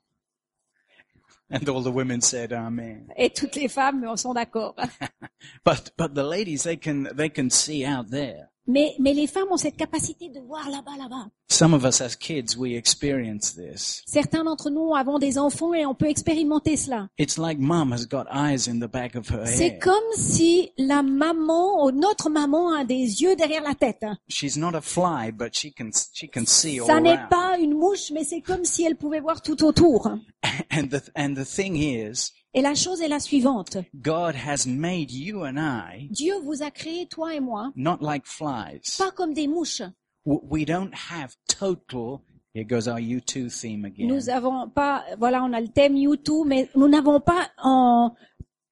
And 1.53 1.67
all 1.67 1.83
the 1.83 1.91
women 1.91 2.21
said, 2.21 2.53
"Amen." 2.53 3.07
Et 3.17 3.29
toutes 3.29 3.55
les 3.55 3.67
femmes 3.67 4.05
sont 4.15 4.33
d'accord. 4.33 4.75
But 5.65 5.91
but 5.97 6.13
the 6.13 6.23
ladies, 6.23 6.63
they 6.63 6.77
can 6.77 7.09
they 7.15 7.29
can 7.29 7.49
see 7.49 7.85
out 7.85 8.09
there. 8.09 8.50
Mais, 8.67 8.93
mais 8.99 9.13
les 9.13 9.27
femmes 9.27 9.47
ont 9.51 9.57
cette 9.57 9.75
capacité 9.75 10.29
de 10.29 10.39
voir 10.39 10.69
là-bas, 10.69 10.95
là-bas. 10.97 11.27
Some 11.49 11.73
of 11.73 11.83
us 11.83 11.99
as 11.99 12.15
kids, 12.15 12.55
we 12.57 12.75
experience 12.75 13.53
this. 13.55 14.03
Certains 14.05 14.43
d'entre 14.43 14.69
nous 14.69 14.95
avons 14.95 15.19
des 15.19 15.37
enfants 15.37 15.73
et 15.73 15.85
on 15.85 15.93
peut 15.95 16.07
expérimenter 16.09 16.77
cela. 16.77 17.09
It's 17.17 17.37
like 17.37 17.59
mom 17.59 17.91
has 17.91 18.05
got 18.05 18.25
eyes 18.31 18.69
in 18.69 18.79
the 18.79 18.89
back 18.89 19.15
of 19.15 19.29
her 19.29 19.45
C'est 19.45 19.71
head. 19.71 19.79
comme 19.81 20.03
si 20.15 20.71
la 20.77 21.01
maman, 21.03 21.83
ou 21.85 21.91
notre 21.91 22.29
maman 22.29 22.73
a 22.73 22.85
des 22.85 23.21
yeux 23.21 23.35
derrière 23.35 23.63
la 23.63 23.75
tête. 23.75 24.05
She's 24.29 24.55
not 24.57 24.75
a 24.75 24.81
fly, 24.81 25.31
but 25.31 25.53
she 25.53 25.73
can 25.73 25.89
she 26.13 26.29
can 26.29 26.45
see 26.45 26.79
all 26.79 26.87
Ça 26.87 27.01
n'est 27.01 27.19
pas 27.29 27.57
une 27.59 27.73
mouche, 27.73 28.11
mais 28.13 28.23
c'est 28.23 28.41
comme 28.41 28.63
si 28.63 28.83
elle 28.83 28.95
pouvait 28.95 29.19
voir 29.19 29.41
tout 29.41 29.63
autour. 29.65 30.07
And 30.71 30.87
the 30.89 31.01
and 31.17 31.33
the 31.35 31.45
thing 31.45 31.75
is, 31.75 32.31
Et 32.53 32.61
la 32.61 32.75
chose 32.75 33.01
est 33.01 33.07
la 33.07 33.19
suivante. 33.19 33.77
God 33.95 34.35
has 34.35 34.65
made 34.67 35.09
you 35.11 35.45
and 35.45 35.55
I 35.57 36.07
Dieu 36.11 36.33
vous 36.43 36.63
a 36.63 36.69
créé, 36.71 37.05
toi 37.07 37.33
et 37.33 37.39
moi, 37.39 37.71
not 37.75 37.97
like 38.01 38.25
flies. 38.25 38.81
pas 38.97 39.11
comme 39.11 39.33
des 39.33 39.47
mouches. 39.47 39.81
We 40.25 40.65
don't 40.65 40.91
have 41.09 41.33
total. 41.47 42.19
Here 42.53 42.65
goes 42.65 42.87
our 42.87 42.99
U2 42.99 43.49
theme 43.49 43.85
again. 43.85 44.07
Nous 44.07 44.29
avons 44.29 44.67
pas, 44.69 45.05
voilà, 45.17 45.43
on 45.43 45.53
a 45.53 45.61
le 45.61 45.69
thème 45.69 45.95
YouTube, 45.95 46.45
mais 46.47 46.69
nous 46.75 46.89
n'avons 46.89 47.21
pas 47.21 47.49
en 47.63 48.13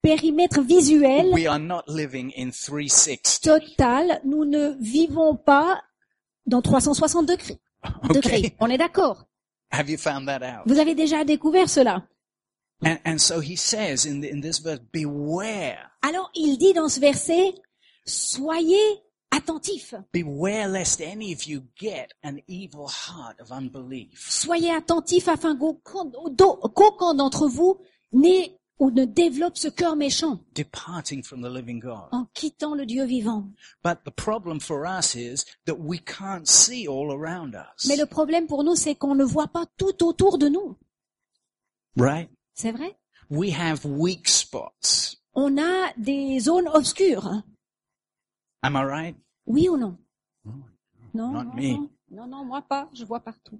périmètre 0.02 0.60
visuel 0.60 1.30
We 1.32 1.46
are 1.46 1.58
not 1.58 1.82
living 1.88 2.30
in 2.36 2.50
360. 2.50 3.40
total. 3.42 4.20
Nous 4.24 4.44
ne 4.44 4.76
vivons 4.78 5.34
pas 5.36 5.82
dans 6.46 6.60
360 6.60 7.26
degrés. 7.26 7.58
On 8.60 8.68
est 8.68 8.78
d'accord. 8.78 9.24
Have 9.72 9.88
you 9.88 9.96
found 9.96 10.26
that 10.26 10.42
out? 10.42 10.62
Vous 10.66 10.78
avez 10.78 10.94
déjà 10.94 11.24
découvert 11.24 11.70
cela? 11.70 12.04
And, 12.82 12.98
and 13.04 13.20
so 13.20 13.40
he 13.40 13.56
says 13.56 14.06
in, 14.06 14.20
the, 14.20 14.30
in 14.30 14.40
this 14.40 14.58
verse, 14.58 14.80
beware. 14.92 15.90
Alors, 16.02 16.30
il 16.34 16.56
dit 16.56 16.72
dans 16.72 16.88
ce 16.88 17.00
verset, 17.00 17.54
soyez 18.06 19.02
attentifs. 19.30 19.94
Beware 20.12 20.68
lest 20.68 21.00
any 21.00 21.32
of 21.32 21.44
you 21.44 21.64
get 21.76 22.12
an 22.22 22.38
evil 22.48 22.88
heart 22.88 23.40
of 23.40 23.52
unbelief. 23.52 24.18
Soyez 24.30 24.70
attentifs 24.70 25.28
afin 25.28 25.56
qu'aucun 25.56 27.14
d'entre 27.14 27.48
vous 27.48 27.78
n'ait 28.12 28.56
ou 28.78 28.90
ne 28.90 29.04
développe 29.04 29.58
ce 29.58 29.68
cœur 29.68 29.94
méchant 29.94 30.40
departing 30.54 31.22
from 31.22 31.42
the 31.42 31.50
living 31.50 31.80
God. 31.80 32.08
en 32.12 32.26
quittant 32.32 32.74
le 32.74 32.86
Dieu 32.86 33.04
vivant. 33.04 33.50
But 33.84 34.04
the 34.04 34.10
problem 34.10 34.58
for 34.58 34.86
us 34.86 35.14
is 35.14 35.44
that 35.66 35.78
we 35.78 35.98
can't 35.98 36.48
see 36.48 36.88
all 36.88 37.12
around 37.12 37.54
us. 37.54 37.86
Mais 37.86 37.96
le 37.96 38.06
problème 38.06 38.46
pour 38.46 38.64
nous, 38.64 38.74
c'est 38.74 38.94
qu'on 38.94 39.14
ne 39.14 39.24
voit 39.24 39.48
pas 39.48 39.66
tout 39.76 40.02
autour 40.02 40.38
de 40.38 40.48
nous. 40.48 40.78
Right? 41.96 42.30
C'est 42.60 42.72
vrai? 42.72 42.94
We 43.30 43.52
have 43.52 43.86
weak 43.86 44.28
spots. 44.28 45.16
On 45.32 45.56
a 45.56 45.94
des 45.96 46.40
zones 46.40 46.68
obscures. 46.68 47.42
Am 48.62 48.76
I 48.76 48.84
right? 48.84 49.16
Oui 49.46 49.66
ou 49.70 49.78
non? 49.78 49.96
Non, 51.14 51.32
not 51.32 51.44
non, 51.44 51.54
me. 51.54 51.72
non, 51.72 51.88
non, 52.10 52.26
non, 52.26 52.44
moi 52.44 52.60
pas. 52.60 52.86
Je 52.92 53.06
vois 53.06 53.20
partout. 53.20 53.58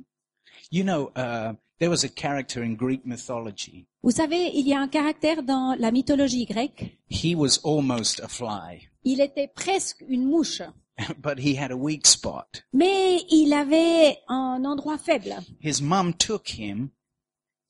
You 0.71 0.85
know, 0.85 1.13
uh, 1.17 1.55
there 1.79 1.89
was 1.89 2.05
a 2.05 2.11
character 2.11 2.63
in 2.63 2.75
Greek 2.75 3.07
mythology. 3.07 3.87
Vous 4.03 4.11
savez, 4.11 4.51
il 4.53 4.69
y 4.69 4.75
a 4.75 4.81
un 4.83 4.89
caractère 4.89 5.43
dans 5.43 5.75
la 5.79 5.91
mythologie 5.91 6.45
grecque. 6.45 6.99
He 7.09 7.35
was 7.35 7.59
almost 7.65 8.21
a 8.21 8.29
fly, 8.29 8.87
Il 9.03 9.23
était 9.23 9.49
presque 9.49 10.05
une 10.11 10.27
mouche, 10.27 10.61
but 11.23 11.39
he 11.39 11.57
had 11.57 11.71
a 11.71 11.77
weak 11.77 12.07
spot. 12.07 12.65
mais 12.75 13.25
il 13.31 13.55
avait 13.55 14.19
un 14.29 14.63
endroit 14.67 14.99
faible. 14.99 15.39
His 15.63 15.81
mum 15.81 16.13
took 16.13 16.49
him 16.49 16.91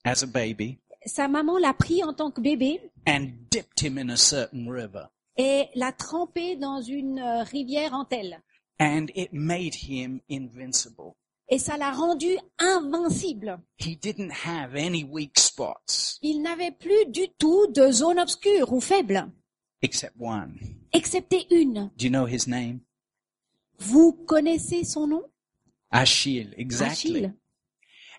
as 0.04 0.24
a 0.24 0.26
baby 0.26 0.80
Sa 1.06 1.28
maman 1.28 1.58
l'a 1.58 1.72
pris 1.74 2.04
en 2.04 2.12
tant 2.12 2.30
que 2.30 2.40
bébé 2.40 2.80
and 3.06 3.28
dipped 3.50 3.80
him 3.82 3.96
in 3.98 4.10
a 4.10 4.16
certain 4.16 4.68
river. 4.70 5.06
et 5.36 5.68
l'a 5.74 5.92
trempé 5.92 6.56
dans 6.56 6.82
une 6.82 7.18
euh, 7.18 7.42
rivière 7.44 7.94
en 7.94 8.04
telle. 8.04 8.42
And 8.78 9.06
it 9.14 9.30
made 9.32 9.74
him 9.74 10.20
invincible. 10.30 11.14
Et 11.48 11.58
ça 11.58 11.76
l'a 11.76 11.90
rendu 11.90 12.36
invincible. 12.58 13.58
He 13.78 13.96
didn't 13.96 14.30
have 14.46 14.74
any 14.76 15.02
weak 15.04 15.38
spots 15.38 16.18
Il 16.22 16.42
n'avait 16.42 16.70
plus 16.70 17.06
du 17.06 17.28
tout 17.38 17.66
de 17.68 17.90
zone 17.90 18.18
obscure 18.20 18.72
ou 18.72 18.80
faible, 18.80 19.30
except 19.82 20.14
one. 20.20 20.58
excepté 20.92 21.46
une. 21.50 21.90
Do 21.96 22.04
you 22.04 22.10
know 22.10 22.26
his 22.26 22.46
name? 22.46 22.80
Vous 23.78 24.12
connaissez 24.12 24.84
son 24.84 25.06
nom? 25.06 25.22
Achille, 25.90 26.54
exactly. 26.56 27.16
Achille. 27.24 27.32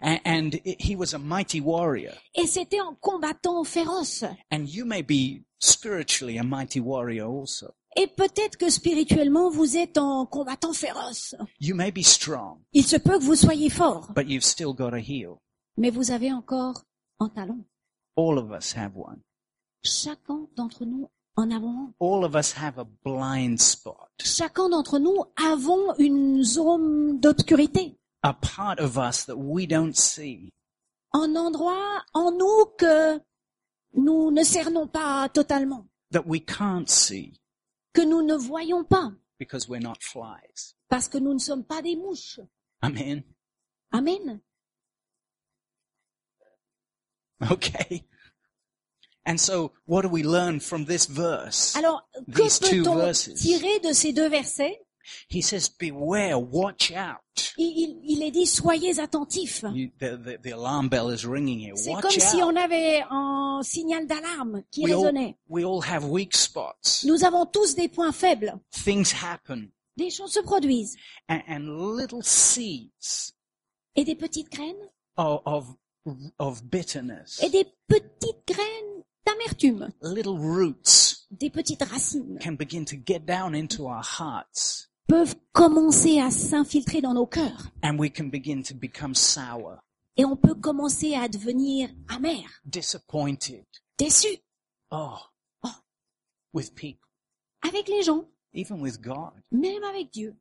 And 0.02 0.56
i- 0.66 0.76
he 0.80 0.96
was 0.96 1.14
a 1.14 1.20
mighty 1.20 1.62
warrior. 1.62 2.14
Et 2.36 2.48
c'était 2.48 2.80
un 2.80 2.96
combattant 3.00 3.64
féroce. 3.64 4.24
And 4.52 4.66
you 4.68 4.86
may 4.86 5.02
be 5.04 5.44
spiritually 5.60 6.38
a 6.40 6.44
mighty 6.44 6.80
warrior 6.80 7.28
also. 7.30 7.74
Et 7.96 8.08
peut-être 8.08 8.58
que 8.58 8.70
spirituellement, 8.70 9.50
vous 9.52 9.76
êtes 9.78 9.98
un 9.98 10.26
combattant 10.26 10.74
féroce. 10.74 11.36
You 11.60 11.76
may 11.76 11.92
be 11.92 12.04
strong, 12.04 12.60
Il 12.74 12.86
se 12.86 12.96
peut 12.98 13.20
que 13.20 13.24
vous 13.26 13.36
soyez 13.36 13.70
fort, 13.70 14.12
but 14.16 14.28
you've 14.28 14.46
still 14.46 14.74
got 14.74 14.94
a 14.94 15.00
heel. 15.00 15.38
mais 15.78 15.90
vous 15.92 16.12
avez 16.12 16.32
encore 16.32 16.84
un 17.20 17.30
talon. 17.30 17.66
All 18.18 18.38
of 18.38 18.50
us 18.52 18.74
have 18.76 18.94
one. 18.96 19.22
Chacun 19.84 20.48
d'entre 20.56 20.86
nous 20.86 21.10
en 21.36 21.50
avons 21.52 21.70
un. 21.90 21.94
All 22.00 22.24
of 22.24 22.36
us 22.36 22.54
have 22.58 22.78
a 22.80 22.86
blind 23.04 23.60
spot. 23.60 24.10
Chacun 24.24 24.70
d'entre 24.70 24.98
nous 25.00 25.24
avons 25.36 25.94
une 25.98 26.44
zone 26.44 27.20
d'obscurité. 27.20 27.98
A 28.24 28.34
part 28.34 28.80
of 28.80 28.98
us 28.98 29.26
that 29.26 29.38
we 29.38 29.66
don't 29.66 29.98
see. 29.98 30.52
un 31.14 31.36
endroit 31.36 32.04
en 32.14 32.32
nous 32.32 32.66
que 32.78 33.20
nous 33.94 34.32
ne 34.32 34.44
cernons 34.44 34.88
pas 34.88 35.28
totalement, 35.30 35.88
that 36.12 36.26
we 36.26 36.40
can't 36.40 36.90
see 36.90 37.34
que 37.94 38.02
nous 38.02 38.22
ne 38.22 38.36
voyons 38.36 38.84
pas, 38.84 39.12
because 39.38 39.68
we're 39.68 39.82
not 39.82 40.02
flies. 40.02 40.76
parce 40.90 41.08
que 41.08 41.18
nous 41.18 41.34
ne 41.34 41.40
sommes 41.40 41.66
pas 41.66 41.82
des 41.82 41.96
mouches. 41.96 42.40
Amen. 42.82 43.24
Amen. 43.94 44.42
Okay. 47.50 48.06
And 49.26 49.40
so 49.40 49.72
what 49.86 50.04
do 50.04 50.10
we 50.10 50.24
learn 50.24 50.60
from 50.60 50.86
this 50.86 51.08
verse? 51.08 51.76
Alors, 51.76 52.08
que 52.32 52.44
peut-on 52.44 53.12
tirer 53.36 53.80
de 53.80 53.94
ces 53.94 54.14
deux 54.14 54.30
versets? 54.30 54.80
He 55.30 55.42
says, 55.42 55.70
beware, 55.70 56.38
watch 56.40 56.92
out. 56.92 57.54
il, 57.58 58.00
il- 58.04 58.22
est 58.24 58.32
dit, 58.32 58.46
soyez 58.46 59.00
attentifs. 59.00 59.64
You, 59.74 59.90
the, 60.00 60.18
the, 60.18 60.38
the 60.42 60.52
alarm 60.54 60.90
bell 60.90 61.10
is 61.10 61.26
ringing 61.26 61.60
here. 61.60 61.76
C'est 61.76 61.94
comme 62.02 62.12
si 62.12 62.38
out. 62.42 62.54
on 62.54 62.56
avait 62.56 63.04
un 63.10 63.62
signal 63.64 64.08
d'alarme 64.08 64.64
qui 64.72 64.84
We 64.84 64.94
all, 64.94 65.00
résonnait. 65.08 65.38
we 65.50 65.64
all 65.66 65.82
have 65.82 66.06
weak 66.06 66.36
spots. 66.36 67.04
Nous 67.06 67.24
avons 67.24 67.46
tous 67.46 67.76
des 67.76 67.88
points 67.90 68.12
faibles. 68.12 68.54
Things 68.72 69.14
happen. 69.14 69.70
Des 69.98 70.10
choses 70.10 70.32
se 70.34 70.40
produisent. 70.42 70.96
And, 71.30 71.42
and 71.48 71.96
little 71.98 72.24
seeds 72.24 73.34
Et 73.96 74.04
des 74.06 74.16
petites 74.16 74.50
graines. 74.52 74.90
of, 75.18 75.42
of, 75.46 75.66
of 76.40 76.64
bitterness, 76.64 77.40
Et 77.44 77.50
des 77.50 77.66
petites 77.88 78.48
graines 78.48 79.04
d'amertume. 79.26 79.90
little 80.02 80.38
roots 80.40 81.28
Des 81.32 81.50
petites 81.50 81.84
racines. 81.84 82.40
can 82.42 82.56
begin 82.56 82.86
to 82.86 82.96
get 82.96 83.26
down 83.26 83.54
into 83.54 83.86
our 83.88 84.02
hearts. 84.04 84.88
Peuvent 85.12 85.36
commencer 85.52 86.20
à 86.20 86.32
s'infiltrer 86.32 87.02
dans 87.02 87.14
nos 87.14 87.26
cœurs. 87.28 87.68
And 87.84 87.98
we 88.00 88.10
can 88.10 88.30
begin 88.30 88.62
to 88.64 88.74
become 88.74 89.14
sour, 89.14 89.80
Et 90.16 90.24
on 90.24 90.38
peut 90.38 90.56
commencer 90.56 91.16
à 91.16 91.28
devenir 91.28 91.90
amer, 92.08 92.46
disappointed. 92.64 93.66
déçu 93.98 94.30
Oh, 94.90 95.18
oh, 95.66 95.70
with 96.54 96.74
people, 96.76 97.06
avec 97.62 97.90
les 97.90 98.04
gens, 98.04 98.26
even 98.54 98.80
with 98.82 99.02
God. 99.02 99.34
même 99.52 99.84
avec 99.84 100.12
Dieu. 100.14 100.34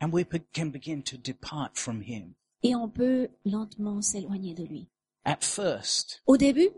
And 0.00 0.08
we 0.10 0.24
be- 0.24 0.40
can 0.54 0.70
begin 0.70 1.02
to 1.02 1.18
depart 1.18 1.76
from 1.76 2.00
Him. 2.00 2.34
Et 2.62 2.74
on 2.74 2.88
peut 2.88 3.28
lentement 3.44 4.00
s'éloigner 4.00 4.54
de 4.54 4.64
lui. 4.64 4.88
At 5.26 5.42
first, 5.42 6.22
Au 6.26 6.38
début, 6.38 6.70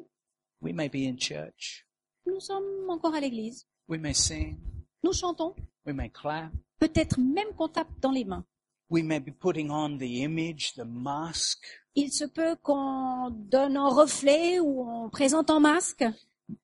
we 0.61 0.73
may 0.75 0.89
be 0.89 1.07
in 1.07 1.17
church. 1.17 1.87
nous 2.27 2.41
sommes 2.41 2.91
encore 2.91 3.15
à 3.15 3.21
l'église. 3.21 3.69
We 3.89 4.01
may 4.01 4.15
sing. 4.15 4.59
Nous 5.05 5.13
chantons. 5.13 5.55
We 5.87 5.95
may 5.95 6.11
clap. 6.11 6.53
Peut-être 6.79 7.19
même 7.21 7.53
qu'on 7.57 7.69
tape 7.69 7.89
dans 8.01 8.11
les 8.11 8.25
mains. 8.25 8.45
We 8.91 9.03
may 9.03 9.19
be 9.21 9.31
putting 9.33 9.71
on 9.71 9.99
the 9.99 10.03
image, 10.23 10.75
the 10.75 10.85
mask. 10.85 11.65
Il 11.95 12.13
se 12.13 12.25
peut 12.25 12.57
qu'on 12.63 13.31
donne 13.31 13.77
un 13.77 13.89
reflet 13.89 14.61
ou 14.61 14.83
on 14.83 15.09
présente 15.11 15.51
un 15.51 15.61
masque. 15.61 16.03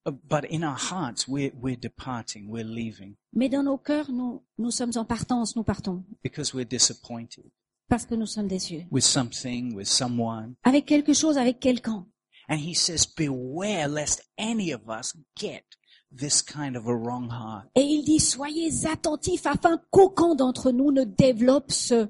uh, 0.06 0.10
But 0.10 0.44
in 0.50 0.62
our 0.62 0.76
hearts, 0.76 1.26
we're, 1.26 1.52
we're 1.60 1.76
departing. 1.78 2.48
We're 2.48 2.64
leaving 2.66 3.14
Mais 3.32 3.48
dans 3.48 3.62
nos 3.62 3.78
cœurs, 3.78 4.10
nous, 4.12 4.42
nous 4.58 4.70
sommes 4.70 4.92
en 4.96 5.04
partance, 5.04 5.56
nous 5.56 5.64
partons. 5.64 6.04
because 6.22 6.52
we're 6.54 6.66
disappointed 6.68 7.44
Parce 7.88 8.04
que 8.06 8.14
nous 8.14 8.26
sommes 8.26 8.46
déçus. 8.48 8.86
with 8.90 9.04
something, 9.04 9.74
with 9.74 9.88
someone. 9.88 10.54
Avec 10.64 10.86
quelque 10.86 11.14
chose, 11.14 11.36
avec 11.38 11.58
quelqu'un. 11.60 12.06
And 12.48 12.56
he 12.58 12.74
says, 12.74 13.06
beware 13.06 13.88
lest 13.88 14.22
any 14.38 14.72
of 14.72 14.82
us 14.88 15.16
get 15.36 15.64
this 16.16 16.42
kind 16.42 16.76
of 16.76 16.86
a 16.86 16.94
wrong 16.94 17.28
heart. 17.30 17.66
Et 17.74 17.82
il 17.82 18.04
dit, 18.04 18.20
soyez 18.20 18.86
attentifs 18.86 19.46
afin 19.46 19.80
qu'aucun 19.90 20.34
d'entre 20.34 20.70
nous 20.70 20.92
ne 20.92 21.04
développe 21.04 21.72
ce 21.72 22.08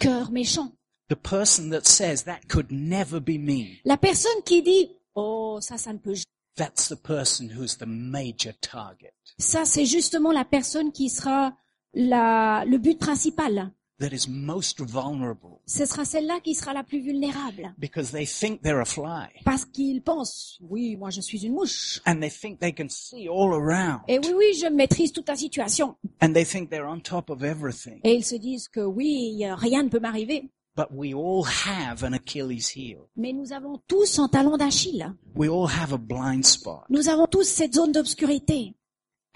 cœur 0.00 0.30
méchant. 0.30 0.72
The 1.08 1.16
person 1.16 1.70
that 1.70 1.86
says 1.86 2.24
that 2.24 2.40
could 2.48 2.70
never 2.70 3.20
be 3.20 3.38
me, 3.38 3.78
La 3.84 3.96
personne 3.96 4.42
qui 4.44 4.62
dit, 4.62 4.90
oh, 5.14 5.58
ça, 5.62 5.78
ça 5.78 5.92
ne 5.92 5.98
peut, 5.98 6.14
that's 6.56 6.88
the 6.88 6.96
person 6.96 7.48
who's 7.48 7.78
the 7.78 7.86
major 7.86 8.52
target. 8.60 9.14
ça, 9.38 9.64
c'est 9.64 9.86
justement 9.86 10.32
la 10.32 10.44
personne 10.44 10.92
qui 10.92 11.08
sera 11.08 11.56
la, 11.94 12.64
le 12.66 12.76
but 12.76 12.98
principal. 12.98 13.72
That 14.00 14.10
is 14.12 14.28
most 14.28 14.80
vulnerable 14.80 15.60
Ce 15.66 15.84
sera 15.86 16.04
celle-là 16.04 16.40
qui 16.40 16.54
sera 16.54 16.72
la 16.72 16.84
plus 16.84 17.00
vulnérable. 17.00 17.74
because 17.78 18.10
they 18.12 18.26
think 18.26 18.62
they're 18.62 18.80
a 18.80 18.84
fly 18.84 19.28
Parce 19.44 19.64
qu'ils 19.64 20.02
pensent, 20.02 20.58
oui, 20.60 20.96
moi, 20.96 21.10
je 21.10 21.20
suis 21.20 21.44
une 21.44 21.52
mouche. 21.54 22.00
and 22.06 22.20
they 22.20 22.30
think 22.30 22.60
they 22.60 22.72
can 22.72 22.88
see 22.88 23.28
all 23.28 23.52
around 23.54 24.00
Et 24.08 24.18
oui, 24.18 24.32
oui, 24.36 24.54
je 24.60 24.66
maîtrise 24.68 25.12
toute 25.12 25.28
la 25.28 25.36
situation. 25.36 25.96
and 26.22 26.32
they 26.32 26.44
think 26.44 26.70
they're 26.70 26.86
on 26.88 27.00
top 27.00 27.30
of 27.30 27.42
everything. 27.42 28.00
Et 28.04 28.14
ils 28.14 28.24
se 28.24 28.36
disent 28.36 28.68
que 28.68 28.80
oui, 28.80 29.42
rien 29.56 29.82
ne 29.82 29.88
peut 29.88 30.00
m'arriver. 30.00 30.50
But 30.76 30.92
we 30.92 31.12
all 31.12 31.42
have 31.66 32.04
an 32.04 32.12
Achilles 32.12 32.70
heel. 32.76 32.98
Mais 33.16 33.32
nous 33.32 33.52
avons 33.52 33.80
tous 33.88 34.20
un 34.20 34.28
talon 34.28 34.56
d'Achille. 34.56 35.12
We 35.34 35.48
all 35.50 35.66
have 35.66 35.92
a 35.92 35.98
blind 35.98 36.44
spot. 36.44 36.84
Nous 36.88 37.08
avons 37.08 37.26
tous 37.26 37.42
cette 37.48 37.74
zone 37.74 37.90
d'obscurité. 37.90 38.74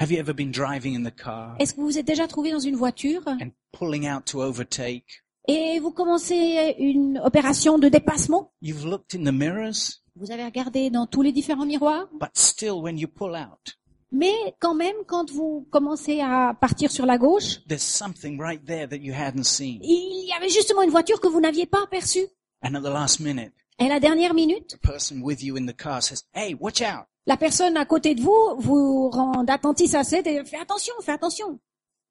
Have 0.02 0.10
you 0.10 0.18
ever 0.18 0.34
been 0.34 0.50
driving 0.50 0.96
in 0.96 1.04
the 1.04 1.14
car 1.14 1.54
Est-ce 1.60 1.74
que 1.74 1.80
vous 1.80 1.86
vous 1.86 1.96
êtes 1.98 2.06
déjà 2.06 2.26
trouvé 2.26 2.50
dans 2.50 2.58
une 2.58 2.74
voiture 2.74 3.22
and 3.28 3.50
pulling 3.70 4.08
out 4.08 4.24
to 4.24 4.42
overtake? 4.42 5.22
et 5.46 5.78
vous 5.78 5.92
commencez 5.92 6.74
une 6.80 7.20
opération 7.22 7.78
de 7.78 7.88
dépassement? 7.88 8.50
You've 8.60 8.84
looked 8.84 9.14
in 9.14 9.22
the 9.24 9.32
mirrors, 9.32 10.02
Vous 10.16 10.32
avez 10.32 10.44
regardé 10.44 10.90
dans 10.90 11.06
tous 11.06 11.22
les 11.22 11.30
différents 11.30 11.66
miroirs? 11.66 12.08
but 12.20 12.30
still 12.34 12.80
when 12.82 12.98
you 12.98 13.06
pull 13.06 13.36
out, 13.36 13.78
Mais 14.10 14.34
quand 14.58 14.74
même, 14.74 14.96
quand 15.06 15.30
vous 15.30 15.68
commencez 15.70 16.20
à 16.20 16.52
partir 16.60 16.90
sur 16.90 17.06
la 17.06 17.16
gauche, 17.16 17.60
there's 17.68 17.80
something 17.84 18.40
right 18.40 18.64
there 18.66 18.88
that 18.88 18.96
you 18.98 19.14
hadn't 19.14 19.44
seen. 19.44 19.78
il 19.84 20.26
y 20.28 20.32
avait 20.36 20.48
justement 20.48 20.82
une 20.82 20.90
voiture 20.90 21.20
que 21.20 21.28
vous 21.28 21.40
n'aviez 21.40 21.66
pas 21.66 21.84
aperçue. 21.84 22.26
And 22.64 22.74
at 22.74 22.80
the 22.80 22.92
last 22.92 23.20
minute, 23.20 23.52
Et 23.78 23.86
la 23.88 24.00
dernière 24.00 24.34
minute, 24.34 24.68
the 24.68 24.80
person 24.80 25.22
with 25.22 25.44
you 25.44 25.56
in 25.56 25.66
the 25.66 25.76
car 25.76 26.02
says, 26.02 26.24
Hey, 26.34 26.56
watch 26.58 26.80
out. 26.82 27.06
La 27.26 27.36
personne 27.36 27.76
à 27.76 27.84
côté 27.84 28.14
de 28.14 28.20
vous 28.22 28.56
vous 28.58 29.10
rend 29.10 29.44
attentif 29.46 29.94
à 29.94 30.04
cette 30.04 30.26
et 30.26 30.44
fait 30.44 30.58
attention, 30.58 30.94
fais 31.02 31.12
attention. 31.12 31.58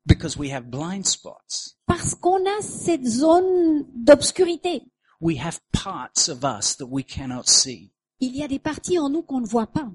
Because 0.06 0.38
we 0.38 0.52
have 0.52 0.66
blind 0.70 1.06
spots. 1.06 1.76
Parce 1.86 2.16
qu'on 2.16 2.44
a 2.46 2.62
cette 2.62 3.06
zone 3.06 3.86
d'obscurité. 3.94 4.82
We 5.20 5.38
have 5.40 5.60
parts 5.72 6.30
of 6.30 6.44
us 6.44 6.76
that 6.78 6.88
we 6.90 7.04
cannot 7.06 7.44
see. 7.48 7.92
Il 8.20 8.36
y 8.36 8.44
a 8.44 8.48
des 8.48 8.60
parties 8.60 8.98
en 8.98 9.10
nous 9.10 9.22
qu'on 9.22 9.42
ne 9.42 9.46
voit 9.48 9.68
pas. 9.68 9.90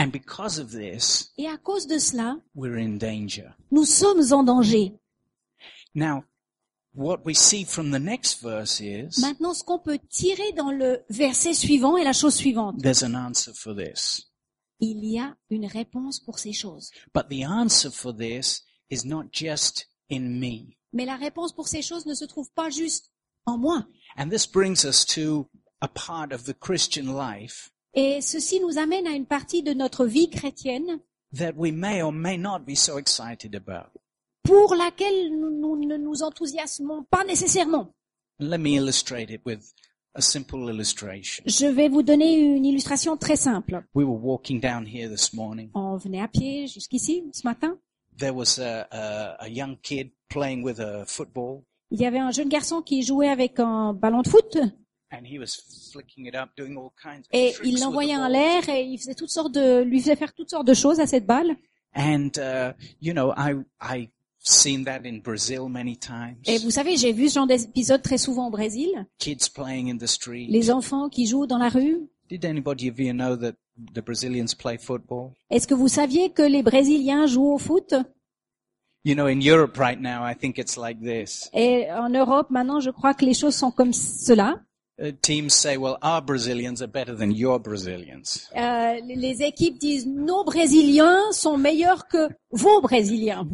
And 0.00 0.08
because 0.12 0.58
of 0.60 0.70
this, 0.70 1.32
Et 1.38 1.48
à 1.48 1.56
cause 1.56 1.86
de 1.86 1.98
cela, 1.98 2.36
we're 2.54 2.76
in 2.78 2.98
danger. 2.98 3.48
nous 3.70 3.84
sommes 3.84 4.32
en 4.32 4.42
danger. 4.44 4.92
Now, 5.94 6.22
what 6.98 7.24
we 7.24 7.32
see 7.34 7.64
from 7.64 7.90
the 7.90 7.98
next 7.98 8.42
verse 8.42 8.80
is 8.80 9.20
Maintenant, 9.20 9.54
ce 9.54 9.62
qu'on 9.62 9.78
peut 9.78 9.98
tirer 10.10 10.52
dans 10.52 10.70
le 10.72 11.04
verset 11.08 11.54
suivant 11.54 11.96
est 11.96 12.04
la 12.04 12.12
chose 12.12 12.34
suivante. 12.34 12.82
there's 12.82 13.02
an 13.02 13.14
answer 13.14 13.52
for 13.54 13.74
this. 13.74 14.24
Il 14.80 15.04
y 15.04 15.18
a 15.18 15.36
une 15.50 15.66
réponse 15.66 16.20
pour 16.20 16.38
ces 16.38 16.52
choses. 16.52 16.90
But 17.14 17.28
the 17.28 17.44
answer 17.44 17.90
for 17.90 18.12
this 18.14 18.62
is 18.90 19.06
not 19.06 19.26
just 19.32 19.88
in 20.10 20.38
me. 20.40 20.76
Mais 20.92 21.04
la 21.04 21.16
réponse 21.16 21.52
pour 21.52 21.68
ces 21.68 21.82
choses 21.82 22.06
ne 22.06 22.14
se 22.14 22.24
trouve 22.24 22.50
pas 22.54 22.70
juste 22.70 23.12
en 23.46 23.58
moi. 23.58 23.86
And 24.16 24.30
this 24.30 24.46
brings 24.46 24.84
us 24.84 25.04
to 25.14 25.48
a 25.80 25.88
part 25.88 26.32
of 26.32 26.44
the 26.44 26.54
Christian 26.58 27.14
life 27.16 27.70
Et 27.94 28.20
ceci 28.20 28.60
nous 28.60 28.78
amène 28.78 29.06
à 29.06 29.12
une 29.12 29.26
partie 29.26 29.62
de 29.62 29.72
notre 29.72 30.04
vie 30.06 30.30
chrétienne 30.30 31.00
that 31.36 31.52
we 31.56 31.70
may 31.72 32.02
or 32.02 32.12
may 32.12 32.36
not 32.36 32.60
be 32.60 32.74
so 32.74 32.98
excited 32.98 33.54
about. 33.54 33.90
Pour 34.48 34.74
laquelle 34.74 35.30
nous, 35.38 35.50
nous 35.50 35.76
ne 35.86 35.96
nous 35.98 36.22
enthousiasmons 36.22 37.04
pas 37.10 37.24
nécessairement. 37.24 37.92
Let 38.40 38.58
me 38.58 38.70
illustrate 38.70 39.30
it 39.30 39.42
with 39.44 39.74
a 40.14 40.22
simple 40.22 40.70
illustration. 40.70 41.44
Je 41.46 41.66
vais 41.66 41.88
vous 41.88 42.02
donner 42.02 42.38
une 42.38 42.64
illustration 42.64 43.18
très 43.18 43.36
simple. 43.36 43.84
We 43.94 44.06
were 44.06 44.18
walking 44.18 44.58
down 44.58 44.86
here 44.86 45.10
this 45.10 45.34
morning. 45.34 45.70
On 45.74 45.96
venait 45.96 46.22
à 46.22 46.28
pied 46.28 46.66
jusqu'ici 46.66 47.24
ce 47.32 47.42
matin. 47.44 47.78
There 48.16 48.34
was 48.34 48.58
a, 48.58 48.86
a, 48.90 49.44
a 49.44 49.48
young 49.48 49.76
kid 49.82 50.12
playing 50.28 50.64
with 50.64 50.80
a 50.80 51.04
football 51.04 51.62
Il 51.90 52.00
y 52.00 52.06
avait 52.06 52.18
un 52.18 52.30
jeune 52.30 52.48
garçon 52.48 52.82
qui 52.82 53.02
jouait 53.02 53.28
avec 53.28 53.60
un 53.60 53.92
ballon 53.92 54.22
de 54.22 54.28
foot 54.28 54.58
and 55.10 55.24
he 55.24 55.38
was 55.38 55.56
flicking 55.92 56.26
it 56.26 56.34
up, 56.34 56.50
doing 56.56 56.76
all 56.76 56.92
kinds 57.02 57.20
of 57.20 57.32
et 57.32 57.54
il 57.64 57.80
l'envoyait 57.80 58.16
en 58.16 58.28
l'air 58.28 58.68
et 58.68 58.82
il 58.82 58.98
faisait 58.98 59.14
toutes 59.14 59.30
sortes 59.30 59.52
de, 59.52 59.82
lui 59.82 60.00
faisait 60.00 60.16
faire 60.16 60.34
toutes 60.34 60.50
sortes 60.50 60.66
de 60.66 60.74
choses 60.74 61.00
à 61.00 61.06
cette 61.06 61.26
balle. 61.26 61.56
And, 61.94 62.30
uh, 62.36 62.74
you 63.00 63.14
know, 63.14 63.32
I, 63.36 64.10
seen 64.40 64.84
that 64.84 65.00
in 65.04 65.20
Brazil 65.20 65.68
many 65.68 65.96
times. 65.96 66.36
Et 66.46 66.58
vous 66.58 66.70
savez, 66.70 66.96
j'ai 66.96 67.12
vu 67.12 67.28
ce 67.28 67.34
genre 67.34 67.46
d'épisode 67.46 68.02
très 68.02 68.18
souvent 68.18 68.48
au 68.48 68.50
Brésil. 68.50 68.88
Kids 69.18 69.48
playing 69.52 69.90
in 69.90 69.98
the 69.98 70.06
street. 70.06 70.46
Les 70.48 70.70
enfants 70.70 71.08
qui 71.08 71.26
jouent 71.26 71.46
dans 71.46 71.58
la 71.58 71.68
rue. 71.68 72.08
Did 72.28 72.44
anybody 72.44 72.88
of 72.88 72.98
you 72.98 73.12
know 73.12 73.36
that 73.36 73.54
the 73.94 74.02
Brazilians 74.02 74.54
play 74.54 74.76
football? 74.76 75.32
Est-ce 75.50 75.66
que 75.66 75.74
vous 75.74 75.88
saviez 75.88 76.30
que 76.30 76.42
les 76.42 76.62
Brésiliens 76.62 77.26
jouent 77.26 77.54
au 77.54 77.58
foot? 77.58 77.94
You 79.04 79.14
know, 79.14 79.26
in 79.26 79.40
Europe 79.40 79.78
right 79.78 79.98
now, 79.98 80.22
I 80.22 80.34
think 80.34 80.58
it's 80.58 80.76
like 80.76 81.00
this. 81.00 81.48
Et 81.54 81.86
en 81.90 82.10
Europe, 82.10 82.50
maintenant, 82.50 82.80
je 82.80 82.90
crois 82.90 83.14
que 83.14 83.24
les 83.24 83.32
choses 83.32 83.54
sont 83.54 83.70
comme 83.70 83.92
cela. 83.92 84.60
Uh, 85.00 85.12
teams 85.22 85.50
say, 85.50 85.76
well, 85.76 85.96
our 86.02 86.20
Brazilians 86.20 86.82
are 86.82 86.88
better 86.88 87.14
than 87.14 87.30
your 87.30 87.60
Brazilians. 87.60 88.50
Euh, 88.56 88.96
les 89.06 89.42
équipes 89.42 89.78
disent 89.78 90.06
nos 90.08 90.42
Brésiliens 90.44 91.30
sont 91.30 91.56
meilleurs 91.56 92.08
que 92.08 92.28
vos 92.50 92.80
Brésiliens. 92.80 93.46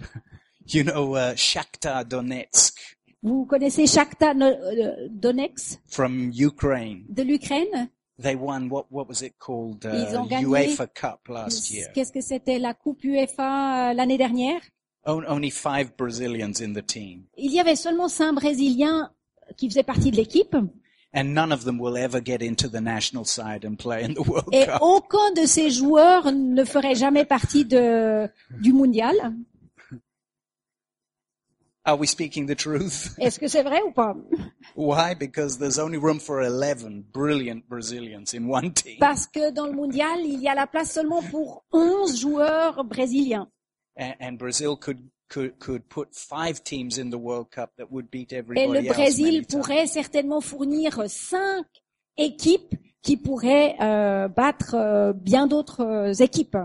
You 0.72 0.84
know, 0.84 1.16
uh, 1.16 1.34
Shakhtar 1.36 2.04
Donetsk 2.04 2.78
Vous 3.22 3.44
connaissez 3.44 3.86
Shakhtar 3.86 4.34
euh, 4.40 5.08
Donetsk? 5.10 5.80
From 5.88 6.30
Ukraine. 6.32 7.04
de 7.08 7.22
l'Ukraine? 7.22 7.88
They 8.22 8.34
won 8.36 8.68
what 8.70 8.84
what 8.90 9.06
was 9.08 9.22
it 9.22 9.34
called 9.38 9.84
Ils 9.84 10.16
ont 10.16 10.26
uh, 10.26 10.28
gagné- 10.28 10.46
UEFA 10.46 10.86
Cup 10.86 11.26
last 11.28 11.70
year. 11.70 11.88
Qu'est-ce 11.94 12.12
que 12.12 12.20
c'était 12.20 12.58
la 12.58 12.74
Coupe 12.74 13.02
UEFA 13.02 13.90
euh, 13.90 13.94
l'année 13.94 14.18
dernière? 14.18 14.60
On- 15.06 15.24
Only 15.26 15.50
five 15.50 15.92
Brazilians 15.98 16.60
in 16.60 16.72
the 16.74 16.84
team, 16.86 17.24
Il 17.36 17.50
y 17.52 17.58
avait 17.60 17.76
seulement 17.76 18.08
cinq 18.08 18.34
Brésiliens 18.34 19.10
qui 19.56 19.68
faisaient 19.68 19.82
partie 19.82 20.10
de 20.10 20.16
l'équipe 20.16 20.54
and 21.12 21.24
none 21.34 21.52
of 21.52 21.64
them 21.64 21.80
will 21.80 21.96
ever 21.96 22.20
get 22.24 22.40
into 22.46 22.68
the 22.68 22.80
national 22.80 23.24
side 23.24 23.64
and 23.66 23.74
play 23.76 24.04
in 24.04 24.14
the 24.14 24.24
World 24.28 24.48
et 24.52 24.66
Cup. 24.66 24.78
aucun 24.82 25.32
de 25.34 25.44
ces 25.46 25.70
joueurs 25.70 26.30
ne 26.30 26.62
ferait 26.64 26.94
jamais 26.94 27.24
partie 27.24 27.64
de, 27.64 28.28
du 28.60 28.72
mondial. 28.72 29.16
Are 31.86 31.96
we 31.96 32.06
speaking 32.06 32.46
the 32.46 32.54
truth? 32.54 33.14
Est-ce 33.18 33.38
que 33.38 33.48
c'est 33.48 33.62
vrai 33.62 33.80
ou 33.82 33.90
pas? 33.90 34.14
Why? 34.76 35.14
Because 35.14 35.58
there's 35.58 35.78
only 35.78 35.96
room 35.96 36.20
for 36.20 36.42
11 36.42 37.04
brilliant 37.10 37.66
Brazilians 37.68 38.34
in 38.34 38.48
one 38.48 38.72
team. 38.72 38.98
Parce 39.00 39.26
que 39.26 39.50
dans 39.50 39.66
le 39.66 39.72
mondial, 39.72 40.20
il 40.24 40.40
y 40.40 40.48
a 40.48 40.54
la 40.54 40.66
place 40.66 40.92
seulement 40.92 41.22
pour 41.22 41.64
11 41.72 42.20
joueurs 42.20 42.84
brésiliens. 42.84 43.48
And, 43.96 44.14
and 44.20 44.32
Brazil 44.38 44.76
could, 44.76 44.98
could, 45.30 45.58
could 45.58 45.88
put 45.88 46.14
five 46.14 46.62
teams 46.62 46.98
in 46.98 47.10
the 47.10 47.18
World 47.18 47.50
Cup 47.50 47.70
that 47.78 47.90
would 47.90 48.10
beat 48.10 48.32
Et 48.32 48.42
le. 48.42 48.82
Brésil 48.86 49.46
pourrait 49.46 49.86
certainement 49.86 50.42
fournir 50.42 51.02
cinq 51.08 51.64
équipes 52.18 52.74
qui 53.02 53.16
pourraient 53.16 53.76
euh, 53.80 54.28
battre 54.28 54.74
euh, 54.74 55.12
bien 55.14 55.46
d'autres 55.46 55.80
euh, 55.80 56.12
équipes. 56.12 56.58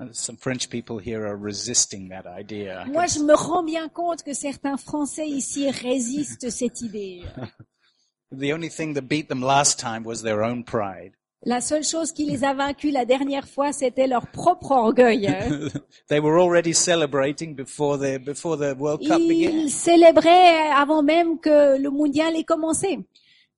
Uh, 0.00 0.06
Some 0.12 0.36
French 0.36 0.68
people 0.70 0.98
here 0.98 1.24
are 1.26 1.36
resisting 1.36 2.08
that 2.08 2.26
idea. 2.26 2.84
Moi, 2.88 3.06
je 3.06 3.20
me 3.20 3.34
rends 3.34 3.62
bien 3.64 3.88
compte 3.88 4.22
que 4.24 4.34
certains 4.34 4.76
Français 4.76 5.28
ici 5.28 5.70
résistent 5.70 6.50
cette 6.50 6.80
idée. 6.80 7.22
The 8.36 8.52
only 8.52 8.68
thing 8.68 8.94
that 8.94 9.02
beat 9.02 9.28
them 9.28 9.40
last 9.42 9.78
time 9.78 10.02
was 10.04 10.22
their 10.22 10.42
own 10.42 10.64
pride. 10.64 11.12
La 11.46 11.60
seule 11.60 11.84
chose 11.84 12.10
qui 12.10 12.24
les 12.24 12.42
a 12.42 12.52
vaincus 12.54 12.92
la 12.92 13.04
dernière 13.04 13.46
fois, 13.46 13.72
c'était 13.72 14.08
leur 14.08 14.26
propre 14.32 14.72
orgueil. 14.72 15.28
hein. 15.28 15.68
they 16.08 16.18
were 16.18 16.40
already 16.40 16.72
celebrating 16.72 17.54
before 17.54 17.96
the 17.98 18.18
before 18.18 18.56
the 18.56 18.74
World 18.76 19.06
Cup 19.06 19.18
began. 19.20 19.50
Ils 19.52 19.70
célébraient 19.70 20.70
avant 20.74 21.02
même 21.04 21.38
que 21.38 21.76
le 21.78 21.90
mondial 21.90 22.34
ait 22.34 22.44
commencé. 22.44 22.98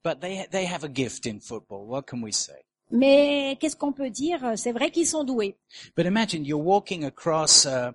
But 0.05 0.21
they 0.21 0.47
they 0.51 0.67
have 0.67 0.85
a 0.85 0.91
gift 0.93 1.25
in 1.27 1.39
football. 1.41 1.87
What 1.87 2.03
can 2.03 2.21
we 2.23 2.33
say? 2.33 2.61
Mais 2.91 3.57
qu'est-ce 3.61 3.77
qu'on 3.77 3.93
peut 3.93 4.11
dire? 4.11 4.53
C'est 4.57 4.73
vrai 4.73 4.91
qu'ils 4.91 5.07
sont 5.07 5.25
doués. 5.25 5.57
But 5.97 6.07
imagine 6.07 6.45
you're 6.45 6.65
walking 6.65 7.05
across 7.05 7.67
a 7.67 7.95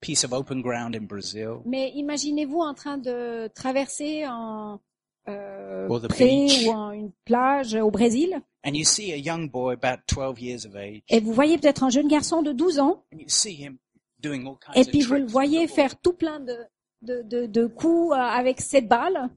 piece 0.00 0.24
of 0.24 0.32
open 0.32 0.60
ground 0.62 0.94
in 0.94 1.06
Brazil, 1.06 1.60
Mais 1.64 1.90
imaginez-vous 1.94 2.60
en 2.60 2.74
train 2.74 2.98
de 2.98 3.48
traverser 3.54 4.24
un 4.24 4.80
euh, 5.28 5.86
Or 5.88 6.00
the 6.00 6.08
pré 6.08 6.24
beach. 6.46 6.66
ou 6.66 6.72
un- 6.72 6.92
une 6.92 7.10
plage 7.24 7.74
au 7.74 7.90
Brésil. 7.90 8.40
And 8.64 8.72
you 8.74 8.84
see 8.84 9.12
a 9.12 9.16
young 9.16 9.50
boy 9.50 9.74
about 9.74 10.02
12 10.06 10.40
years 10.40 10.66
of 10.66 10.74
age, 10.76 11.02
et 11.08 11.20
vous 11.20 11.32
voyez 11.32 11.58
peut-être 11.58 11.84
un 11.84 11.90
jeune 11.90 12.08
garçon 12.08 12.42
de 12.42 12.52
12 12.52 12.78
ans. 12.80 13.04
And 13.14 13.18
you 13.18 13.28
see 13.28 13.52
him 13.54 13.76
doing 14.20 14.46
all 14.46 14.56
kinds 14.58 14.74
et 14.74 14.80
of 14.80 14.88
puis 14.88 15.02
vous 15.02 15.14
le 15.14 15.26
voyez 15.26 15.68
faire 15.68 15.98
tout 16.00 16.12
plein 16.14 16.40
de, 16.40 16.56
de, 17.02 17.22
de, 17.22 17.46
de 17.46 17.66
coups 17.66 18.12
euh, 18.12 18.16
avec 18.16 18.60
cette 18.60 18.88
balle 18.88 19.28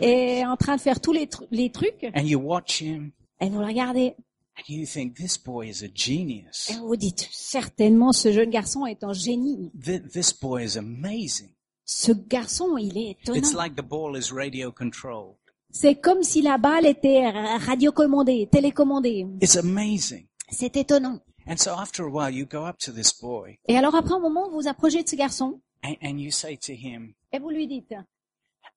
et 0.00 0.44
en 0.46 0.56
train 0.56 0.76
de 0.76 0.80
faire 0.80 1.00
tous 1.00 1.12
les, 1.12 1.26
tru- 1.26 1.46
les 1.50 1.70
trucs 1.70 2.04
And 2.14 2.22
you 2.22 2.38
watch 2.40 2.80
him, 2.80 3.10
et 3.40 3.48
vous 3.48 3.60
le 3.60 3.66
regardez 3.66 4.14
and 4.56 4.62
you 4.68 4.86
think 4.86 5.14
this 5.16 5.36
boy 5.38 5.68
is 5.68 5.82
a 5.84 5.88
genius. 5.94 6.70
et 6.70 6.78
vous 6.78 6.96
dites 6.96 7.28
certainement 7.32 8.12
ce 8.12 8.32
jeune 8.32 8.50
garçon 8.50 8.86
est 8.86 9.02
un 9.02 9.12
génie. 9.12 9.70
Th- 9.82 10.02
This 10.10 10.32
boy 10.32 10.64
is 10.64 10.78
amazing. 10.78 11.50
Ce 11.86 12.12
garçon, 12.12 12.78
il 12.78 12.96
est 12.96 13.10
It's 13.10 13.28
étonnant. 13.28 13.62
like 13.62 13.74
the 13.76 13.82
ball 13.84 14.16
is 14.16 14.32
radio 14.32 14.70
controlled. 14.72 15.34
C'est 15.70 15.96
comme 15.96 16.22
si 16.22 16.40
la 16.40 16.56
balle 16.56 16.86
était 16.86 17.28
ra- 17.28 17.58
radiocommandée, 17.58 18.48
télécommandée. 18.50 19.26
It's 19.42 19.56
amazing. 19.56 20.26
C'est 20.50 20.76
étonnant. 20.76 21.18
And 21.46 21.56
so 21.58 21.72
after 21.72 22.04
a 22.04 22.08
while, 22.08 22.34
you 22.34 22.46
go 22.46 22.64
up 22.64 22.78
to 22.78 22.92
this 22.92 23.12
boy 23.20 23.58
Et 23.68 23.76
alors 23.76 23.94
après 23.94 24.14
un 24.14 24.20
moment, 24.20 24.48
vous 24.48 24.60
vous 24.62 24.68
approchez 24.68 25.02
de 25.02 25.08
ce 25.08 25.16
garçon 25.16 25.60
and, 25.84 25.94
and 26.02 26.16
you 26.18 26.30
say 26.30 26.56
to 26.56 26.72
him, 26.72 27.12
et 27.32 27.38
vous 27.38 27.50
lui 27.50 27.66
dites, 27.66 27.92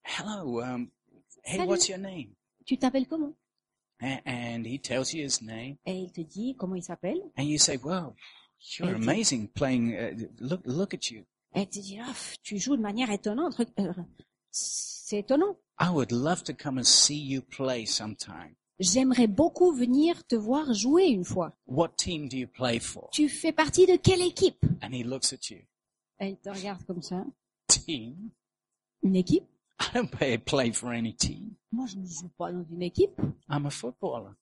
hello, 0.07 0.61
um, 0.61 0.89
hey, 1.43 1.57
Salut. 1.57 1.69
what's 1.69 1.87
your 1.89 1.99
name? 1.99 2.33
tu 2.65 2.77
t'appelles 2.77 3.07
comment? 3.07 3.33
A- 4.01 4.21
And 4.25 4.65
he 4.65 4.77
tells 4.79 5.13
you 5.13 5.23
his 5.23 5.41
name, 5.41 5.77
Et 5.85 5.97
il 6.03 6.11
te 6.11 6.21
dit 6.21 6.55
comment 6.57 6.75
il 6.75 6.83
s'appelle. 6.83 7.21
and 7.37 7.43
you 7.43 7.57
say, 7.57 7.77
"Well, 7.77 8.13
you're 8.77 8.89
dit- 8.89 8.95
amazing 9.03 9.47
playing. 9.47 9.93
Uh, 9.93 10.27
look, 10.39 10.61
look 10.65 10.93
at 10.93 11.09
you. 11.09 11.23
Et 11.55 11.61
il 11.61 11.67
te 11.67 11.79
dit, 11.79 11.97
ah, 11.99 12.05
pff, 12.07 12.35
tu 12.43 12.57
joues 12.59 12.75
de 12.75 12.81
manière 12.81 13.09
étonnante. 13.09 13.59
Euh, 13.79 13.93
C'est 14.51 15.19
étonnant. 15.19 15.57
I 15.79 15.89
would 15.89 16.11
love 16.11 16.43
to 16.43 16.53
come 16.53 16.77
and 16.79 16.83
see 16.83 17.17
you 17.17 17.41
play 17.41 17.85
sometime. 17.85 18.53
J'aimerais 18.79 19.27
beaucoup 19.27 19.71
venir 19.71 20.23
te 20.27 20.35
voir 20.35 20.73
jouer 20.73 21.05
une 21.07 21.23
fois. 21.23 21.55
What 21.67 21.89
team 21.97 22.27
do 22.29 22.37
you 22.37 22.47
play 22.47 22.79
for?" 22.79 23.09
Tu 23.11 23.29
fais 23.29 23.51
partie 23.53 23.85
de 23.87 23.95
quelle 23.95 24.21
équipe? 24.21 24.63
And 24.83 24.91
he 24.93 25.03
looks 25.03 25.31
at 25.33 25.49
you. 25.49 25.61
Et 26.19 26.29
il 26.29 26.37
te 26.37 26.49
regarde 26.49 26.83
comme 26.85 27.01
ça. 27.01 27.23
Team? 27.67 28.29
Une 29.03 29.15
équipe? 29.15 29.45
I 29.79 29.89
don't 29.93 30.11
play, 30.11 30.37
play 30.37 30.71
for 30.71 30.91
any 30.91 31.13
team. 31.13 31.55
Moi, 31.71 31.85
je 31.87 31.97
ne 31.97 32.05
joue 32.05 32.29
pas 32.37 32.51
dans 32.51 32.65
une 32.69 32.81
équipe. 32.81 33.19
I'm 33.49 33.65
a 33.65 33.69
footballer. 33.69 34.33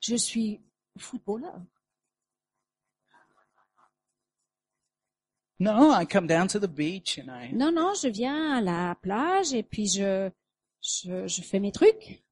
Je 0.00 0.16
suis 0.16 0.60
footballeur. 0.98 1.60
No, 5.60 5.92
I 5.92 6.04
come 6.04 6.26
down 6.26 6.48
to 6.48 6.58
the 6.58 6.68
beach 6.68 7.18
and 7.18 7.30
I 7.30 7.52
Non, 7.52 7.72
non, 7.72 7.94
je 7.94 8.08
viens 8.08 8.58
à 8.58 8.60
la 8.60 8.94
plage 8.96 9.54
et 9.54 9.62
puis 9.62 9.86
je, 9.86 10.30
je, 10.82 11.26
je 11.26 11.42
fais 11.42 11.60
mes 11.60 11.72
trucs. 11.72 12.22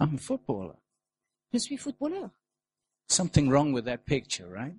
I'm 0.00 0.14
a 0.14 0.18
footballer. 0.18 0.76
Je 1.52 1.58
suis 1.58 1.76
footballeur. 1.76 2.30
Something 3.08 3.50
wrong 3.50 3.72
with 3.72 3.84
that 3.86 4.04
picture, 4.06 4.48
right? 4.48 4.76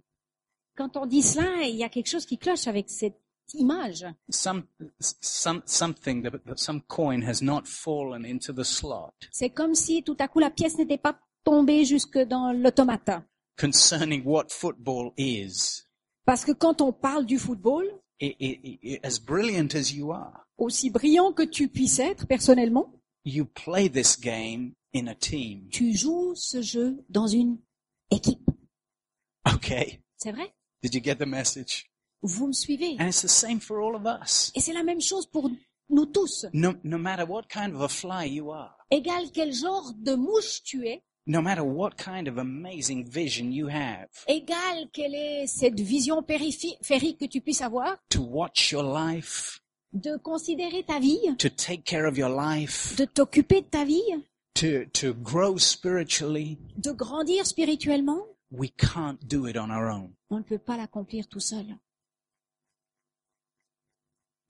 Quand 0.76 0.96
on 0.96 1.06
dit 1.06 1.22
cela, 1.22 1.68
il 1.68 1.76
y 1.76 1.84
a 1.84 1.90
quelque 1.90 2.08
chose 2.08 2.26
qui 2.26 2.38
cloche 2.38 2.68
avec 2.68 2.90
cette 2.90 3.20
image. 3.56 4.06
Some, 4.30 4.64
some, 5.00 5.62
something 5.66 6.26
some 6.56 6.82
coin 6.88 7.22
has 7.24 7.42
not 7.42 7.68
fallen 7.68 8.26
into 8.26 8.54
the 8.54 8.64
slot 8.64 9.14
C'est 9.32 9.50
comme 9.50 9.76
si 9.76 10.04
tout 10.04 10.18
à 10.20 10.28
coup 10.28 10.40
la 10.40 10.50
pièce 10.52 10.78
n'était 10.78 10.98
pas 10.98 11.20
tombée 11.44 11.86
jusque 11.86 12.18
dans 12.20 12.52
l'automate. 12.52 13.10
concerning 13.58 14.24
what 14.24 14.46
football 14.52 15.12
is. 15.18 15.84
Parce 16.26 16.46
que 16.46 16.52
quand 16.54 16.82
on 16.82 16.94
parle 16.94 17.26
du 17.26 17.38
football, 17.40 17.86
I 18.22 18.36
i 18.40 18.80
i 18.84 19.00
as 19.04 19.20
brilliant 19.20 19.74
as 19.76 19.92
you 19.94 20.12
are, 20.12 20.46
aussi 20.58 20.90
brillant 20.90 21.34
que 21.34 21.44
tu 21.44 21.68
puisses 21.68 22.00
être 22.00 22.28
personnellement, 22.28 22.94
you 23.26 23.46
play 23.46 23.90
this 23.90 24.18
game 24.18 24.74
in 24.94 25.08
a 25.08 25.16
team. 25.16 25.68
tu 25.72 25.94
joues 25.94 26.36
ce 26.36 26.62
jeu 26.62 27.04
dans 27.10 27.28
une 27.28 27.58
équipe. 28.12 28.40
Okay. 29.56 30.02
C'est 30.18 30.32
vrai? 30.32 30.54
Did 30.84 30.94
you 30.94 31.02
get 31.02 31.16
the 31.16 31.26
message? 31.28 31.90
Vous 32.22 32.48
me 32.48 32.54
suivez. 32.54 32.98
And 33.00 33.08
it's 33.08 33.22
the 33.22 33.28
same 33.30 33.60
for 33.60 33.80
all 33.82 33.96
of 33.96 34.06
us. 34.06 34.52
Et 34.56 34.60
c'est 34.60 34.74
la 34.74 34.84
même 34.84 35.02
chose 35.02 35.26
pour 35.26 35.50
nous 35.90 36.06
tous. 36.06 36.46
No, 36.54 36.74
no 36.84 36.98
matter 36.98 37.24
what 37.24 37.44
kind 37.50 37.74
of 37.74 37.82
a 37.82 37.88
fly 37.88 38.26
you 38.26 38.52
are, 38.52 38.76
Égal 38.92 39.32
quel 39.34 39.54
genre 39.54 39.94
de 39.98 40.16
mouche 40.16 40.62
tu 40.64 40.86
es, 40.88 41.02
no 41.28 41.42
matter 41.42 41.62
what 41.62 41.92
kind 41.92 42.28
of 42.28 42.38
amazing 42.38 43.06
vision 43.08 43.52
you 43.52 43.68
have. 43.70 44.08
Égal 44.28 44.90
quelle 44.92 45.16
est 45.16 45.48
cette 45.48 45.80
vision 45.80 46.22
périphérique 46.24 47.20
que 47.20 47.26
tu 47.26 47.40
puisses 47.42 47.62
avoir, 47.62 47.98
to 48.10 48.22
watch 48.22 48.72
your 48.72 48.84
life, 48.84 49.62
de 49.94 50.18
considérer 50.18 50.84
ta 50.84 51.00
vie, 51.00 51.20
to 51.38 51.50
take 51.50 51.84
care 51.84 52.06
of 52.08 52.18
your 52.18 52.30
life, 52.30 52.96
de 52.98 53.06
t'occuper 53.06 53.62
de 53.62 53.68
ta 53.68 53.86
vie, 53.86 54.02
to, 54.56 54.86
to 54.92 55.14
grow 55.14 55.58
spiritually, 55.58 56.58
de 56.78 56.92
grandir 56.92 57.46
spirituellement, 57.46 58.26
we 58.52 58.70
can't 58.78 59.18
do 59.28 59.48
it 59.48 59.56
on 59.56 59.70
our 59.72 59.88
own. 59.90 60.14
on 60.30 60.38
ne 60.40 60.44
peut 60.44 60.60
pas 60.60 60.78
l'accomplir 60.78 61.28
tout 61.28 61.40
seul. 61.40 61.66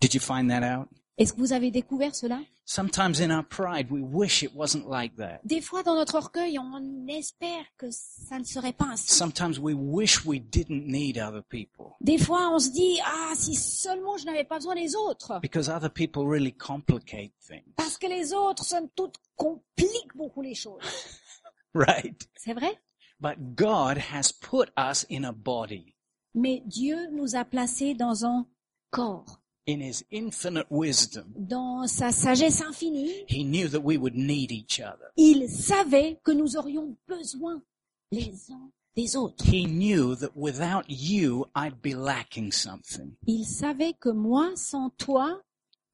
Did 0.01 0.13
you 0.13 0.21
find 0.21 0.49
that 0.49 0.63
out? 0.63 0.88
Est-ce 1.17 1.33
que 1.33 1.39
vous 1.39 1.51
avez 1.51 1.69
découvert 1.71 2.15
cela? 2.15 2.39
Sometimes 2.63 3.19
in 3.19 3.31
our 3.31 3.43
pride, 3.43 3.91
we 3.91 3.99
wish 4.01 4.43
it 4.43 4.55
wasn't 4.55 4.88
like 4.88 5.17
that. 5.17 5.41
Des 5.43 5.59
fois, 5.59 5.83
dans 5.83 5.95
notre 5.95 6.15
orgueil, 6.15 6.57
on 6.57 7.07
espère 7.07 7.65
que 7.77 7.88
ça 7.91 8.39
ne 8.39 8.45
serait 8.45 8.71
pas 8.71 8.85
ainsi. 8.85 9.12
Sometimes 9.12 9.59
we 9.59 9.73
wish 9.75 10.23
we 10.23 10.39
didn't 10.39 10.85
need 10.88 11.17
other 11.17 11.41
people 11.43 11.97
Des 12.00 12.17
fois, 12.17 12.50
on 12.54 12.60
se 12.60 12.69
dit, 12.69 13.00
ah, 13.04 13.33
si 13.35 13.56
seulement 13.56 14.15
je 14.17 14.25
n'avais 14.25 14.45
pas 14.45 14.58
besoin 14.58 14.75
des 14.75 14.95
autres. 14.95 15.39
because 15.41 15.67
other 15.67 15.89
people 15.89 16.25
really 16.25 16.54
complicate 16.54 17.33
things. 17.45 17.63
Parce 17.75 17.97
que 17.97 18.08
les 18.08 18.31
autres, 18.33 18.63
somme 18.63 18.87
toute, 18.95 19.15
compliquent 19.35 20.15
beaucoup 20.15 20.41
les 20.41 20.56
choses. 20.56 20.81
Right? 21.75 22.27
C'est 22.35 22.54
vrai? 22.54 22.79
But 23.19 23.56
God 23.56 23.97
has 23.97 24.31
put 24.31 24.69
us 24.77 25.06
in 25.12 25.23
a 25.25 25.33
body. 25.33 25.93
Mais 26.33 26.63
Dieu 26.65 27.10
nous 27.12 27.35
a 27.35 27.43
placés 27.43 27.93
dans 27.93 28.25
un 28.25 28.45
corps. 28.91 29.38
In 29.67 29.81
His 29.81 30.03
infinite 30.12 30.65
wisdom, 30.71 31.25
Dans 31.35 31.85
sa 31.87 32.12
sagesse 32.12 32.62
infinie, 32.62 33.23
He 33.27 33.43
knew 33.43 33.67
that 33.69 33.81
we 33.83 33.97
would 33.97 34.15
need 34.15 34.51
each 34.51 34.79
other. 34.79 35.12
il 35.15 35.47
savait 35.49 36.19
que 36.23 36.31
nous 36.31 36.55
aurions 36.57 36.95
besoin 37.07 37.62
les 38.12 38.31
uns 38.51 38.71
des 38.95 39.15
autres. 39.15 39.45
He 39.45 39.65
knew 39.67 40.15
that 40.15 40.31
without 40.35 40.85
you, 40.89 41.45
I'd 41.55 41.81
be 41.83 41.93
lacking 41.93 42.51
something. 42.51 43.12
Il 43.27 43.45
savait 43.45 43.93
que 43.93 44.10
moi, 44.10 44.51
sans 44.55 44.89
toi, 44.97 45.39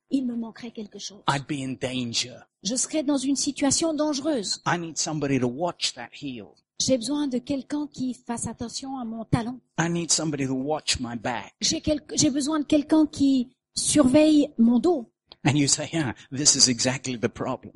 il 0.09 0.25
me 0.25 0.35
manquerait 0.35 0.71
quelque 0.71 0.99
chose. 0.99 1.21
I'd 1.27 1.45
be 1.47 1.61
in 1.61 1.73
danger. 1.81 2.37
Je 2.63 2.75
serais 2.77 3.03
dans 3.03 3.17
une 3.17 3.35
situation 3.35 3.93
dangereuse. 3.93 4.61
I 4.65 4.77
need 4.77 4.97
somebody 4.97 5.37
to 5.39 5.47
watch 5.47 5.93
that 5.95 6.09
heel. 6.13 6.55
J'ai 6.79 6.97
besoin 6.97 7.27
de 7.27 7.37
quelqu'un 7.37 7.87
qui 7.87 8.13
fasse 8.13 8.47
attention 8.47 8.97
à 8.99 9.05
mon 9.05 9.23
talon. 9.25 9.59
I 9.79 9.89
need 9.89 10.11
somebody 10.11 10.45
to 10.45 10.53
watch 10.53 10.99
my 10.99 11.15
back. 11.15 11.53
J'ai 11.61 11.79
quel- 11.81 12.01
j'ai 12.15 12.29
besoin 12.29 12.59
de 12.59 12.65
quelqu'un 12.65 13.05
qui 13.07 13.49
surveille 13.75 14.49
mon 14.57 14.79
dos. 14.79 15.09
And 15.45 15.55
you 15.55 15.67
say, 15.67 15.87
yeah, 15.93 16.13
this 16.31 16.55
is 16.55 16.69
exactly 16.69 17.17
the 17.17 17.29
problem. 17.29 17.73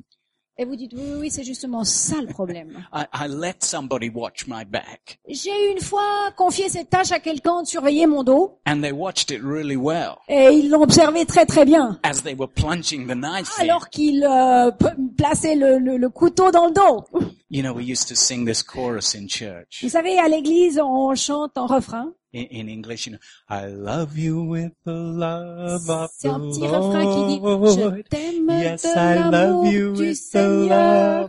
Et 0.60 0.66
vous 0.66 0.76
dites, 0.76 0.92
oui, 0.94 1.00
oui, 1.02 1.18
oui, 1.20 1.30
c'est 1.30 1.42
justement 1.42 1.84
ça 1.84 2.16
le 2.20 2.26
problème. 2.26 2.84
I, 2.92 3.04
I 3.14 3.28
let 3.28 3.54
somebody 3.60 4.10
watch 4.10 4.46
my 4.46 4.62
back 4.66 5.18
J'ai 5.26 5.72
une 5.72 5.80
fois 5.80 6.02
confié 6.36 6.68
cette 6.68 6.90
tâche 6.90 7.12
à 7.12 7.18
quelqu'un 7.18 7.62
de 7.62 7.66
surveiller 7.66 8.06
mon 8.06 8.22
dos 8.24 8.58
and 8.66 8.82
they 8.82 8.92
watched 8.92 9.30
it 9.30 9.40
really 9.42 9.76
well 9.76 10.16
et 10.28 10.50
ils 10.52 10.68
l'ont 10.68 10.82
observé 10.82 11.24
très 11.24 11.46
très 11.46 11.64
bien. 11.64 11.98
as 12.02 12.20
they 12.22 12.34
were 12.34 12.46
plunging 12.50 13.06
the 13.06 13.14
knife 13.16 13.48
in. 13.58 13.62
Alors 13.62 13.88
qu'il 13.88 14.22
euh, 14.22 14.70
p- 14.70 14.84
plaçait 15.16 15.54
le, 15.54 15.78
le- 15.78 15.96
le 15.96 16.08
couteau 16.10 16.50
dans 16.50 16.66
le 16.66 16.72
dos. 16.72 17.04
You 17.50 17.62
know, 17.62 17.72
we 17.72 17.84
used 17.90 18.06
to 18.08 18.14
sing 18.14 18.44
this 18.46 18.62
chorus 18.62 19.14
in 19.16 19.26
church 19.28 19.80
Vous 19.82 19.88
savez, 19.88 20.18
à 20.18 20.28
l'église, 20.28 20.78
on 20.78 21.14
chante 21.14 21.56
en 21.56 21.66
refrain. 21.66 22.12
In, 22.32 22.44
in 22.50 22.68
English, 22.68 23.06
you 23.06 23.12
know, 23.12 23.18
I 23.48 23.66
love 23.66 24.16
you 24.16 24.42
with 24.44 24.72
the 24.84 24.92
love 24.92 25.88
of 25.88 26.10
C'est 26.16 26.28
the 26.28 26.32
un 26.32 26.40
petit 26.40 26.66
refrain 26.66 27.04
qui 27.04 27.26
dit, 27.26 27.40
je 27.40 27.80
Lord. 27.80 27.94
t'aime 28.08 28.50
Yes, 28.62 28.82
de 28.82 28.88
I 28.88 29.14
love 29.18 29.30
l'amour 29.32 29.66
you 29.66 29.92
du 29.94 30.00
with 30.02 30.10
the 30.10 30.14
Seigneur. 30.14 30.68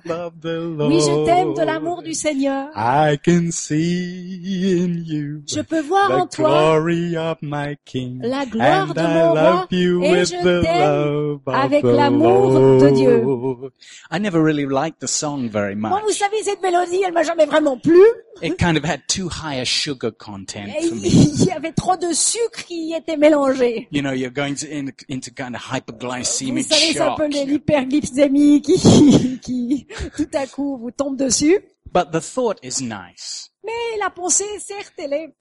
love 0.05 0.11
of 0.11 0.33
the 0.41 0.45
Lord. 0.77 0.91
Oui, 0.91 0.99
je 1.01 1.25
t'aime 1.25 1.53
de 1.53 1.61
l'amour 1.63 2.01
du 2.03 2.13
Seigneur. 2.13 2.69
I 2.75 3.17
can 3.23 3.51
see 3.51 4.83
in 4.83 5.03
you 5.05 5.41
Je 5.47 5.61
peux 5.61 5.81
voir 5.81 6.11
en 6.11 6.25
the 6.27 6.31
toi 6.35 6.49
glory 6.79 7.17
of 7.17 7.37
my 7.41 7.77
King. 7.85 8.19
la 8.23 8.45
gloire 8.45 8.89
And 8.89 8.93
de 8.93 8.99
I 9.01 9.03
mon 9.03 9.33
love 9.33 9.35
roi 9.35 9.67
you 9.71 10.03
et 10.03 10.11
with 10.11 10.29
je 10.29 10.35
the 10.37 10.63
t'aime 10.63 10.81
love 10.81 11.41
of 11.45 11.55
avec 11.55 11.81
the 11.83 11.87
l'amour 11.87 12.79
de 12.79 12.89
Dieu. 12.91 13.21
Lord. 13.21 13.71
I 14.11 14.19
never 14.19 14.41
really 14.43 14.65
liked 14.65 14.99
the 14.99 15.07
song 15.07 15.49
very 15.49 15.75
Moi, 15.75 15.89
much. 15.89 16.03
vous 16.03 16.11
savez, 16.13 16.43
cette 16.43 16.61
mélodie, 16.61 17.01
elle 17.05 17.13
m'a 17.13 17.23
jamais 17.23 17.45
vraiment 17.45 17.77
plu. 17.77 17.99
It 18.41 18.57
kind 18.57 18.77
of 18.77 18.83
had 18.85 19.01
too 19.07 19.27
high 19.29 19.59
a 19.59 19.65
sugar 19.65 20.11
content 20.17 20.67
Et. 20.79 20.81
Il 20.95 21.45
y 21.45 21.51
avait 21.51 21.71
trop 21.71 21.97
de 21.97 22.11
sucre 22.13 22.65
qui 22.65 22.89
y 22.89 22.93
était 22.93 23.17
mélangé. 23.17 23.87
You 23.91 24.01
know, 24.01 24.11
you're 24.13 24.33
going 24.33 24.55
to 24.55 24.67
in, 24.67 24.91
into 25.09 25.31
kind 25.31 25.55
of 25.55 25.61
Vous 25.61 26.63
savez, 26.63 27.45
l'hyperglycémie 27.45 28.61
qui, 28.61 29.39
qui, 29.41 29.87
tout 30.15 30.29
à 30.33 30.47
coup, 30.47 30.77
vous 30.77 30.91
tombe 30.91 31.17
dessus. 31.17 31.59
But 31.93 32.11
the 32.11 32.21
thought 32.21 32.59
is 32.63 32.81
nice. 32.81 33.51
Mais 33.63 33.97
la 33.99 34.09
pensée, 34.09 34.59
certes, 34.59 34.93
elle 34.97 35.13
est 35.13 35.35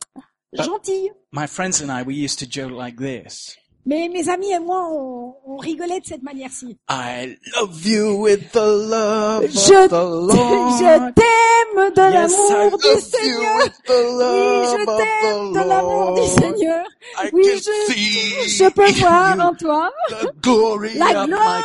gentille. 0.52 1.12
My 1.32 1.46
friends 1.46 1.80
and 1.80 1.90
I, 1.90 2.02
we 2.02 2.14
used 2.14 2.38
to 2.40 2.46
joke 2.46 2.72
like 2.72 2.96
this. 2.96 3.56
Mais 3.86 4.08
mes 4.12 4.28
amis 4.28 4.52
et 4.52 4.58
moi, 4.58 4.86
on, 4.90 5.34
on 5.46 5.56
rigolait 5.56 6.00
de 6.00 6.04
cette 6.06 6.22
manière-ci. 6.22 6.76
I 6.90 7.36
love 7.58 7.86
you 7.86 8.22
with 8.22 8.52
the 8.52 8.56
love 8.58 9.46
Je, 9.48 9.84
of 9.84 9.88
the 9.88 9.92
Lord. 9.92 10.78
je 10.78 11.12
t'aime 11.14 11.90
de 11.94 12.12
Yes, 12.12 12.36
l'amour 12.36 12.78
du 12.78 13.00
Seigneur. 13.00 13.56
with 13.62 13.72
the 13.86 14.00
Oui, 14.20 14.66
je 14.70 14.84
t'aime 14.84 15.52
de 15.52 15.68
l'amour 15.68 16.14
du. 16.14 16.26
Seigneur. 16.28 16.84
I 17.22 17.30
Oui, 17.32 17.42
je, 17.44 18.68
peux 18.70 18.92
voir 19.00 19.40
en 19.40 19.54
toi 19.54 19.90
glory 20.42 20.98
la 20.98 21.26
gloire 21.26 21.62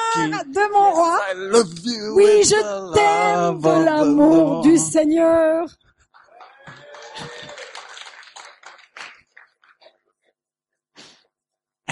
de 0.47 0.71
mon 0.73 0.91
roi. 0.93 1.19
I 1.31 1.35
love 1.37 1.79
you 1.83 2.15
Oui, 2.15 2.43
je 2.43 2.93
t'aime 2.93 3.59
de 3.59 3.85
l'amour 3.85 4.61
du. 4.61 4.77
Seigneur. 4.77 5.67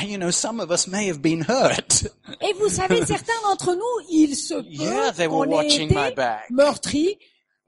you 0.09 0.17
know, 0.17 0.31
some 0.31 0.59
of 0.59 0.71
us 0.71 0.87
may 0.87 1.07
have 1.09 1.21
been 1.21 1.41
hurt. 1.47 2.07
Et 2.41 2.53
vous 2.59 2.69
savez, 2.69 3.05
certains 3.05 3.33
d'entre 3.43 3.73
nous, 3.75 4.07
il 4.09 4.35
se 4.35 4.53
peut 4.55 4.63
Yeah, 4.69 5.11
they 5.11 5.27
were 5.27 5.45
qu'on 5.45 5.51
ait 5.51 5.55
watching 5.55 5.93
my 5.93 6.07
été 6.07 6.15
back. 6.15 6.49
meurtris. 6.49 7.17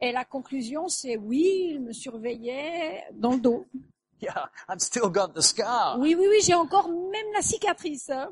Et 0.02 0.12
la 0.12 0.26
conclusion, 0.26 0.88
c'est 0.90 1.18
oui, 1.18 1.70
il 1.72 1.82
me 1.82 1.94
surveillait 1.94 3.04
dans 3.14 3.32
le 3.32 3.40
dos. 3.40 3.66
Yeah, 4.22 4.50
I've 4.70 4.80
still 4.82 5.10
got 5.10 5.30
the 5.36 5.42
scar. 5.42 5.98
Oui, 6.00 6.16
oui, 6.18 6.26
oui, 6.30 6.38
j'ai 6.42 6.54
encore 6.54 6.90
même 6.90 7.32
la 7.34 7.42
cicatrice. 7.42 8.10
hein. 8.10 8.30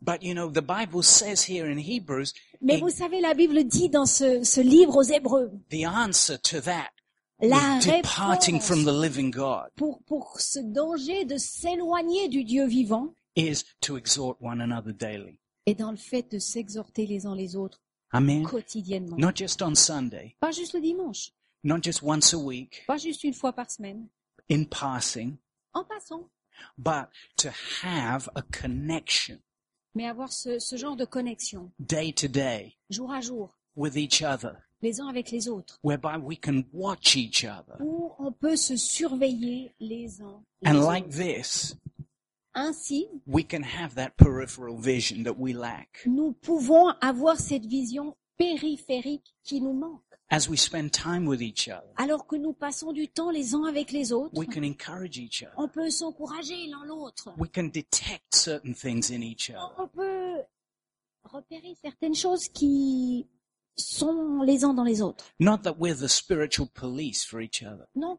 But 0.00 0.22
you 0.22 0.34
know, 0.34 0.50
the 0.50 0.60
Bible 0.62 1.02
says 1.02 1.48
here 1.48 1.66
in 1.66 1.78
Hebrews, 1.78 2.32
Mais 2.60 2.78
vous 2.78 2.90
savez, 2.90 3.20
la 3.20 3.32
Bible 3.34 3.64
dit 3.64 3.88
dans 3.88 4.06
ce, 4.06 4.42
ce 4.44 4.60
livre 4.60 4.96
aux 4.96 5.02
Hébreux, 5.02 5.50
the 5.70 5.86
answer 5.86 6.36
to 6.38 6.60
that 6.60 6.90
la 7.40 7.78
departing 7.80 8.56
réponse 8.56 8.66
from 8.66 8.84
the 8.84 8.92
living 8.92 9.30
God 9.30 9.70
pour, 9.76 10.00
pour 10.06 10.38
ce 10.40 10.60
danger 10.60 11.24
de 11.24 11.36
s'éloigner 11.38 12.28
du 12.28 12.44
Dieu 12.44 12.66
vivant 12.66 13.14
is 13.36 13.64
to 13.80 13.96
exhort 13.96 14.36
one 14.40 14.60
another 14.60 14.92
daily. 14.92 15.38
est 15.66 15.74
dans 15.78 15.90
le 15.90 15.96
fait 15.96 16.30
de 16.30 16.38
s'exhorter 16.38 17.06
les 17.06 17.26
uns 17.26 17.34
les 17.34 17.56
autres 17.56 17.80
Amen. 18.12 18.44
quotidiennement. 18.44 19.16
Not 19.18 19.32
just 19.36 19.62
on 19.62 19.74
Sunday, 19.74 20.36
Pas 20.40 20.52
juste 20.52 20.74
le 20.74 20.80
dimanche, 20.80 21.32
not 21.64 21.80
just 21.82 22.02
once 22.02 22.32
a 22.34 22.38
week. 22.38 22.84
Pas 22.86 22.98
juste 22.98 23.24
une 23.24 23.32
fois 23.34 23.52
par 23.52 23.70
semaine, 23.70 24.06
in 24.50 24.64
passing, 24.64 25.36
en 25.72 25.84
passant, 25.84 26.28
but 26.78 27.08
to 27.36 27.48
have 27.82 28.28
a 28.36 28.42
connection. 28.42 29.38
Mais 29.96 30.06
avoir 30.08 30.32
ce, 30.32 30.58
ce 30.58 30.76
genre 30.76 30.96
de 30.96 31.04
connexion, 31.04 31.70
day 31.78 32.12
to 32.12 32.28
day. 32.28 32.76
Jour 32.90 33.10
à 33.12 33.20
jour, 33.20 33.58
with 33.76 33.96
each 33.96 34.22
other, 34.22 34.54
les 34.82 35.00
uns 35.00 35.08
avec 35.08 35.30
les 35.30 35.48
autres, 35.48 35.78
whereby 35.82 36.16
we 36.20 36.36
can 36.38 36.62
watch 36.72 37.16
each 37.16 37.44
other. 37.44 37.76
où 37.80 38.12
on 38.18 38.30
peut 38.32 38.56
se 38.56 38.76
surveiller 38.76 39.72
les 39.80 40.20
uns 40.20 40.42
les 40.62 40.70
And 40.70 40.80
like 40.86 41.06
autres. 41.06 41.16
this, 41.16 41.74
Ainsi, 42.54 43.08
we 43.26 43.42
can 43.44 43.62
have 43.62 43.94
that 43.96 44.10
peripheral 44.16 44.76
vision 44.78 45.24
that 45.24 45.34
we 45.38 45.52
lack. 45.52 46.02
nous 46.06 46.32
pouvons 46.32 46.88
avoir 47.00 47.38
cette 47.38 47.66
vision 47.66 48.16
périphérique 48.36 49.34
qui 49.42 49.60
nous 49.60 49.72
manque. 49.72 50.00
As 50.30 50.48
we 50.48 50.56
spend 50.58 50.90
time 50.90 51.26
with 51.26 51.42
each 51.42 51.68
other, 51.68 51.92
Alors 51.96 52.26
que 52.26 52.36
nous 52.36 52.52
passons 52.54 52.92
du 52.92 53.08
temps 53.08 53.30
les 53.30 53.54
uns 53.54 53.64
avec 53.64 53.92
les 53.92 54.12
autres, 54.12 54.36
we 54.36 54.46
can 54.48 54.62
encourage 54.64 55.18
each 55.18 55.42
other. 55.42 55.52
on 55.58 55.68
peut 55.68 55.90
s'encourager 55.90 56.66
l'un 56.68 56.84
l'autre. 56.86 57.28
We 57.38 57.50
can 57.52 57.64
detect 57.64 58.34
certain 58.34 58.72
things 58.72 59.10
in 59.10 59.20
each 59.22 59.50
other. 59.50 59.74
On 59.78 59.86
peut 59.88 60.42
repérer 61.24 61.74
certaines 61.82 62.14
choses 62.14 62.48
qui 62.48 63.26
sont 63.76 64.42
les 64.42 64.64
uns 64.64 64.74
dans 64.74 64.84
les 64.84 65.02
autres. 65.02 65.24
Not 65.40 65.58
that 65.64 65.76
we're 65.78 65.96
the 65.96 66.08
spiritual 66.08 66.68
police 66.74 67.24
for 67.24 67.40
each 67.40 67.62
other. 67.62 67.86
Non, 67.96 68.18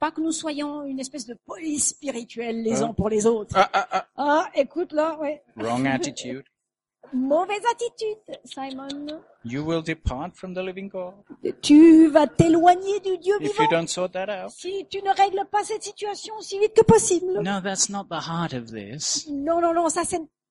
pas 0.00 0.10
que 0.10 0.20
nous 0.20 0.32
soyons 0.32 0.82
une 0.84 0.98
espèce 1.00 1.26
de 1.26 1.34
police 1.46 1.88
spirituelle 1.90 2.62
les 2.62 2.82
Hein? 2.82 2.88
uns 2.90 2.94
pour 2.94 3.08
les 3.08 3.26
autres. 3.26 3.54
Ah, 3.56 3.70
ah, 3.72 3.88
ah. 3.92 4.06
Ah, 4.16 4.50
écoute 4.54 4.92
là, 4.92 5.18
ouais. 5.20 5.42
Wrong 5.56 5.86
attitude. 5.86 6.44
Mauvaise 7.12 7.62
attitude, 7.70 8.18
Simon. 8.44 9.20
You 9.44 9.62
will 9.64 9.80
depart 9.80 10.34
from 10.34 10.54
the 10.54 10.58
living 10.58 10.88
God 10.88 11.14
Tu 11.62 12.08
vas 12.08 12.26
t'éloigner 12.26 12.98
du 12.98 13.16
Dieu 13.18 13.36
if 13.40 13.46
you 13.46 13.52
vivant 13.62 13.70
don't 13.70 13.86
sort 13.88 14.10
that 14.10 14.28
out. 14.28 14.50
si 14.50 14.84
tu 14.90 15.00
ne 15.02 15.10
règles 15.16 15.46
pas 15.52 15.62
cette 15.62 15.84
situation 15.84 16.34
aussi 16.36 16.58
vite 16.58 16.74
que 16.74 16.82
possible. 16.82 17.40
No, 17.44 17.60
that's 17.60 17.88
not 17.88 18.06
the 18.10 18.28
heart 18.28 18.54
of 18.54 18.72
this, 18.72 19.28
Non, 19.30 19.60
non, 19.60 19.72
non, 19.72 19.88
ça 19.88 20.02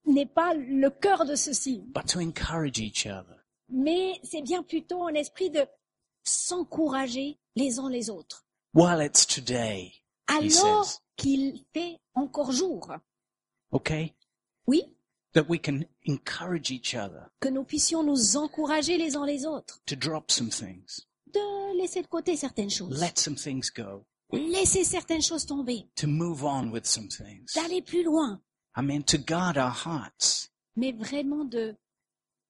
n'est 0.06 0.26
pas 0.26 0.53
le 0.53 0.89
cœur 0.89 1.26
de 1.26 1.36
ceci. 1.36 1.84
but 1.93 2.06
to 2.08 2.20
encourage 2.22 2.80
each 2.80 3.06
other. 3.06 3.36
Mais 3.70 4.20
c'est 4.24 4.41
bien 4.41 4.63
plutôt 4.63 5.03
un 5.07 5.13
esprit 5.13 5.49
de 5.49 5.66
s'encourager 6.24 7.38
les 7.55 7.80
uns 7.80 7.89
les 7.89 8.09
autres. 8.09 8.45
While 8.74 9.01
it's 9.01 9.26
today, 9.26 9.93
he 10.30 10.36
Alors 10.59 10.86
qu'il 11.16 11.63
fait 11.74 11.97
encore 12.13 12.51
jour. 12.51 12.91
okay? 13.72 14.13
Oui, 14.68 14.84
That 15.34 15.49
we 15.49 15.59
can 15.61 15.82
encourage 16.07 16.72
each 16.72 16.95
other 16.95 17.30
que 17.41 17.49
nous 17.49 17.63
puissions 17.66 18.03
nous 18.03 18.38
encourager 18.38 18.97
les 18.97 19.16
uns 19.18 19.26
les 19.26 19.45
autres, 19.45 19.82
to 19.86 19.95
drop 19.95 20.32
some 20.32 20.49
things, 20.49 21.05
de 21.28 21.78
laisser 21.78 22.01
de 22.01 22.07
côté 22.07 22.36
certaines 22.38 22.70
choses, 22.70 22.97
let 22.99 23.18
some 23.18 23.36
things 23.36 23.70
go, 23.76 24.05
laisser 24.32 24.84
certaines 24.86 25.22
choses 25.22 25.45
tomber, 25.45 25.88
to 25.95 26.07
move 26.07 26.43
on 26.45 26.72
with 26.72 26.86
some 26.86 27.07
things. 27.09 27.53
d'aller 27.53 27.82
plus 27.82 28.03
loin, 28.03 28.39
I 28.78 28.82
mean, 28.82 29.03
to 29.03 29.18
guard 29.18 29.57
our 29.57 29.72
hearts. 29.74 30.49
mais 30.78 30.93
vraiment 30.93 31.43
de 31.45 31.76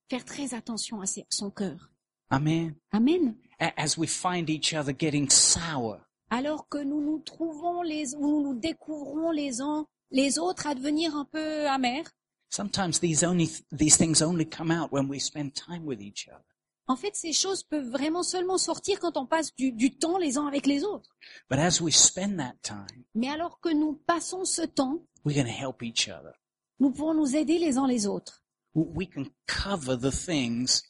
faire 0.10 0.26
très 0.26 0.54
attention 0.54 1.02
à 1.02 1.06
son 1.30 1.50
cœur. 1.50 1.92
Amen. 2.30 2.76
Amen. 2.92 3.36
A- 3.60 3.74
As 3.82 3.98
we 3.98 4.08
find 4.10 4.50
each 4.50 4.74
other 4.74 4.94
getting 4.98 5.30
sour, 5.30 6.00
Alors 6.30 6.68
que 6.68 6.80
nous 6.80 7.02
nous 7.02 7.20
trouvons 7.20 7.82
les, 7.84 8.16
ou 8.16 8.28
nous 8.28 8.42
nous 8.42 8.60
découvrons 8.60 9.32
les 9.32 9.62
uns 9.62 9.86
les 10.12 10.38
autres 10.40 10.68
à 10.68 10.76
devenir 10.76 11.16
un 11.16 11.26
peu 11.26 11.68
amers. 11.68 12.06
sometimes 12.50 13.00
these 13.00 13.24
only 13.24 13.50
these 13.72 13.98
things 13.98 14.22
only 14.22 14.46
come 14.46 14.72
out 14.72 14.92
when 14.92 15.08
we 15.10 15.20
spend 15.20 15.52
time 15.54 15.86
with 15.86 16.02
each 16.02 16.28
other. 16.30 16.44
En 16.88 16.96
fait, 16.96 17.16
ces 17.16 17.34
choses 17.34 17.64
peuvent 17.64 17.90
vraiment 17.90 18.22
seulement 18.22 18.60
sortir 18.60 19.00
quand 19.00 19.18
on 19.18 19.26
passe 19.26 19.54
du, 19.56 19.72
du 19.72 19.98
temps 19.98 20.20
les 20.20 20.38
uns 20.38 20.46
avec 20.48 20.68
les 20.68 20.84
autres. 20.84 21.10
But 21.50 21.58
as 21.60 21.82
we 21.82 21.92
spend 21.96 22.38
that 22.38 22.54
time, 22.62 23.04
Mais 23.16 23.30
alors 23.30 23.60
que 23.60 23.70
nous 23.70 23.94
passons 24.06 24.46
ce 24.46 24.62
temps, 24.62 25.04
we 25.26 25.36
can 25.36 25.48
help 25.48 25.82
each 25.82 26.08
other. 26.10 26.34
nous 26.80 26.92
pouvons 26.92 27.14
nous 27.16 27.36
aider 27.36 27.58
les 27.60 27.78
uns 27.78 27.88
les 27.88 28.06
autres. 28.08 28.44
W- 28.76 28.92
We 28.96 29.08
can 29.08 29.26
cover 29.48 29.96
the 29.98 30.12
things 30.12 30.84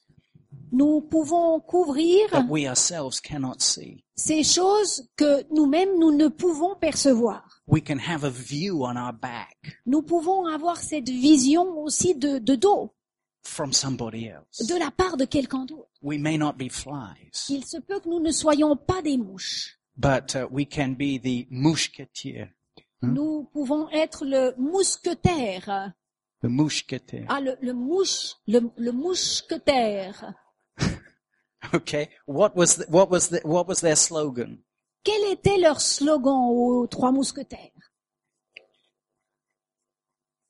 Nous 0.72 1.02
pouvons 1.02 1.60
couvrir 1.60 2.30
that 2.32 2.46
we 2.50 2.68
ourselves 2.68 3.20
cannot 3.22 3.60
see. 3.62 4.04
ces 4.16 4.44
choses 4.44 5.08
que 5.18 5.44
nous-mêmes 5.54 6.00
nous 6.00 6.12
ne 6.16 6.28
pouvons 6.30 6.76
percevoir. 6.76 7.44
We 7.68 7.82
can 7.84 7.98
have 8.00 8.24
a 8.24 8.30
view 8.30 8.84
on 8.86 8.96
our 8.96 9.14
back 9.14 9.58
Nous 9.86 10.02
pouvons 10.02 10.46
avoir 10.48 10.78
cette 10.78 11.10
vision 11.10 11.80
aussi 11.84 12.16
de, 12.16 12.40
de 12.40 12.56
dos, 12.56 12.94
from 13.44 13.74
somebody 13.74 14.28
else. 14.28 14.66
de 14.68 14.76
la 14.78 14.92
part 14.92 15.18
de 15.18 15.26
quelqu'un 15.26 15.66
d'autre. 15.66 15.90
We 16.02 16.18
may 16.20 16.38
not 16.38 16.54
be 16.54 16.70
flies, 16.70 17.32
Il 17.50 17.66
se 17.66 17.78
peut 17.78 18.00
que 18.00 18.10
nous 18.10 18.20
ne 18.22 18.32
soyons 18.32 18.76
pas 18.78 19.02
des 19.02 19.18
mouches. 19.18 19.78
but 19.98 20.36
uh, 20.36 20.48
we 20.52 20.66
can 20.68 20.94
be 20.98 21.20
the 21.22 21.48
mushketier. 21.52 22.48
Nous 23.02 23.44
pouvons 23.54 23.90
être 23.92 24.26
le 24.26 24.54
mousquetaire. 24.58 25.92
The 26.46 26.52
mushketier. 26.52 27.26
Ah, 27.28 27.40
le, 27.40 27.58
le 27.60 27.74
mouche, 27.74 28.36
le, 28.48 28.72
le 28.78 28.92
mousquetaire. 28.92 30.36
Okay. 31.74 32.10
What 32.28 32.56
was 32.56 32.76
the, 32.76 32.86
what 32.88 33.10
was 33.10 33.30
the, 33.30 33.40
what 33.44 33.68
was 33.68 33.82
their 33.82 33.96
slogan? 33.96 34.60
Quel 35.04 35.32
était 35.32 35.60
leur 35.60 35.82
slogan 35.82 36.52
aux 36.52 36.86
trois 36.86 37.12
mousquetaires? 37.12 37.72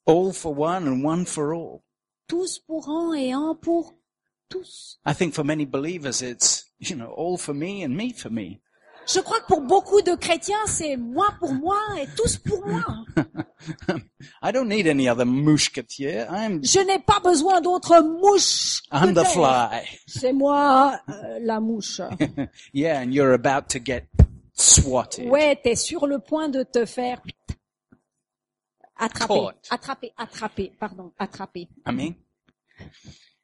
All 0.05 0.33
for 0.33 0.53
one 0.53 0.85
and 0.89 1.01
one 1.05 1.23
for 1.23 1.53
all. 1.53 1.85
Tous 2.27 2.59
pour 2.59 2.89
un 2.89 3.13
et 3.13 3.31
un 3.31 3.55
pour 3.55 3.93
tous. 4.49 4.99
I 5.05 5.13
think 5.13 5.33
for 5.33 5.45
many 5.45 5.63
believers, 5.63 6.21
it's 6.21 6.65
you 6.77 6.97
know 6.97 7.13
all 7.15 7.37
for 7.37 7.53
me 7.53 7.81
and 7.81 7.95
me 7.95 8.11
for 8.11 8.29
me. 8.29 8.59
Je 9.07 9.19
crois 9.19 9.39
que 9.41 9.45
pour 9.47 9.61
beaucoup 9.61 10.01
de 10.01 10.15
chrétiens, 10.15 10.65
c'est 10.65 10.97
moi 10.97 11.27
pour 11.39 11.53
moi 11.53 11.77
et 12.01 12.07
tous 12.17 12.37
pour 12.37 12.65
moi. 12.65 12.83
I 14.41 14.51
don't 14.51 14.67
need 14.67 14.87
any 14.87 15.07
other 15.07 15.25
mushketier. 15.25 16.25
I'm 16.29 16.63
Je 16.63 16.79
n'ai 16.79 16.99
pas 16.99 17.19
besoin 17.19 17.61
d'autres 17.61 18.01
mouches. 18.01 18.81
I'm 18.91 19.13
the 19.13 19.23
fly. 19.25 19.85
C'est 20.07 20.33
moi 20.33 20.99
euh, 21.09 21.39
la 21.41 21.59
mouche. 21.59 22.01
Yeah, 22.73 22.99
and 23.01 23.11
you're 23.13 23.33
about 23.33 23.69
to 23.69 23.79
get 23.79 24.07
swatted. 24.53 25.29
Ouais, 25.29 25.55
t'es 25.61 25.75
sur 25.75 26.07
le 26.07 26.19
point 26.19 26.49
de 26.49 26.63
te 26.63 26.85
faire 26.85 27.21
attraper, 28.97 29.27
Caught. 29.27 29.67
attraper, 29.69 30.11
attraper, 30.17 30.71
pardon, 30.79 31.11
attraper. 31.19 31.67
I 31.85 31.91
mean, 31.91 32.15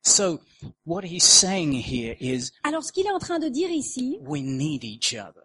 so 0.02 0.40
what 0.86 1.04
he's 1.04 1.24
saying 1.24 1.74
here 1.74 2.16
is 2.20 2.52
Alors, 2.64 2.84
ce 2.84 2.92
qu'il 2.92 3.06
est 3.06 3.12
en 3.12 3.20
train 3.20 3.40
de 3.40 3.50
dire 3.50 3.70
ici, 3.70 4.18
we 4.22 4.42
need 4.42 4.84
each 4.84 5.14
other. 5.14 5.44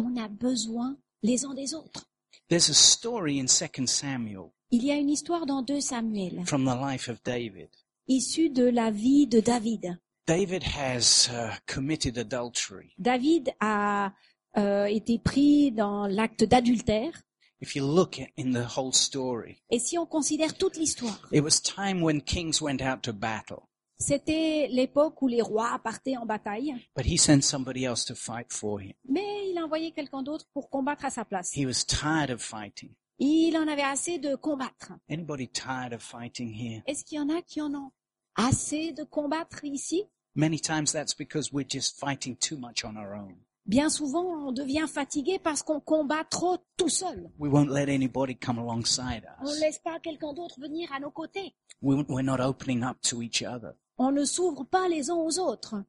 On 0.00 0.16
a 0.16 0.28
besoin 0.28 0.96
les 1.22 1.44
uns 1.44 1.54
des 1.54 1.74
autres. 1.74 2.06
There's 2.48 2.68
a 2.70 2.74
story 2.74 3.38
in 3.38 3.46
2 3.46 3.86
Samuel 3.86 4.50
Il 4.72 4.84
y 4.84 4.90
a 4.92 4.96
une 4.96 5.10
histoire 5.10 5.46
dans 5.46 5.62
2 5.62 5.80
Samuel, 5.80 6.44
from 6.46 6.64
the 6.64 6.76
life 6.76 7.08
of 7.08 7.22
David. 7.24 7.68
issue 8.08 8.50
de 8.50 8.64
la 8.64 8.90
vie 8.90 9.26
de 9.26 9.40
David. 9.40 9.98
David 10.26 10.62
has 10.62 11.28
uh, 11.32 11.56
committed 11.66 12.18
adultery. 12.18 12.92
David 12.98 13.52
a 13.60 14.12
euh, 14.56 14.86
été 14.86 15.18
pris 15.18 15.72
dans 15.72 16.06
l'acte 16.06 16.44
d'adultère. 16.44 17.12
If 17.60 17.76
you 17.76 17.84
look 17.84 18.18
in 18.38 18.52
the 18.52 18.64
whole 18.76 18.92
story, 18.92 19.60
Et 19.70 19.78
si 19.78 19.98
on 19.98 20.06
considère 20.06 20.56
toute 20.56 20.76
l'histoire, 20.76 21.20
it 21.32 21.42
was 21.42 21.60
time 21.60 22.02
when 22.02 22.22
kings 22.22 22.60
went 22.62 22.80
out 22.80 23.02
to 23.02 23.12
battle, 23.12 23.68
c'était 24.00 24.66
l'époque 24.70 25.20
où 25.22 25.28
les 25.28 25.42
rois 25.42 25.78
partaient 25.84 26.16
en 26.16 26.26
bataille, 26.26 26.74
but 26.96 27.04
he 27.06 27.18
sent 27.18 27.42
somebody 27.42 27.84
else 27.84 28.04
to 28.06 28.14
fight 28.14 28.52
for 28.52 28.80
him. 28.80 28.92
mais 29.08 29.50
il 29.50 29.58
a 29.58 29.64
envoyé 29.64 29.92
quelqu'un 29.92 30.22
d'autre 30.22 30.46
pour 30.52 30.70
combattre 30.70 31.04
à 31.04 31.10
sa 31.10 31.24
place. 31.24 31.52
He 31.54 31.66
was 31.66 31.84
tired 31.86 32.30
of 32.30 32.40
fighting. 32.42 32.90
Il 33.18 33.56
en 33.58 33.68
avait 33.68 33.82
assez 33.82 34.18
de 34.18 34.34
combattre. 34.34 34.92
Anybody 35.10 35.46
tired 35.48 35.92
of 35.92 36.02
fighting 36.02 36.52
here? 36.54 36.82
Est-ce 36.86 37.04
qu'il 37.04 37.18
y 37.18 37.20
en 37.20 37.28
a 37.28 37.42
qui 37.42 37.60
en 37.60 37.72
ont 37.74 37.90
assez 38.34 38.92
de 38.92 39.04
combattre 39.04 39.64
ici? 39.64 40.04
Many 40.34 40.58
times 40.60 40.92
that's 40.92 41.14
because 41.14 41.52
we're 41.52 41.68
just 41.68 41.98
fighting 41.98 42.36
too 42.36 42.56
much 42.56 42.84
on 42.84 42.96
our 42.96 43.14
own. 43.14 43.36
Bien 43.66 43.90
souvent, 43.90 44.48
on 44.48 44.52
devient 44.52 44.86
fatigué 44.88 45.38
parce 45.38 45.62
qu'on 45.62 45.80
combat 45.80 46.24
trop 46.24 46.56
tout 46.78 46.88
seul. 46.88 47.30
We 47.38 47.52
won't 47.52 47.68
let 47.70 47.88
anybody 47.92 48.34
come 48.34 48.58
alongside 48.58 49.24
On 49.42 49.44
ne 49.44 49.50
us. 49.50 49.60
laisse 49.60 49.78
pas 49.80 50.00
quelqu'un 50.00 50.32
d'autre 50.32 50.58
venir 50.58 50.90
à 50.92 50.98
nos 50.98 51.10
côtés. 51.10 51.54
We- 51.82 52.04
We're 52.08 52.24
not 52.24 52.40
opening 52.40 52.82
up 52.82 53.00
to 53.02 53.20
each 53.22 53.42
other. 53.42 53.74
On 54.02 54.12
ne 54.12 54.24
s'ouvre 54.24 54.64
pas 54.64 54.88
les 54.88 55.10
uns 55.10 55.14
aux 55.14 55.38
autres. 55.38 55.84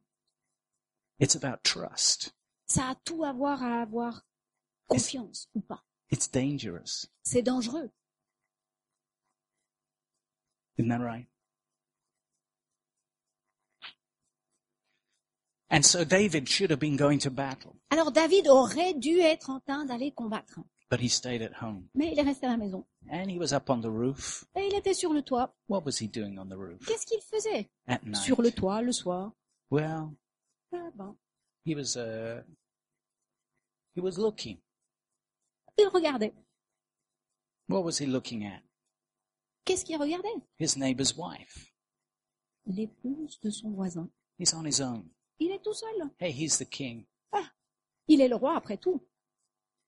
It's 1.22 1.34
about 1.38 1.64
trust. 1.64 2.36
Ça 2.66 2.90
a 2.90 2.96
tout 2.96 3.24
à 3.24 3.32
voir 3.32 3.64
à 3.64 3.82
avoir 3.82 4.26
confiance 4.88 5.48
ou 5.56 5.62
pas. 5.62 5.82
It's 6.12 6.30
dangerous. 6.30 7.08
C'est 7.24 7.42
dangereux. 7.42 7.90
Isn't 10.78 10.90
that 10.90 11.00
right? 11.00 11.26
And 15.70 15.86
so 15.86 16.04
David 16.04 16.50
should 16.50 16.70
have 16.70 16.82
been 16.82 16.98
going 16.98 17.20
to 17.20 17.30
battle, 17.30 17.78
Alors 17.92 18.12
David 18.12 18.50
aurait 18.50 18.94
dû 18.94 19.20
être 19.20 19.50
en 19.50 19.62
train 19.62 19.86
d'aller 19.86 20.12
combattre. 20.12 20.60
But 20.92 21.00
he 21.00 21.08
stayed 21.10 21.42
at 21.42 21.54
home. 21.64 21.88
Mais 21.96 22.12
il 22.12 22.20
est 22.20 22.24
resté 22.24 22.46
à 22.46 22.50
la 22.50 22.58
maison. 22.58 22.86
And 23.10 23.30
he 23.30 23.40
was 23.40 23.54
up 23.54 23.70
on 23.70 23.80
the 23.82 23.90
roof. 23.90 24.44
Et 24.56 24.68
il 24.68 24.76
était 24.76 24.94
sur 24.94 25.14
le 25.14 25.22
toit. 25.24 25.56
What 25.70 25.84
was 25.86 26.00
he 26.02 26.08
doing 26.08 26.38
on 26.38 26.46
the 26.48 26.58
roof? 26.58 26.86
Qu'est-ce 26.86 27.06
qu'il 27.06 27.22
faisait? 27.22 27.70
At 27.88 28.00
night? 28.04 28.18
Sur 28.18 28.42
le 28.42 28.52
toit, 28.52 28.82
le 28.82 28.92
soir. 28.92 29.32
Well, 29.72 30.12
Ah 30.74 30.90
ben, 30.94 31.16
he 31.66 31.74
was 31.76 31.96
uh, 31.98 32.44
he 33.96 34.02
was 34.02 34.18
looking. 34.18 34.58
il 35.78 35.88
regardait. 35.88 36.34
What 37.70 37.84
was 37.84 37.98
he 38.00 38.06
looking 38.06 38.46
at? 38.46 38.62
Qu'est-ce 39.66 39.86
qu'il 39.86 39.98
regardait? 39.98 40.30
His 40.60 40.78
neighbor's 40.78 41.16
wife. 41.16 41.72
L'épouse 42.66 43.40
de 43.42 43.50
son 43.50 43.72
voisin. 43.72 44.10
He's 44.38 44.54
on 44.54 44.66
his 44.66 44.82
own. 44.82 45.10
Il 45.40 45.52
est 45.52 45.64
tout 45.64 45.74
seul. 45.74 46.10
Hey, 46.20 46.32
he's 46.32 46.58
the 46.58 46.66
king. 46.70 47.06
Il 48.08 48.20
est 48.20 48.28
le 48.28 48.36
roi 48.36 48.58
après 48.58 48.78
tout. 48.78 49.02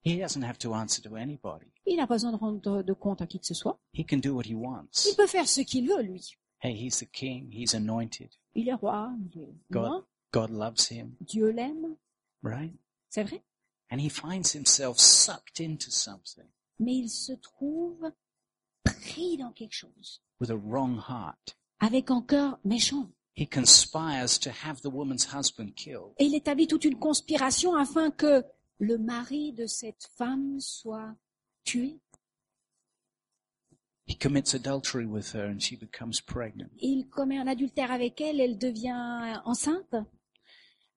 He 0.05 0.17
doesn't 0.19 0.43
have 0.43 0.57
to 0.59 0.73
answer 0.73 1.01
to 1.01 1.15
anybody. 1.15 1.67
Il 1.85 1.97
n'a 1.97 2.07
pas 2.07 2.15
besoin 2.15 2.31
de 2.31 2.37
rendre 2.37 2.83
de 2.83 2.93
compte 2.93 3.21
à 3.21 3.27
qui 3.27 3.39
que 3.39 3.45
ce 3.45 3.53
soit. 3.53 3.79
He 3.93 4.05
can 4.05 4.17
do 4.17 4.33
what 4.35 4.43
he 4.45 4.53
wants. 4.53 5.05
Il 5.09 5.15
peut 5.15 5.27
faire 5.27 5.47
ce 5.47 5.61
qu'il 5.61 5.87
veut, 5.87 6.01
lui. 6.01 6.35
Hey, 6.61 6.73
he's 6.75 6.99
the 6.99 7.09
king. 7.11 7.49
He's 7.51 7.73
anointed. 7.73 8.29
Il 8.55 8.67
est 8.69 8.73
roi. 8.73 9.11
Il 9.33 9.41
est 9.41 9.53
God. 9.71 10.03
God 10.33 10.49
loves 10.49 10.89
him, 10.89 11.15
Dieu 11.21 11.49
l'aime. 11.51 11.95
right? 12.41 12.73
C'est 13.09 13.23
vrai. 13.23 13.43
And 13.91 13.99
he 13.99 14.09
finds 14.09 14.53
himself 14.55 14.97
sucked 14.99 15.59
into 15.59 15.91
something 15.91 16.45
Mais 16.79 16.95
il 16.95 17.09
se 17.09 17.33
trouve 17.33 18.11
pris 18.83 19.37
dans 19.37 19.51
quelque 19.51 19.73
chose. 19.75 20.21
with 20.39 20.49
a 20.49 20.55
wrong 20.57 20.97
heart. 20.97 21.55
Avec 21.79 22.09
un 22.11 22.21
cœur 22.21 22.59
méchant. 22.65 23.09
He 23.35 23.47
conspires 23.47 24.39
to 24.39 24.49
have 24.49 24.81
the 24.81 24.91
woman's 24.91 25.25
husband 25.33 25.75
killed. 25.75 26.13
Et 26.17 26.25
il 26.25 26.35
établit 26.35 26.67
toute 26.67 26.85
une 26.85 26.97
conspiration 26.99 27.75
afin 27.75 28.09
que 28.11 28.43
le 28.83 28.97
mari 28.97 29.53
de 29.53 29.65
cette 29.65 30.07
femme 30.17 30.59
soit 30.59 31.15
tué? 31.63 31.99
He 34.05 34.15
commits 34.15 34.53
adultery 34.53 35.05
with 35.05 35.33
her 35.33 35.45
and 35.45 35.59
she 35.61 35.77
becomes 35.77 36.19
pregnant. 36.21 36.69
Il 36.79 37.07
commet 37.09 37.37
un 37.37 37.47
adultère 37.47 37.91
avec 37.91 38.19
elle, 38.19 38.41
elle 38.41 38.57
devient 38.57 39.41
enceinte? 39.45 39.95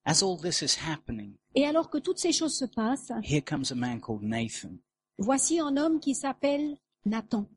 As 0.04 0.22
all 0.22 0.36
this 0.36 0.62
is 0.62 0.76
happening, 0.76 1.36
Et 1.54 1.66
alors 1.66 1.88
que 1.90 1.98
toutes 1.98 2.18
ces 2.18 2.32
choses 2.32 2.56
se 2.56 2.64
passent, 2.64 3.12
here 3.22 3.40
comes 3.42 3.70
a 3.70 3.74
man 3.74 4.00
called 4.00 4.22
Nathan, 4.22 4.78
voici 5.18 5.58
un 5.60 5.76
homme 5.76 6.00
qui 6.00 6.14
s'appelle 6.14 6.76
Nathan, 7.04 7.48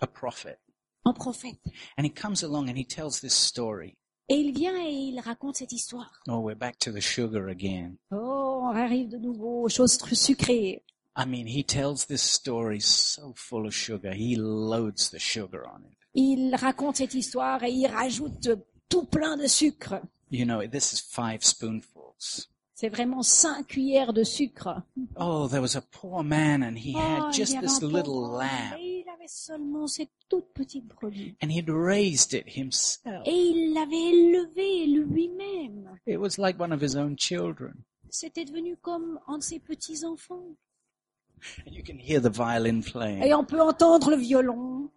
a 0.00 0.06
prophet. 0.06 0.58
un 1.04 1.12
prophète. 1.12 1.60
And 1.96 2.04
he 2.04 2.10
comes 2.10 2.42
along 2.44 2.68
and 2.68 2.76
he 2.76 2.84
tells 2.84 3.20
this 3.20 3.34
story. 3.34 3.96
Et 4.28 4.36
il 4.36 4.52
vient 4.52 4.76
et 4.76 4.90
il 4.90 5.20
raconte 5.20 5.56
cette 5.56 5.72
histoire. 5.72 6.10
Oh, 6.28 6.38
we're 6.38 6.56
back 6.56 6.78
to 6.78 6.92
the 6.92 7.00
sugar 7.00 7.48
again. 7.48 7.96
Oh, 8.10 8.60
on 8.64 8.76
arrive 8.76 9.08
de 9.10 9.18
nouveau 9.18 9.64
aux 9.64 9.68
choses 9.68 9.98
sucrées. 10.14 10.82
I 11.16 11.26
mean, 11.26 11.46
he 11.46 11.62
tells 11.62 12.06
this 12.06 12.22
story 12.22 12.80
so 12.80 13.34
full 13.36 13.66
of 13.66 13.74
sugar. 13.74 14.12
He 14.14 14.36
loads 14.36 15.10
the 15.10 15.18
sugar 15.18 15.64
on 15.66 15.80
it. 15.84 15.96
Il 16.14 16.54
raconte 16.54 16.96
cette 16.96 17.14
histoire 17.14 17.62
et 17.64 17.70
il 17.70 17.86
rajoute 17.86 18.48
tout 18.88 19.04
plein 19.04 19.36
de 19.36 19.46
sucre. 19.46 20.00
You 20.30 20.44
know, 20.46 20.66
this 20.66 20.92
is 20.92 21.00
five 21.00 21.42
spoonfuls. 21.42 22.46
C'est 22.74 22.88
vraiment 22.88 23.22
cinq 23.22 23.66
cuillères 23.68 24.12
de 24.12 24.24
sucre. 24.24 24.82
Oh, 25.16 25.46
there 25.48 25.60
was 25.60 25.76
a 25.76 25.82
poor 25.82 26.22
man 26.24 26.62
and 26.62 26.76
he 26.76 26.94
Oh, 26.96 27.00
had 27.00 27.28
il 27.28 27.32
just 27.32 27.52
y 27.52 27.56
avait 27.58 27.66
this 27.66 27.76
un 27.76 27.80
pauvre 27.80 27.96
little 27.98 28.12
homme 28.24 28.38
lamb 28.38 28.78
et 28.78 28.91
il 28.91 28.91
avait 29.22 29.28
seulement 29.28 29.86
cette 29.86 30.10
toute 30.28 30.52
petite 30.52 30.86
brebis. 30.86 31.36
and 31.42 31.50
he'd 31.50 31.70
raised 31.70 32.34
it 32.34 32.44
himself. 32.48 33.22
Et 33.24 33.30
il 33.32 33.72
l'avait 33.72 33.96
élevé 33.96 34.86
lui-même. 34.86 35.96
It 36.06 36.18
was 36.18 36.38
like 36.38 36.58
one 36.58 36.72
of 36.72 36.80
his 36.82 36.96
own 36.96 37.16
children. 37.16 37.84
C'était 38.10 38.44
devenu 38.44 38.76
comme 38.76 39.20
un 39.28 39.38
de 39.38 39.42
ses 39.42 39.60
petits-enfants. 39.60 40.56
And 41.66 41.72
you 41.72 41.82
can 41.84 41.98
hear 41.98 42.20
the 42.20 42.30
violin 42.30 42.82
playing. 42.82 43.22
Et 43.22 43.32
on 43.34 43.44
peut 43.44 43.60
entendre 43.60 44.10
le 44.10 44.16
violon. 44.16 44.90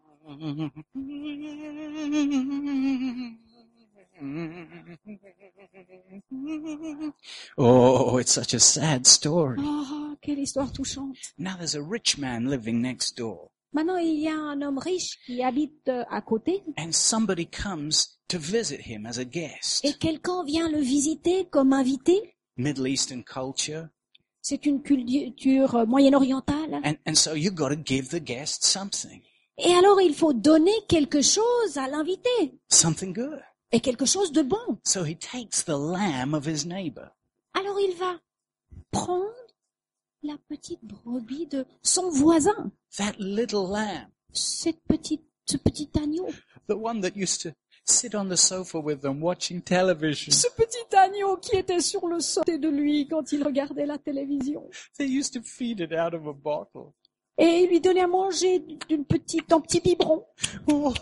Oh, 7.58 8.18
it's 8.18 8.32
such 8.32 8.54
a 8.54 8.60
sad 8.60 9.06
story. 9.06 9.60
Oh, 9.62 10.16
quelle 10.22 10.40
histoire 10.40 10.72
touchante. 10.72 11.16
Now 11.38 11.58
there's 11.58 11.76
a 11.76 11.82
rich 11.82 12.18
man 12.18 12.50
living 12.50 12.82
next 12.82 13.16
door. 13.18 13.50
Maintenant, 13.76 13.98
il 13.98 14.20
y 14.22 14.30
a 14.30 14.36
un 14.38 14.62
homme 14.62 14.78
riche 14.78 15.20
qui 15.26 15.44
habite 15.44 15.88
euh, 15.90 16.04
à 16.10 16.22
côté 16.22 16.64
and 16.80 16.92
somebody 16.94 17.46
comes 17.46 17.92
to 18.30 18.38
visit 18.40 18.80
him 18.88 19.06
as 19.06 19.20
a 19.20 19.26
guest. 19.26 19.84
et 19.84 19.94
quelqu'un 19.94 20.46
vient 20.46 20.70
le 20.70 20.80
visiter 20.80 21.46
comme 21.52 21.74
invité. 21.74 22.36
Middle 22.58 22.88
Eastern 22.88 23.22
culture. 23.24 23.90
C'est 24.42 24.66
une 24.66 24.82
culture 24.82 25.76
euh, 25.76 25.86
moyen-orientale. 25.86 26.76
And, 26.86 26.96
and 27.06 27.16
so 27.16 27.34
you've 27.36 27.56
got 27.56 27.70
to 27.70 27.76
give 27.76 28.08
the 28.10 28.24
guest 28.24 28.64
something, 28.64 29.22
Et 29.58 29.74
alors, 29.74 30.00
il 30.02 30.14
faut 30.16 30.32
donner 30.34 30.72
quelque 30.88 31.22
chose 31.22 31.78
à 31.78 31.88
l'invité. 31.90 32.30
something 32.70 33.14
good. 33.14 33.42
Et 33.74 33.82
quelque 33.82 34.06
chose 34.06 34.32
de 34.32 34.42
bon. 34.42 34.80
So 34.86 35.04
he 35.04 35.18
takes 35.18 35.66
the 35.66 35.76
lamb 35.78 36.34
of 36.34 36.48
his 36.48 36.66
neighbor. 36.66 37.10
Alors, 37.54 37.78
il 37.80 37.94
va 37.98 38.16
prendre 38.92 39.26
la 40.26 40.38
petite 40.50 40.84
brebis 40.84 41.48
de 41.48 41.66
son 41.84 42.10
voisin. 42.10 42.72
That 42.98 43.14
little 43.20 43.68
lamb, 43.72 44.08
Cette 44.34 44.82
petite, 44.88 45.24
ce 45.46 45.58
petit 45.58 45.90
agneau. 45.96 46.28
the 46.68 46.76
one 46.76 47.02
that 47.02 47.16
used 47.16 47.42
to 47.44 47.50
sit 47.86 48.16
on 48.16 48.26
the 48.30 48.36
sofa 48.38 48.80
with 48.80 49.02
them 49.02 49.22
watching 49.22 49.62
television. 49.62 50.32
Ce 50.34 50.48
petit 50.58 50.96
agneau 50.96 51.38
qui 51.38 51.56
était 51.56 51.80
sur 51.80 52.08
le 52.08 52.18
côté 52.36 52.58
de 52.58 52.68
lui 52.70 53.08
quand 53.08 53.32
il 53.32 53.44
regardait 53.44 53.86
la 53.86 53.98
télévision. 53.98 54.68
They 54.98 55.08
used 55.08 55.34
to 55.34 55.42
feed 55.44 55.80
it 55.80 55.92
out 55.94 56.14
of 56.14 56.28
a 56.28 56.34
bottle. 56.34 56.92
Et 57.38 57.64
il 57.64 57.70
lui 57.70 57.82
donnait 57.82 58.02
à 58.02 58.08
manger 58.08 58.60
d'une 58.90 59.06
petite, 59.06 59.52
un 59.52 59.60
petit 59.60 59.82
biberon. 59.82 60.26
Oh. 60.68 60.94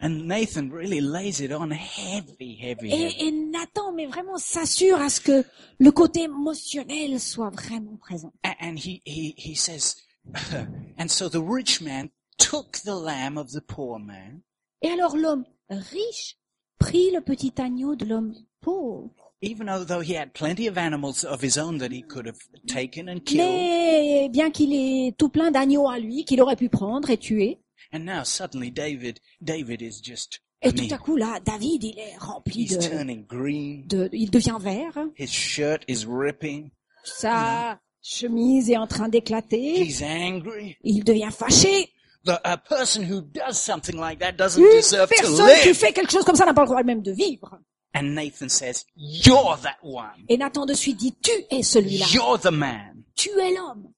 And 0.00 0.26
Nathan 0.28 0.70
really 0.70 1.00
lays 1.00 1.40
it 1.40 1.50
on 1.52 1.70
heavy, 1.72 2.54
heavy, 2.54 2.90
heavy. 2.90 2.92
Et, 2.92 3.26
et 3.26 3.32
Nathan, 3.32 3.92
mais 3.92 4.06
vraiment 4.06 4.38
s'assure 4.38 5.00
à 5.00 5.08
ce 5.08 5.20
que 5.20 5.44
le 5.78 5.90
côté 5.90 6.22
émotionnel 6.22 7.18
soit 7.18 7.50
vraiment 7.50 7.96
présent. 7.96 8.32
A- 8.44 8.54
And 8.60 8.76
he, 8.76 9.02
he, 9.04 9.34
he 9.36 9.56
says, 9.56 9.96
and 10.98 11.08
so 11.08 11.28
the 11.28 11.42
rich 11.42 11.80
man 11.80 12.10
took 12.38 12.78
the 12.84 12.94
lamb 12.94 13.36
of 13.38 13.50
the 13.50 13.60
poor 13.60 13.98
man, 13.98 14.40
Et 14.82 14.88
alors 14.90 15.16
l'homme 15.16 15.44
riche 15.68 16.36
prit 16.78 17.10
le 17.10 17.20
petit 17.20 17.52
agneau 17.58 17.96
de 17.96 18.04
l'homme 18.04 18.34
pauvre. 18.60 19.10
even 19.40 19.66
though, 19.66 19.84
though 19.84 20.00
he 20.00 20.14
had 20.16 20.32
plenty 20.32 20.68
of 20.68 20.76
animals 20.78 21.24
of 21.24 21.40
his 21.42 21.56
own 21.58 21.78
that 21.78 21.90
he 21.92 22.02
could 22.02 22.26
have 22.26 22.38
taken 22.68 23.08
and 23.08 23.20
killed. 23.24 23.38
Mais 23.48 24.28
bien 24.30 24.50
qu'il 24.52 24.72
ait 24.72 25.12
tout 25.18 25.28
plein 25.28 25.50
d'agneaux 25.50 25.88
à 25.88 25.98
lui, 25.98 26.24
qu'il 26.24 26.40
aurait 26.40 26.56
pu 26.56 26.68
prendre 26.68 27.10
et 27.10 27.16
tuer. 27.18 27.58
And 27.92 28.00
now 28.00 28.22
suddenly 28.24 28.70
David, 28.70 29.20
David 29.40 29.82
is 29.82 30.00
just, 30.02 30.40
Et 30.62 30.72
tout 30.72 30.92
à 30.92 30.98
coup 30.98 31.16
là, 31.16 31.38
David, 31.44 31.84
il 31.84 31.98
est 31.98 32.16
rempli 32.18 32.64
he's 32.64 32.78
de, 32.78 33.26
green. 33.26 33.86
de 33.86 34.08
il 34.12 34.30
devient 34.30 34.58
vert. 34.60 34.98
His 35.16 35.28
shirt 35.28 35.84
is 35.88 36.04
ripping. 36.06 36.70
Sa 37.04 37.78
chemise 38.02 38.70
est 38.70 38.76
en 38.76 38.86
train 38.86 39.08
d'éclater. 39.08 39.80
He's 39.80 40.02
angry. 40.02 40.76
Il 40.82 41.04
devient 41.04 41.30
fâché. 41.30 41.90
The, 42.24 42.40
a 42.44 42.58
person 42.58 43.04
who 43.04 43.22
does 43.22 43.56
something 43.56 43.96
like 43.96 44.18
that 44.18 44.32
doesn't 44.32 44.60
Une 44.60 44.76
deserve 44.76 45.08
to 45.08 45.14
personne 45.14 45.60
qui 45.62 45.72
fait 45.72 45.92
quelque 45.92 46.10
chose 46.10 46.24
comme 46.24 46.34
ça 46.34 46.44
n'a 46.44 46.52
pas 46.52 46.62
le 46.62 46.68
droit 46.68 46.82
même 46.82 47.02
de 47.02 47.12
vivre. 47.12 47.58
And 47.94 48.14
Nathan 48.14 48.48
says, 48.48 48.84
you're 48.96 49.56
that 49.62 49.78
one. 49.82 50.24
Et 50.28 50.36
Nathan 50.36 50.66
de 50.66 50.74
suite 50.74 50.98
dit, 50.98 51.14
tu 51.22 51.30
es 51.50 51.62
celui-là. 51.62 52.06
You're 52.12 52.38
the 52.38 52.50
man. 52.50 53.04
Tu 53.14 53.30
es 53.30 53.54
l'homme. 53.54 53.92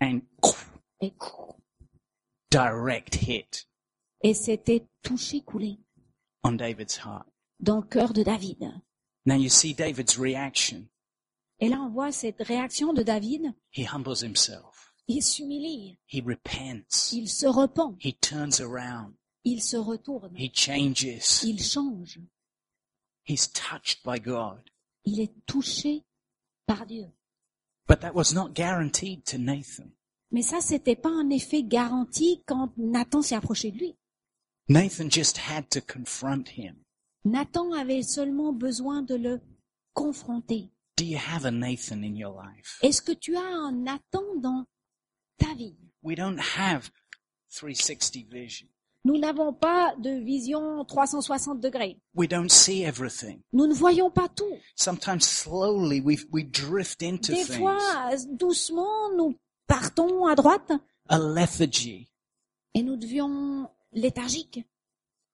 And 0.00 0.20
Et, 1.00 1.12
direct 2.50 3.14
hit 3.14 3.68
et 4.22 4.34
c'était 4.34 4.86
touché, 5.02 5.42
coulé 5.42 5.78
on 6.44 6.52
David's 6.52 6.98
heart. 6.98 7.26
dans 7.60 7.76
le 7.76 7.86
cœur 7.86 8.12
de 8.12 8.22
David. 8.22 8.72
Now 9.26 9.34
you 9.36 9.48
see 9.48 9.74
David's 9.74 10.16
reaction. 10.18 10.88
Et 11.60 11.68
là, 11.68 11.80
on 11.80 11.90
voit 11.90 12.12
cette 12.12 12.40
réaction 12.40 12.92
de 12.92 13.02
David. 13.02 13.52
He 13.72 13.84
humbles 13.84 14.22
himself. 14.22 14.94
Il 15.08 15.22
s'humilie. 15.22 15.98
He 16.06 16.20
repents. 16.20 17.12
Il 17.12 17.28
se 17.28 17.46
repent. 17.46 17.96
He 18.00 18.14
turns 18.20 18.60
around. 18.60 19.14
Il 19.44 19.60
se 19.62 19.76
retourne. 19.76 20.34
He 20.36 20.50
changes. 20.52 21.42
Il 21.42 21.60
change. 21.62 22.20
He's 23.24 23.50
touched 23.52 24.02
by 24.04 24.20
God. 24.20 24.62
Il 25.04 25.20
est 25.20 25.34
touché 25.46 26.04
par 26.66 26.86
Dieu. 26.86 27.10
But 27.86 28.00
that 28.00 28.14
was 28.14 28.32
not 28.32 28.54
guaranteed 28.54 29.24
to 29.26 29.38
Nathan. 29.38 29.92
Mais 30.30 30.42
ça, 30.42 30.60
c'était 30.60 30.96
pas 30.96 31.10
un 31.10 31.30
effet 31.30 31.62
garanti 31.62 32.42
quand 32.46 32.70
Nathan 32.76 33.22
s'est 33.22 33.34
approché 33.34 33.70
de 33.70 33.78
lui. 33.78 33.96
Nathan 34.68 35.08
just 35.10 35.38
had 35.38 35.68
to 35.70 35.80
confront 35.80 36.44
him. 36.56 36.76
Nathan 37.24 37.72
avait 37.72 38.02
seulement 38.02 38.52
besoin 38.52 39.02
de 39.02 39.14
le 39.14 39.40
confronter. 39.94 40.70
Do 40.96 41.04
you 41.04 41.16
have 41.18 41.44
a 41.46 41.50
Nathan 41.50 42.02
in 42.02 42.14
your 42.16 42.34
life? 42.34 42.78
Est-ce 42.82 43.00
que 43.00 43.12
tu 43.12 43.36
as 43.36 43.40
un 43.46 43.72
Nathan 43.72 44.22
dans 44.40 44.64
ta 45.38 45.54
vie? 45.54 45.76
We 46.02 46.16
don't 46.16 46.38
have 46.56 46.90
360 47.50 48.26
vision. 48.30 48.68
Nous 49.04 49.16
n'avons 49.18 49.54
pas 49.54 49.94
de 49.98 50.10
vision 50.22 50.84
360 50.84 51.60
degrés. 51.60 51.98
We 52.14 52.28
don't 52.28 52.50
see 52.50 52.82
everything. 52.82 53.40
Nous 53.52 53.66
ne 53.66 53.72
voyons 53.74 54.10
pas 54.10 54.28
tout. 54.28 54.44
Sometimes 54.76 55.20
slowly 55.22 56.00
we, 56.00 56.18
we 56.32 56.44
drift 56.44 57.02
into 57.02 57.32
Des 57.32 57.44
things. 57.44 57.58
fois, 57.58 57.78
doucement, 58.32 59.14
nous 59.16 59.34
partons 59.68 60.26
à 60.26 60.34
droite 60.34 60.72
A 61.08 61.18
lethargy, 61.18 62.10
et 62.74 62.82
nous 62.82 62.96
devions 62.96 63.68
léthargiques. 63.92 64.64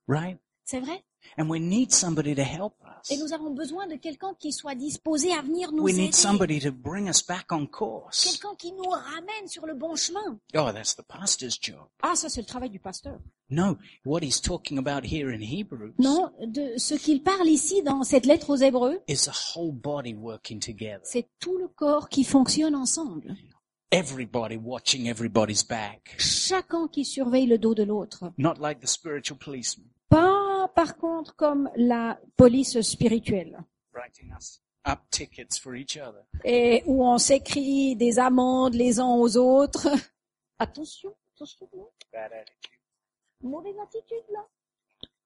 right? 0.07 0.39
C'est 0.67 0.81
vrai? 0.81 1.03
And 1.39 1.49
we 1.49 1.59
need 1.59 1.91
somebody 1.91 2.35
to 2.35 2.43
help 2.43 2.75
us. 2.85 3.11
Et 3.11 3.17
nous 3.17 3.33
avons 3.33 3.51
besoin 3.51 3.87
de 3.87 3.97
quelqu'un 3.97 4.35
qui 4.39 4.53
soit 4.53 4.75
disposé 4.75 5.33
à 5.33 5.41
venir 5.41 5.73
nous 5.73 5.83
We 5.83 5.95
aider. 5.95 6.03
need 6.05 6.15
somebody 6.15 6.61
to 6.61 6.71
bring 6.71 7.09
us 7.09 7.23
back 7.27 7.47
on 7.51 7.67
course. 7.67 8.25
Quelqu'un 8.31 8.55
qui 8.57 8.73
nous 8.73 8.89
ramène 8.91 9.49
sur 9.49 9.65
le 9.67 9.75
bon 9.75 9.97
chemin. 9.97 10.39
Oh, 10.55 10.71
that's 10.73 10.95
the 10.95 11.03
pastor's 11.03 11.59
job. 11.61 11.87
Ah, 12.03 12.15
ça 12.15 12.29
c'est 12.29 12.41
le 12.43 12.47
travail 12.47 12.69
du 12.69 12.79
pasteur. 12.79 13.19
No, 13.49 13.79
what 14.05 14.21
he's 14.23 14.41
talking 14.41 14.77
about 14.79 15.03
here 15.07 15.31
in 15.35 15.41
Hebrews 15.41 15.95
Non, 15.99 16.31
de 16.47 16.77
ce 16.77 16.95
qu'il 16.95 17.23
parle 17.23 17.49
ici 17.49 17.83
dans 17.83 18.03
cette 18.05 18.27
lettre 18.27 18.51
aux 18.51 18.57
Hébreux, 18.57 19.01
is 19.09 19.25
the 19.25 19.33
whole 19.57 19.73
body 19.73 20.13
working 20.15 20.61
together. 20.61 21.01
c'est 21.05 21.29
tout 21.41 21.57
le 21.57 21.69
corps 21.69 22.09
qui 22.11 22.23
fonctionne 22.25 22.75
ensemble. 22.75 23.35
Everybody 23.91 24.57
watching 24.57 25.07
everybody's 25.09 25.63
back. 25.63 26.17
Chacun 26.19 26.89
qui 26.89 27.05
surveille 27.05 27.47
le 27.47 27.59
dos 27.59 27.75
de 27.75 27.85
l'autre. 27.85 28.33
Not 28.39 28.55
like 28.61 28.81
the 28.81 28.89
spiritual 28.89 29.39
policeman 29.39 29.87
Pas 30.09 30.69
par 30.75 30.97
contre 30.97 31.37
comme 31.37 31.71
la 31.77 32.19
police 32.37 32.81
spirituelle. 32.81 33.57
writing 33.93 34.33
us 34.37 34.61
up 34.87 34.99
tickets 35.11 35.57
for 35.59 35.77
each 35.77 35.97
other. 35.97 36.25
Et 36.45 36.83
où 36.87 37.05
on 37.07 37.19
s'écrit 37.19 37.95
des 37.95 38.19
amendes 38.19 38.75
les 38.75 38.99
uns 38.99 39.15
aux 39.15 39.37
autres. 39.37 39.87
Attention, 40.59 41.15
attention, 41.37 41.69
non. 41.75 41.89
Bad 42.13 42.33
attitude. 42.33 42.79
Mauvaise 43.43 43.75
attitude 43.83 44.25
là. 44.33 44.41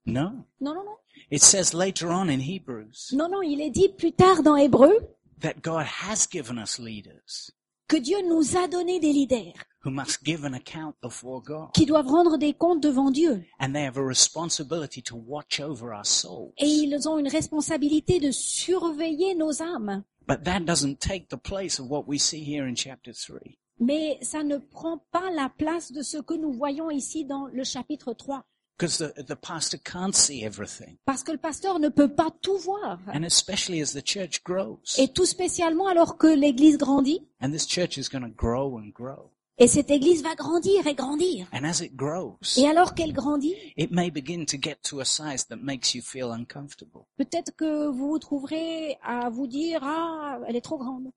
No. 0.05 0.31
Non, 0.61 0.75
non, 0.75 0.85
non. 0.85 0.97
It 1.31 1.43
says 1.43 1.73
later 1.75 2.09
on 2.11 2.29
in 2.29 2.41
Hebrews 2.41 3.13
Non, 3.13 3.29
non, 3.31 3.43
il 3.43 3.61
est 3.61 3.71
dit 3.71 3.89
plus 3.91 4.13
tard 4.13 4.43
dans 4.43 4.57
Hébreu 4.57 4.93
that 5.41 5.61
God 5.63 5.87
has 6.03 6.27
given 6.31 6.59
us 6.59 6.79
leaders 6.79 7.51
que 7.89 7.97
Dieu 7.97 8.19
nous 8.29 8.57
a 8.57 8.69
donné 8.69 9.01
des 9.01 9.13
leaders 9.13 9.55
who 9.85 9.91
must 9.91 10.23
give 10.25 10.45
an 10.45 10.53
account 10.55 10.95
before 11.03 11.43
God. 11.43 11.73
qui 11.73 11.87
doivent 11.87 12.09
rendre 12.09 12.37
des 12.37 12.53
comptes 12.53 12.83
devant 12.83 13.11
Dieu. 13.11 13.45
And 13.59 13.73
they 13.73 13.85
have 13.85 13.97
a 13.97 14.05
responsibility 14.05 15.01
to 15.03 15.17
watch 15.17 15.61
over 15.61 15.95
our 15.95 16.05
souls. 16.05 16.53
Et 16.59 16.67
ils 16.67 17.09
ont 17.09 17.19
une 17.19 17.29
responsabilité 17.29 18.21
de 18.21 18.31
surveiller 18.31 19.35
nos 19.35 19.63
âmes. 19.63 20.05
But 20.27 20.45
that 20.45 20.61
doesn't 20.61 21.01
take 21.01 21.29
the 21.29 21.39
place 21.39 21.81
of 21.81 21.91
what 21.91 22.05
we 22.07 22.19
see 22.19 22.45
here 22.45 22.69
in 22.69 22.75
chapter 22.75 23.13
3. 23.13 23.41
Mais 23.81 24.19
ça 24.23 24.43
ne 24.43 24.59
prend 24.59 24.99
pas 25.11 25.31
la 25.31 25.49
place 25.49 25.93
de 25.93 26.03
ce 26.03 26.19
que 26.19 26.35
nous 26.35 26.53
voyons 26.53 26.91
ici 26.91 27.25
dans 27.25 27.47
le 27.47 27.65
chapitre 27.65 28.13
3. 28.13 28.45
Because 28.79 28.99
the, 28.99 29.13
the 29.25 29.35
pastor 29.35 29.77
can't 29.77 30.15
see 30.15 30.45
everything. 30.45 30.99
Parce 31.05 31.25
que 31.25 31.33
le 31.33 31.39
pasteur 31.39 31.81
ne 31.81 31.89
peut 31.89 32.15
pas 32.15 32.31
tout 32.43 32.59
voir. 32.59 33.01
And 33.13 33.25
especially 33.25 33.81
as 33.83 33.93
the 33.93 34.03
church 34.07 34.45
grows. 34.45 34.79
Et 34.99 35.09
tout 35.09 35.27
spécialement 35.27 35.89
alors 35.89 36.17
que 36.17 36.29
l'église 36.29 36.79
grandit. 36.79 37.27
And 37.41 37.51
this 37.51 37.67
church 37.67 37.99
is 37.99 38.09
going 38.09 38.23
to 38.23 38.29
grow 38.29 38.79
and 38.79 38.93
grow. 38.95 39.33
Et 39.61 39.67
cette 39.67 39.91
église 39.91 40.23
va 40.23 40.37
grandir 40.37 40.87
et 40.87 40.95
grandir. 40.95 41.49
And 41.53 41.65
as 41.65 41.81
it 41.83 41.97
grows, 41.97 42.39
Et 42.57 42.69
alors 42.69 42.95
qu'elle 42.95 43.13
grandit, 43.13 43.57
it 43.77 43.91
may 43.91 44.09
begin 44.09 44.45
to 44.45 44.57
get 44.57 44.77
to 44.85 45.01
a 45.01 45.05
size 45.05 45.47
that 45.49 45.57
makes 45.57 45.97
you 45.97 46.01
feel 46.01 46.31
uncomfortable. 46.31 47.05
peut-être 47.17 47.57
que 47.57 47.89
vous 47.89 48.11
vous 48.11 48.19
trouverez 48.21 48.97
à 49.03 49.29
vous 49.29 49.49
dire, 49.49 49.81
ah, 49.83 50.39
elle 50.47 50.55
est 50.55 50.61
trop 50.61 50.79
grande. 50.79 51.11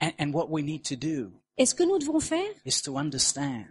And, 0.00 0.12
and 0.20 0.32
what 0.32 0.48
we 0.48 0.62
need 0.62 0.84
to 0.84 0.94
do 0.94 1.32
Et 1.58 1.66
ce 1.66 1.74
que 1.74 1.82
nous 1.82 1.98
devons 1.98 2.20
faire, 2.20 2.46
is 2.64 2.80
to 2.82 2.96
understand 2.96 3.66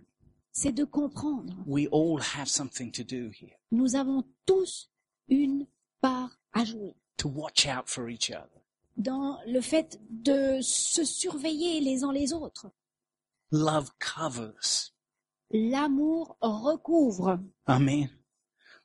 c'est 0.53 0.71
de 0.71 0.85
comprendre. 0.85 1.53
we 1.65 1.87
all 1.91 2.19
have 2.21 2.47
something 2.47 2.91
to 2.91 3.03
do 3.03 3.29
here, 3.31 3.57
Nous 3.71 3.95
avons 3.95 4.23
tous 4.45 4.89
une 5.27 5.67
part 5.99 6.29
à 6.53 6.63
jouer 6.63 6.95
to 7.17 7.27
watch 7.27 7.65
out 7.67 7.87
for 7.89 8.09
each 8.09 8.29
other. 8.31 8.61
dans 8.95 9.39
le 9.47 9.59
fait 9.61 9.99
de 10.09 10.59
se 10.61 11.03
surveiller 11.03 11.81
les 11.81 12.03
uns 12.03 12.13
les 12.13 12.31
autres. 12.33 12.67
Love 13.51 13.91
covers. 13.99 14.93
L'amour 15.51 16.37
recouvre. 16.41 17.39
Amen. 17.67 18.09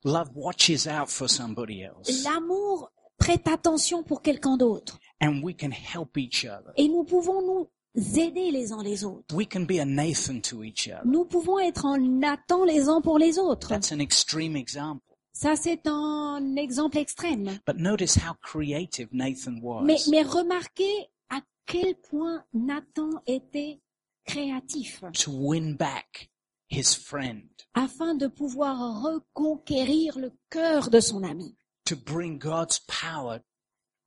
Love 0.05 0.31
watches 0.35 0.87
out 0.87 1.09
for 1.09 1.29
somebody 1.29 1.83
else. 1.83 2.23
L'amour 2.25 2.91
prête 3.19 3.49
attention 3.49 4.03
pour 4.03 4.23
quelqu'un 4.23 4.57
d'autre. 4.57 4.99
and 5.21 5.43
we 5.43 5.55
can 5.55 5.71
help 5.73 6.17
each 6.17 6.45
other. 6.45 6.73
Et 6.77 6.89
nous 6.89 7.05
pouvons 7.05 7.43
nous 7.43 7.69
aider 7.95 8.51
les 8.51 8.73
uns 8.73 8.83
les 8.83 9.05
autres. 9.05 9.35
We 9.35 9.47
can 9.47 9.65
be 9.65 9.81
a 9.81 9.85
Nathan 9.85 10.41
to 10.43 10.63
each 10.63 10.89
other. 10.89 11.03
Nous 11.05 11.25
pouvons 11.25 11.59
être 11.59 11.85
en 11.85 11.99
Nathan 11.99 12.65
les 12.65 12.89
uns 12.89 13.01
pour 13.01 13.19
les 13.19 13.39
autres. 13.39 13.69
That's 13.69 13.93
an 13.93 14.01
extreme 14.01 14.57
example. 14.57 15.03
Ça, 15.33 15.55
c'est 15.55 15.87
un 15.87 16.57
exemple 16.57 16.99
extrême. 16.99 17.61
But 17.67 17.77
notice 17.77 18.17
how 18.17 18.35
creative 18.43 19.09
Nathan 19.13 19.61
was. 19.63 19.83
Mais, 19.85 19.99
mais 20.11 20.23
remarquez 20.23 21.09
à 21.31 21.41
quel 21.65 21.95
point 21.95 22.45
Nathan 22.53 23.11
était 23.27 23.81
créatif 24.27 25.03
to 25.13 25.31
win 25.31 25.77
back 25.77 26.29
his 26.69 26.95
friend, 26.95 27.49
afin 27.75 28.15
de 28.15 28.27
pouvoir 28.27 29.01
reconquérir 29.03 30.19
le 30.19 30.33
cœur 30.51 30.91
de 30.91 31.01
son 31.01 31.23
ami, 31.23 31.57
to 31.85 31.97
bring 31.97 32.39
God's 32.39 32.81
power 32.81 33.41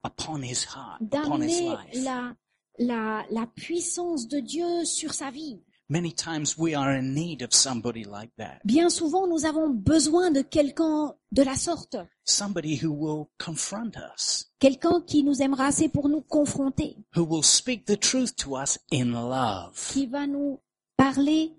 upon 0.04 0.44
his 0.44 0.66
heart, 0.66 1.02
upon 1.02 1.42
his 1.42 1.60
d'amener 1.60 1.78
life. 1.94 2.04
la, 2.04 2.34
la, 2.80 3.26
la 3.32 3.48
puissance 3.48 4.28
de 4.28 4.40
Dieu 4.40 4.86
sur 4.86 5.14
sa 5.14 5.32
vie. 5.32 5.62
Many 5.90 6.14
times 6.14 6.58
we 6.58 6.74
are 6.74 6.90
in 6.96 7.14
need 7.14 7.42
of 7.42 7.54
somebody 7.54 8.06
like 8.06 8.32
that. 8.38 8.62
Bien 8.64 8.90
souvent, 8.90 9.28
nous 9.28 9.44
avons 9.46 9.70
besoin 9.70 10.32
de 10.32 10.42
quelqu'un 10.42 11.14
de 11.34 11.44
la 11.44 11.56
sorte, 11.56 11.98
Somebody 12.24 12.78
who 12.82 12.92
will 12.94 13.26
confront 13.38 13.98
us, 14.16 14.46
quelqu'un 14.60 15.02
qui 15.06 15.22
nous 15.24 15.42
aimera 15.42 15.66
assez 15.66 15.90
pour 15.90 16.08
nous 16.08 16.22
confronter, 16.22 16.96
who 17.14 17.24
will 17.26 17.44
speak 17.44 17.86
the 17.88 18.00
truth 18.00 18.34
to 18.38 18.56
us 18.56 18.80
in 18.94 19.12
love. 19.12 19.76
qui 19.92 20.08
va 20.08 20.28
nous 20.28 20.62
parler 20.96 21.52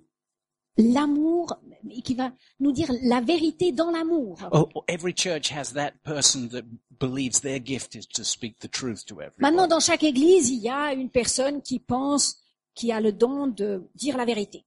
l'amour, 0.79 1.59
qui 2.05 2.15
va 2.15 2.33
nous 2.61 2.73
dire 2.73 2.91
la 3.03 3.21
vérité 3.21 3.73
dans 3.73 3.91
l'amour. 3.91 4.39
Oh, 4.53 4.69
every 4.89 5.13
church 5.17 5.51
has 5.53 5.73
that 5.75 5.93
person 6.05 6.49
that 6.51 6.63
believes 7.01 7.41
their 7.41 7.59
gift 7.59 7.95
is 7.95 8.07
to 8.15 8.23
speak 8.25 8.59
the 8.61 8.69
truth 8.69 9.05
to 9.07 9.15
everybody. 9.21 9.41
Maintenant, 9.41 9.67
dans 9.67 9.81
chaque 9.81 10.03
église, 10.05 10.51
il 10.51 10.61
y 10.61 10.69
a 10.69 10.93
une 10.93 11.11
personne 11.11 11.61
qui 11.63 11.79
pense, 11.79 12.37
qui 12.75 12.93
a 12.93 13.01
le 13.01 13.13
don 13.13 13.47
de 13.49 13.83
dire 13.95 14.17
la 14.17 14.25
vérité. 14.25 14.65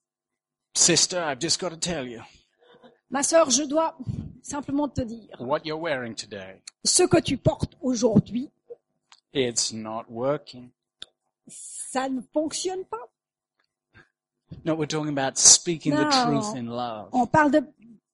Sister, 0.74 1.18
I've 1.20 1.40
just 1.42 1.60
got 1.60 1.70
to 1.70 1.78
tell 1.78 2.08
you 2.08 2.22
Ma 3.10 3.24
sœur, 3.24 3.50
je 3.50 3.64
dois 3.64 3.98
simplement 4.42 4.90
te 4.90 5.02
dire, 5.02 5.36
what 5.40 5.62
you're 5.64 5.80
wearing 5.80 6.16
today. 6.16 6.62
ce 6.84 7.04
que 7.04 7.20
tu 7.22 7.38
portes 7.38 7.76
aujourd'hui, 7.82 8.50
It's 9.34 9.72
not 9.74 10.06
working. 10.10 10.70
ça 11.48 12.10
ne 12.10 12.22
fonctionne 12.34 12.84
pas. 12.86 13.08
No, 14.64 14.76
we're 14.76 14.86
talking 14.88 15.10
about 15.10 15.38
speaking 15.38 15.96
the 15.96 16.04
No. 16.06 16.10
truth 16.24 16.56
in 16.56 16.68
love, 16.68 17.10
On 17.14 17.26
parle 17.28 17.52
de 17.52 17.62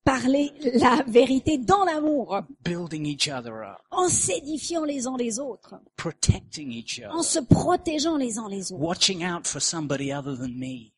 parler 0.04 0.52
la 0.76 1.04
vérité 1.08 1.58
dans 1.58 1.84
l'amour, 1.86 2.42
building 2.64 3.06
each 3.06 3.28
other 3.28 3.64
up, 3.64 3.78
en 3.92 4.08
s'édifiant 4.10 4.84
les 4.86 5.08
uns 5.08 5.18
les 5.18 5.40
autres, 5.40 5.76
protecting 5.98 6.72
each 6.72 7.02
en 7.10 7.20
other, 7.20 7.24
se 7.24 7.40
protégeant 7.40 8.18
les 8.18 8.38
uns 8.38 8.50
les 8.50 8.72
autres, 8.72 8.82
watching 8.82 9.24
out 9.24 9.46
for 9.46 9.60
somebody 9.62 10.12
other 10.12 10.36
than 10.36 10.58
me. 10.58 10.94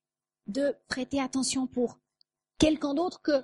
de 0.47 0.75
prêter 0.87 1.19
attention 1.19 1.67
pour 1.67 1.97
quelqu'un 2.59 2.93
d'autre 2.93 3.21
que 3.21 3.43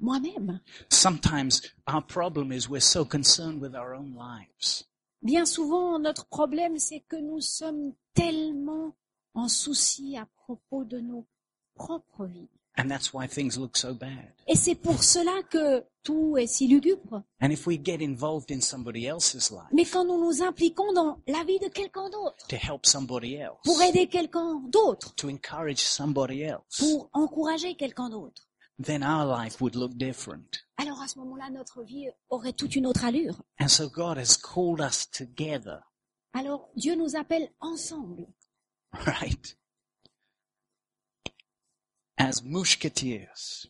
moi-même. 0.00 0.60
Sometimes 0.90 1.60
our 1.92 2.00
problem 2.02 2.52
is 2.52 2.68
we're 2.68 2.80
so 2.80 3.04
concerned 3.04 3.60
with 3.60 3.74
our 3.74 3.94
own 3.94 4.14
lives. 4.14 4.84
Bien 5.22 5.44
souvent, 5.46 5.98
notre 5.98 6.26
problème, 6.26 6.78
c'est 6.78 7.00
que 7.08 7.16
nous 7.16 7.40
sommes 7.40 7.92
tellement 8.14 8.94
en 9.38 9.48
souci 9.48 10.16
à 10.16 10.26
propos 10.44 10.84
de 10.84 11.00
nos 11.00 11.26
propres 11.74 12.26
vies. 12.26 12.48
And 12.80 12.88
that's 12.88 13.12
why 13.12 13.26
things 13.26 13.58
look 13.58 13.76
so 13.76 13.92
bad. 13.92 14.32
Et 14.46 14.54
c'est 14.54 14.76
pour 14.76 15.02
cela 15.02 15.42
que 15.50 15.84
tout 16.04 16.36
est 16.36 16.46
si 16.46 16.68
lugubre. 16.68 17.24
And 17.40 17.50
if 17.50 17.66
we 17.66 17.76
get 17.82 18.00
involved 18.00 18.52
in 18.52 18.60
somebody 18.60 19.06
else's 19.06 19.50
life 19.50 19.66
Mais 19.72 19.84
quand 19.84 20.04
nous 20.04 20.18
nous 20.20 20.42
impliquons 20.42 20.92
dans 20.92 21.20
la 21.26 21.42
vie 21.42 21.58
de 21.58 21.66
quelqu'un 21.68 22.08
d'autre, 22.08 22.46
to 22.46 22.56
help 22.56 22.86
somebody 22.86 23.34
else, 23.34 23.58
pour 23.64 23.82
aider 23.82 24.06
quelqu'un 24.06 24.62
d'autre, 24.68 25.12
to 25.16 25.28
encourage 25.28 25.80
somebody 25.80 26.42
else, 26.42 26.78
pour 26.78 27.10
encourager 27.12 27.74
quelqu'un 27.74 28.10
d'autre, 28.10 28.48
then 28.80 29.02
our 29.02 29.26
life 29.26 29.60
would 29.60 29.74
look 29.74 29.94
different. 29.96 30.46
alors 30.76 31.02
à 31.02 31.08
ce 31.08 31.18
moment-là, 31.18 31.50
notre 31.50 31.82
vie 31.82 32.08
aurait 32.30 32.52
toute 32.52 32.76
une 32.76 32.86
autre 32.86 33.04
allure. 33.04 33.42
And 33.60 33.66
so 33.66 33.88
God 33.88 34.18
has 34.18 34.36
called 34.36 34.80
us 34.80 35.10
together, 35.10 35.80
Alors 36.32 36.68
Dieu 36.76 36.94
nous 36.94 37.16
appelle 37.16 37.50
ensemble, 37.58 38.28
right? 39.06 39.54
As 42.16 42.42
musketeers, 42.42 43.68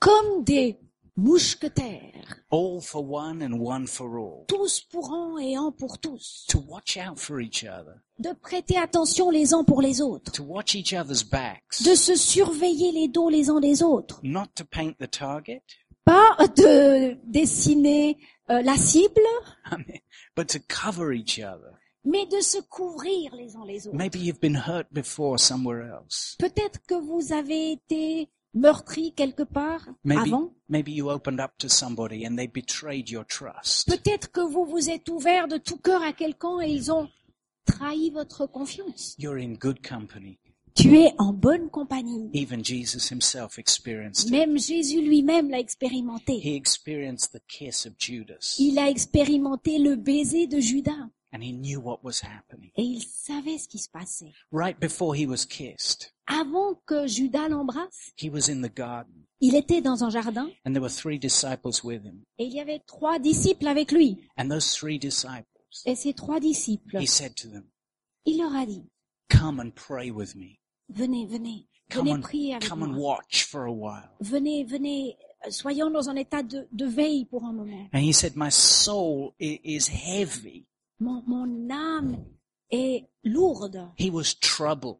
comme 0.00 0.44
des 0.44 0.78
mousquetaires, 1.16 2.42
all 2.50 2.80
for 2.80 3.02
one 3.02 3.40
and 3.42 3.58
one 3.58 3.86
for 3.86 4.18
all, 4.18 4.44
tous 4.48 4.80
pour 4.80 5.12
un 5.12 5.38
et 5.38 5.56
un 5.56 5.72
pour 5.72 5.98
tous, 5.98 6.44
to 6.48 6.58
watch 6.58 6.98
out 6.98 7.18
for 7.18 7.40
each 7.40 7.64
other, 7.64 8.02
de 8.18 8.32
prêter 8.34 8.76
attention 8.76 9.30
les 9.30 9.54
uns 9.54 9.64
pour 9.64 9.80
les 9.80 10.02
autres, 10.02 10.30
to 10.32 10.42
watch 10.42 10.74
each 10.74 10.92
other's 10.92 11.24
backs, 11.24 11.82
de 11.82 11.94
se 11.94 12.16
surveiller 12.16 12.92
les 12.92 13.08
dos 13.08 13.30
les 13.30 13.48
uns 13.48 13.60
des 13.60 13.82
autres, 13.82 14.20
not 14.22 14.48
to 14.54 14.64
paint 14.64 14.98
the 14.98 15.10
target, 15.10 15.62
pas 16.04 16.36
de 16.54 17.16
dessiner 17.24 18.18
euh, 18.50 18.60
la 18.60 18.76
cible, 18.76 19.22
I 19.70 19.76
mean, 19.88 20.00
but 20.34 20.48
to 20.48 20.58
cover 20.68 21.12
each 21.12 21.40
other. 21.40 21.78
Mais 22.06 22.24
de 22.26 22.40
se 22.40 22.58
couvrir 22.70 23.34
les 23.34 23.56
uns 23.56 23.66
les 23.66 23.86
autres. 23.86 23.96
Maybe 23.96 24.16
you've 24.16 24.40
been 24.40 24.56
hurt 24.66 24.86
before 24.92 25.38
somewhere 25.38 25.84
else. 25.86 26.36
Peut-être 26.38 26.80
que 26.86 26.94
vous 26.94 27.32
avez 27.32 27.72
été 27.72 28.28
meurtri 28.54 29.12
quelque 29.12 29.42
part 29.42 29.86
Maybe, 30.04 30.28
avant. 30.32 30.54
maybe 30.68 30.92
you 30.92 31.10
opened 31.10 31.40
up 31.40 31.52
to 31.58 31.68
somebody 31.68 32.24
and 32.26 32.36
they 32.36 32.46
betrayed 32.46 33.10
your 33.10 33.26
trust. 33.26 33.86
Peut-être 33.88 34.30
que 34.32 34.40
vous 34.40 34.64
vous 34.64 34.88
êtes 34.88 35.08
ouvert 35.08 35.48
de 35.48 35.58
tout 35.58 35.78
cœur 35.78 36.02
à 36.02 36.12
quelqu'un 36.12 36.60
et 36.62 36.70
ils 36.70 36.90
ont 36.90 37.08
trahi 37.66 38.10
votre 38.10 38.46
confiance. 38.46 39.14
You're 39.18 39.36
in 39.36 39.54
good 39.54 39.86
company. 39.86 40.38
Tu 40.74 40.94
es 40.98 41.12
en 41.18 41.32
bonne 41.32 41.70
compagnie. 41.70 42.28
Even 42.34 42.62
Jesus 42.62 43.10
himself 43.10 43.58
experienced 43.58 44.26
it. 44.28 44.30
Même 44.30 44.58
Jésus 44.58 45.00
lui-même 45.00 45.48
l'a 45.50 45.58
expérimenté. 45.58 46.34
He 46.34 46.54
experienced 46.54 47.32
the 47.32 47.40
kiss 47.48 47.86
of 47.86 47.94
Judas 47.98 48.56
Il 48.58 48.78
a 48.78 48.90
expérimenté 48.90 49.78
le 49.78 49.96
baiser 49.96 50.46
de 50.46 50.60
Judas 50.60 51.08
and 51.32 51.42
he 51.42 51.52
knew 51.52 51.80
what 51.80 51.98
was 52.02 52.20
happening. 52.22 52.70
et 52.76 52.82
il 52.82 53.02
savait 53.02 53.58
ce 53.58 53.68
qui 53.68 53.78
se 53.78 53.88
passait. 53.90 54.32
Right 54.52 54.78
before 54.80 55.14
he 55.16 55.26
was 55.26 55.44
kissed, 55.46 56.12
Avant 56.28 56.74
que 56.86 57.06
Judas 57.06 57.48
l'embrasse, 57.48 58.12
he 58.16 58.28
was 58.30 58.48
in 58.50 58.60
the 58.62 58.72
garden 58.74 59.24
il 59.40 59.54
était 59.54 59.82
dans 59.82 60.02
un 60.02 60.08
jardin 60.10 60.48
and 60.64 60.72
there 60.72 60.80
were 60.80 60.88
three 60.90 61.18
disciples 61.18 61.84
with 61.84 62.02
him. 62.04 62.22
et 62.38 62.44
il 62.46 62.52
y 62.54 62.60
avait 62.60 62.80
trois 62.86 63.18
disciples 63.18 63.66
avec 63.68 63.92
lui. 63.92 64.16
And 64.38 64.48
those 64.48 64.72
three 64.74 64.98
disciples, 64.98 65.44
Et 65.84 65.94
ces 65.94 66.14
trois 66.14 66.40
disciples, 66.40 66.96
he 67.00 67.06
said 67.06 67.34
to 67.36 67.48
them, 67.48 67.66
il 68.24 68.38
leur 68.38 68.54
a 68.56 68.64
dit, 68.64 68.84
come 69.28 69.60
and 69.60 69.72
pray 69.74 70.10
with 70.10 70.34
me. 70.34 70.58
venez, 70.88 71.26
venez, 71.26 71.66
Come 71.90 72.06
venez 72.06 72.14
and, 72.14 72.20
prier 72.22 72.54
avec 72.54 72.68
come 72.68 72.82
and 72.82 72.92
moi. 72.94 73.16
watch 73.18 73.44
for 73.44 73.66
a 73.66 73.72
while. 73.72 74.08
Venez, 74.20 74.64
venez, 74.64 75.16
euh, 75.46 75.50
soyons 75.50 75.90
dans 75.90 76.08
un 76.08 76.16
état 76.16 76.42
de, 76.42 76.66
de 76.72 76.86
veille 76.86 77.26
pour 77.26 77.44
un 77.44 77.52
moment. 77.52 77.88
And 77.92 77.98
he 78.00 78.12
said, 78.12 78.34
my 78.36 78.50
soul 78.50 79.34
is 79.38 79.86
heavy. 79.88 80.66
Mon, 81.00 81.22
mon 81.26 81.70
âme 81.70 82.24
est 82.70 83.06
lourde. 83.24 83.90
He 83.98 84.10
was 84.10 84.34
troubled 84.40 84.98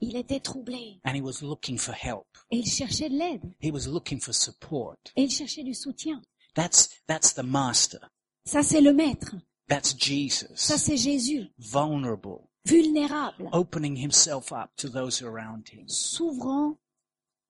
Il 0.00 0.16
était 0.16 0.40
troublé 0.40 1.00
and 1.04 1.14
he 1.14 1.20
was 1.22 1.42
looking 1.42 1.78
for 1.78 1.94
help. 1.94 2.26
et 2.50 2.58
il 2.58 2.66
cherchait 2.66 3.08
de 3.08 3.16
l'aide 3.16 3.42
He 3.62 3.70
was 3.70 3.86
looking 3.88 4.20
for 4.20 4.34
support. 4.34 4.96
et 5.16 5.22
il 5.24 5.30
cherchait 5.30 5.62
du 5.62 5.74
soutien. 5.74 6.20
That's, 6.54 6.88
that's 7.06 7.34
the 7.34 7.42
master. 7.44 8.00
Ça, 8.44 8.62
c'est 8.62 8.80
le 8.80 8.92
maître. 8.92 9.36
That's 9.68 9.90
Ça, 9.92 9.96
Jesus. 9.98 10.46
c'est 10.56 10.96
Jésus, 10.96 11.46
Vulnerable. 11.58 12.40
vulnérable, 12.66 13.48
Opening 13.52 13.96
himself 13.96 14.52
up 14.52 14.70
to 14.76 14.88
those 14.88 15.22
around 15.22 15.68
him. 15.72 15.88
s'ouvrant 15.88 16.76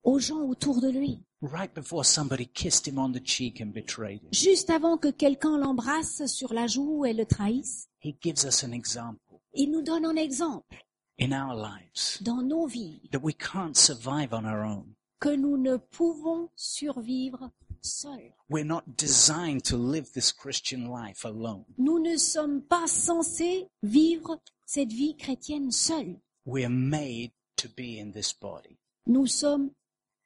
aux 0.05 0.19
gens 0.19 0.43
autour 0.43 0.81
de 0.81 0.89
lui. 0.91 1.25
Right 1.43 1.75
before 1.75 2.05
somebody 2.05 2.47
kissed 2.47 2.87
him 2.87 2.99
on 2.99 3.13
the 3.13 3.21
cheek 3.21 3.61
and 3.61 3.73
betrayed 3.73 4.23
him. 4.23 4.33
Juste 4.33 4.71
avant 4.71 4.97
que 4.97 5.11
quelqu'un 5.11 5.59
l'embrasse 5.59 6.27
sur 6.27 6.55
la 6.55 6.67
joue 6.67 7.05
et 7.05 7.13
le 7.13 7.27
trahisse, 7.27 7.89
He 8.01 8.15
gives 8.23 8.45
us 8.45 8.63
an 8.65 8.73
example 8.73 9.33
il 9.55 9.71
nous 9.71 9.83
donne 9.83 10.05
un 10.05 10.17
exemple 10.17 10.77
in 11.19 11.33
our 11.33 11.55
lives 11.55 12.19
dans 12.23 12.43
nos 12.43 12.67
vies 12.67 13.01
that 13.11 13.23
we 13.23 13.35
can't 13.35 13.77
survive 13.77 14.33
on 14.33 14.45
our 14.45 14.65
own. 14.65 14.95
que 15.21 15.35
nous 15.37 15.57
ne 15.57 15.77
pouvons 15.77 16.49
survivre 16.57 17.51
seuls. 17.81 18.33
We're 18.49 18.65
not 18.65 18.97
designed 18.97 19.63
to 19.65 19.77
live 19.77 20.13
this 20.15 20.33
Christian 20.33 20.89
life 20.89 21.25
alone. 21.25 21.65
Nous 21.79 22.01
ne 22.01 22.17
sommes 22.17 22.63
pas 22.63 22.87
censés 22.89 23.69
vivre 23.83 24.41
cette 24.67 24.93
vie 24.93 25.17
chrétienne 25.17 25.71
seuls. 25.71 26.19
We're 26.45 26.69
made 26.69 27.31
to 27.57 27.69
be 27.69 28.01
in 28.01 28.13
this 28.13 28.33
body. 28.33 28.79
Nous 29.07 29.27
sommes 29.27 29.71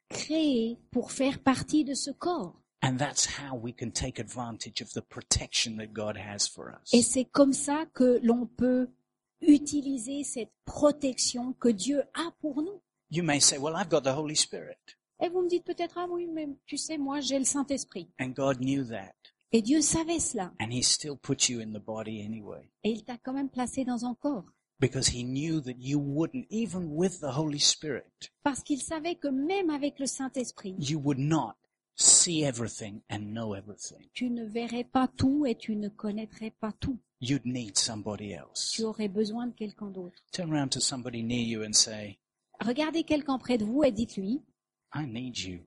créés 0.08 0.78
pour 0.90 1.12
faire 1.12 1.42
partie 1.42 1.84
de 1.84 1.94
ce 1.94 2.10
corps. 2.10 2.60
And 2.82 2.96
that's 2.98 3.26
how 3.26 3.56
we 3.56 3.72
can 3.74 3.90
take 3.90 4.20
advantage 4.20 4.80
of 4.80 4.92
the 4.92 5.00
protection 5.00 5.76
that 5.78 5.92
God 5.92 6.16
has 6.16 6.46
for 6.46 6.70
us. 6.70 6.92
Et 6.92 7.02
c'est 7.02 7.24
comme 7.24 7.52
ça 7.52 7.86
que 7.94 8.20
l'on 8.22 8.46
peut 8.46 8.88
utiliser 9.40 10.24
cette 10.24 10.52
protection 10.64 11.52
que 11.54 11.68
Dieu 11.68 12.02
a 12.14 12.30
pour 12.40 12.62
nous. 12.62 12.80
You 13.10 13.22
may 13.22 13.40
say, 13.40 13.58
well, 13.58 13.74
I've 13.76 13.88
got 13.88 14.02
the 14.02 14.14
Holy 14.16 14.36
Spirit. 14.36 14.96
Et 15.22 15.28
vous 15.28 15.42
me 15.42 15.48
dites 15.48 15.64
peut-être, 15.64 15.96
ah 15.96 16.06
oui, 16.10 16.26
mais 16.26 16.48
tu 16.66 16.76
sais, 16.76 16.98
moi, 16.98 17.20
j'ai 17.20 17.38
le 17.38 17.44
Saint-Esprit. 17.44 18.10
And 18.20 18.28
God 18.28 18.58
knew 18.60 18.84
that. 18.84 19.14
Et 19.52 19.62
Dieu 19.62 19.80
savait 19.80 20.18
cela. 20.20 20.52
And 20.60 20.70
he 20.70 20.82
still 20.82 21.16
put 21.16 21.48
you 21.48 21.60
in 21.60 21.72
the 21.72 21.82
body 21.82 22.20
anyway. 22.22 22.70
Et 22.84 22.90
il 22.90 23.04
t'a 23.04 23.16
quand 23.16 23.32
même 23.32 23.48
placé 23.48 23.84
dans 23.84 24.04
un 24.04 24.14
corps. 24.14 24.44
Because 24.78 25.08
he 25.08 25.22
knew 25.24 25.60
that 25.62 25.78
you 25.78 25.98
wouldn't, 25.98 26.46
even 26.50 26.90
with 26.94 27.20
the 27.20 27.32
Holy 27.36 27.58
Spirit, 27.58 28.30
Parce 28.42 28.62
qu'il 28.62 28.80
savait 28.82 29.14
que 29.16 29.28
même 29.28 29.70
avec 29.70 29.98
le 29.98 30.06
Saint-Esprit, 30.06 30.74
you 30.78 30.98
would 30.98 31.18
not 31.18 31.54
see 31.94 32.42
everything 32.44 33.00
and 33.10 33.32
know 33.32 33.54
everything. 33.54 34.06
tu 34.12 34.28
ne 34.28 34.44
verrais 34.44 34.84
pas 34.84 35.08
tout 35.08 35.46
et 35.46 35.54
tu 35.54 35.76
ne 35.76 35.88
connaîtrais 35.88 36.50
pas 36.50 36.72
tout. 36.72 36.98
You'd 37.22 37.46
need 37.46 37.78
somebody 37.78 38.32
else. 38.32 38.72
Tu 38.74 38.82
aurais 38.82 39.08
besoin 39.08 39.46
de 39.46 39.54
quelqu'un 39.54 39.90
d'autre. 39.90 40.22
Turn 40.32 40.52
around 40.52 40.68
to 40.72 40.80
somebody 40.80 41.22
near 41.22 41.40
you 41.42 41.62
and 41.64 41.72
say, 41.72 42.18
Regardez 42.60 43.02
quelqu'un 43.04 43.38
près 43.38 43.56
de 43.56 43.64
vous 43.64 43.82
et 43.82 43.90
dites-lui, 43.92 44.42
I 44.94 45.06
need 45.06 45.38
you. 45.38 45.60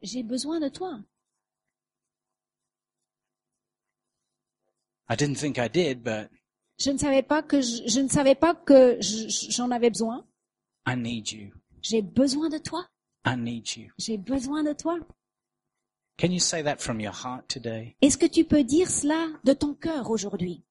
j'ai 0.00 0.22
besoin 0.22 0.58
de 0.60 0.68
toi. 0.70 0.98
I 5.10 5.16
didn't 5.16 5.36
think 5.36 5.58
I 5.58 5.68
did, 5.68 6.02
but 6.02 6.30
Je 6.78 6.90
ne 6.90 6.98
savais 6.98 7.22
pas 7.22 7.42
que 7.42 7.60
je, 7.60 7.82
je 7.86 8.00
ne 8.00 8.08
savais 8.08 8.34
pas 8.34 8.54
que 8.54 8.96
je- 9.00 9.28
j'en 9.50 9.70
avais 9.70 9.90
besoin. 9.90 10.24
I 10.86 10.96
need 10.96 11.30
you. 11.32 11.50
J'ai 11.82 12.02
besoin 12.02 12.48
de 12.48 12.58
toi. 12.58 12.86
I 13.26 13.36
need 13.36 13.66
you. 13.76 13.90
J'ai 13.98 14.16
besoin 14.16 14.62
de 14.62 14.72
toi. 14.72 14.98
Can 16.18 16.28
you 16.32 16.40
say 16.40 16.62
that 16.62 16.78
from 16.78 17.00
your 17.00 17.12
heart 17.14 17.46
today? 17.48 17.96
Est-ce 18.02 18.16
que 18.18 18.26
tu 18.26 18.44
peux 18.44 18.64
dire 18.64 18.90
cela 18.90 19.26
de 19.44 19.52
ton 19.52 19.74
cœur 19.74 20.10
aujourd'hui? 20.10 20.64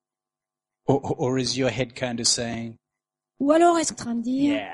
Or, 0.86 0.99
or- 1.03 1.20
or 1.20 1.38
is 1.39 1.58
your 1.58 1.70
head 1.70 1.93
kind 1.93 2.20
of 2.20 2.28
saying, 2.28 2.76
Ou 3.39 3.51
alors 3.51 3.78
est-ce 3.78 3.91
que 3.93 3.97
tu 3.97 4.03
es 4.03 4.03
en 4.03 4.05
train 4.12 4.16
de 4.16 4.22
dire 4.24 4.53
yeah, 4.53 4.74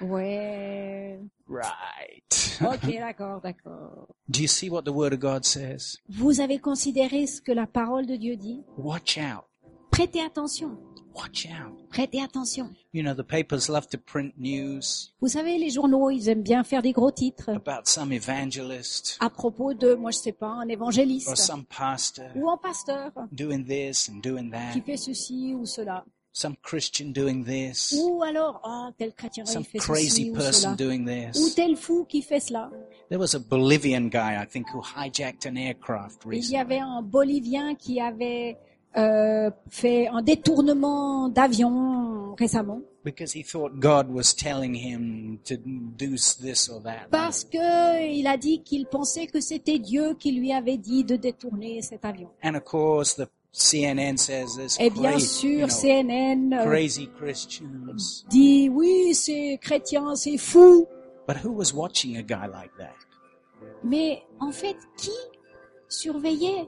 Ouais. 0.00 1.18
right? 1.48 2.60
Ok, 2.60 2.86
d'accord, 2.98 3.40
d'accord. 3.40 4.08
Do 4.28 4.40
you 4.40 4.48
see 4.48 4.68
what 4.68 4.82
the 4.82 4.90
Word 4.92 5.12
of 5.12 5.20
God 5.20 5.44
says? 5.44 5.98
Vous 6.08 6.40
avez 6.40 6.58
considéré 6.58 7.26
ce 7.26 7.40
que 7.40 7.52
la 7.52 7.66
parole 7.66 8.06
de 8.06 8.16
Dieu 8.16 8.36
dit? 8.36 8.62
Watch 8.76 9.18
out. 9.18 9.44
Prêtez 9.94 10.20
attention. 10.22 10.76
Watch 11.14 11.46
out. 11.46 11.88
Prêtez 11.90 12.20
attention. 12.20 12.70
You 12.92 13.04
know, 13.04 13.14
the 13.14 13.22
papers 13.22 13.68
love 13.68 13.86
to 13.90 13.98
print 13.98 14.34
news 14.36 15.12
Vous 15.20 15.28
savez, 15.28 15.56
les 15.58 15.70
journaux, 15.70 16.10
ils 16.10 16.28
aiment 16.28 16.42
bien 16.42 16.64
faire 16.64 16.82
des 16.82 16.90
gros 16.92 17.12
titres 17.12 17.50
about 17.50 17.84
some 17.84 18.12
evangelist 18.12 19.16
à 19.20 19.30
propos 19.30 19.72
de, 19.74 19.94
moi 19.94 20.10
je 20.10 20.18
sais 20.18 20.32
pas, 20.32 20.48
un 20.48 20.64
or 20.66 20.70
évangéliste 20.70 21.36
some 21.36 21.64
pastor 21.64 22.24
ou 22.34 22.50
un 22.50 22.56
pasteur 22.56 23.12
doing 23.30 23.62
this 23.64 24.08
and 24.08 24.18
doing 24.20 24.50
qui 24.72 24.80
that, 24.80 24.84
fait 24.84 24.96
ceci 24.96 25.54
ou 25.54 25.64
cela. 25.66 26.04
some 26.32 26.56
Christian 26.64 27.10
doing 27.12 27.44
this, 27.44 27.94
Ou 27.96 28.20
alors, 28.24 28.60
ah, 28.64 28.90
tel 28.98 29.14
chrétien, 29.14 29.44
some 29.46 29.62
il 29.62 29.66
fait 29.66 29.78
crazy 29.78 30.08
ceci 30.10 30.30
ou 30.30 30.34
person 30.34 30.74
cela. 30.74 30.76
doing 30.76 31.06
Ou 31.06 31.30
this. 31.32 31.54
tel 31.54 31.76
fou 31.76 32.04
qui 32.08 32.22
fait 32.22 32.40
cela. 32.40 32.68
There 33.08 33.20
was 33.20 33.36
a 33.36 33.38
Bolivian 33.38 34.08
guy, 34.08 34.42
I 34.42 34.46
think, 34.46 34.66
who 34.74 34.80
hijacked 34.82 35.46
an 35.46 35.54
aircraft 35.56 36.22
Il 36.26 36.32
y 36.32 36.36
recently. 36.38 36.56
avait 36.56 36.78
un 36.80 37.02
Bolivien 37.02 37.76
qui 37.76 38.00
avait 38.00 38.56
euh, 38.96 39.50
fait 39.68 40.06
un 40.08 40.22
détournement 40.22 41.28
d'avion 41.28 42.34
récemment 42.38 42.80
Because 43.04 43.34
he 43.36 43.42
thought 43.44 43.78
God 43.78 44.08
was 44.10 44.32
telling 44.34 44.74
him 44.74 45.38
to 45.44 45.56
do 45.58 46.16
this 46.40 46.70
or 46.70 46.80
that. 46.84 47.08
parce 47.10 47.44
que 47.44 48.10
il 48.10 48.26
a 48.26 48.36
dit 48.38 48.62
qu'il 48.62 48.86
pensait 48.86 49.26
que 49.26 49.40
c'était 49.40 49.78
Dieu 49.78 50.14
qui 50.18 50.32
lui 50.32 50.52
avait 50.52 50.78
dit 50.78 51.04
de 51.04 51.16
détourner 51.16 51.82
cet 51.82 52.04
avion. 52.06 52.30
And 52.42 52.54
of 52.54 52.64
course, 52.64 53.14
the 53.16 53.28
CNN 53.52 54.16
says 54.16 54.56
this 54.56 54.78
Et 54.80 54.88
bien 54.90 55.10
crazy, 55.12 55.46
you 55.48 55.68
sûr, 55.68 55.68
know, 55.68 55.68
CNN 55.68 56.52
euh, 56.54 56.64
crazy 56.64 57.08
Christians. 57.18 58.24
dit 58.30 58.70
oui, 58.70 59.12
c'est 59.14 59.58
chrétien, 59.60 60.14
c'est 60.16 60.38
fou. 60.38 60.86
But 61.28 61.36
who 61.44 61.50
was 61.52 61.74
watching 61.74 62.16
a 62.16 62.22
guy 62.22 62.46
like 62.46 62.70
that? 62.78 62.94
Mais 63.82 64.22
en 64.40 64.50
fait, 64.50 64.76
qui 64.96 65.10
surveillait 65.88 66.66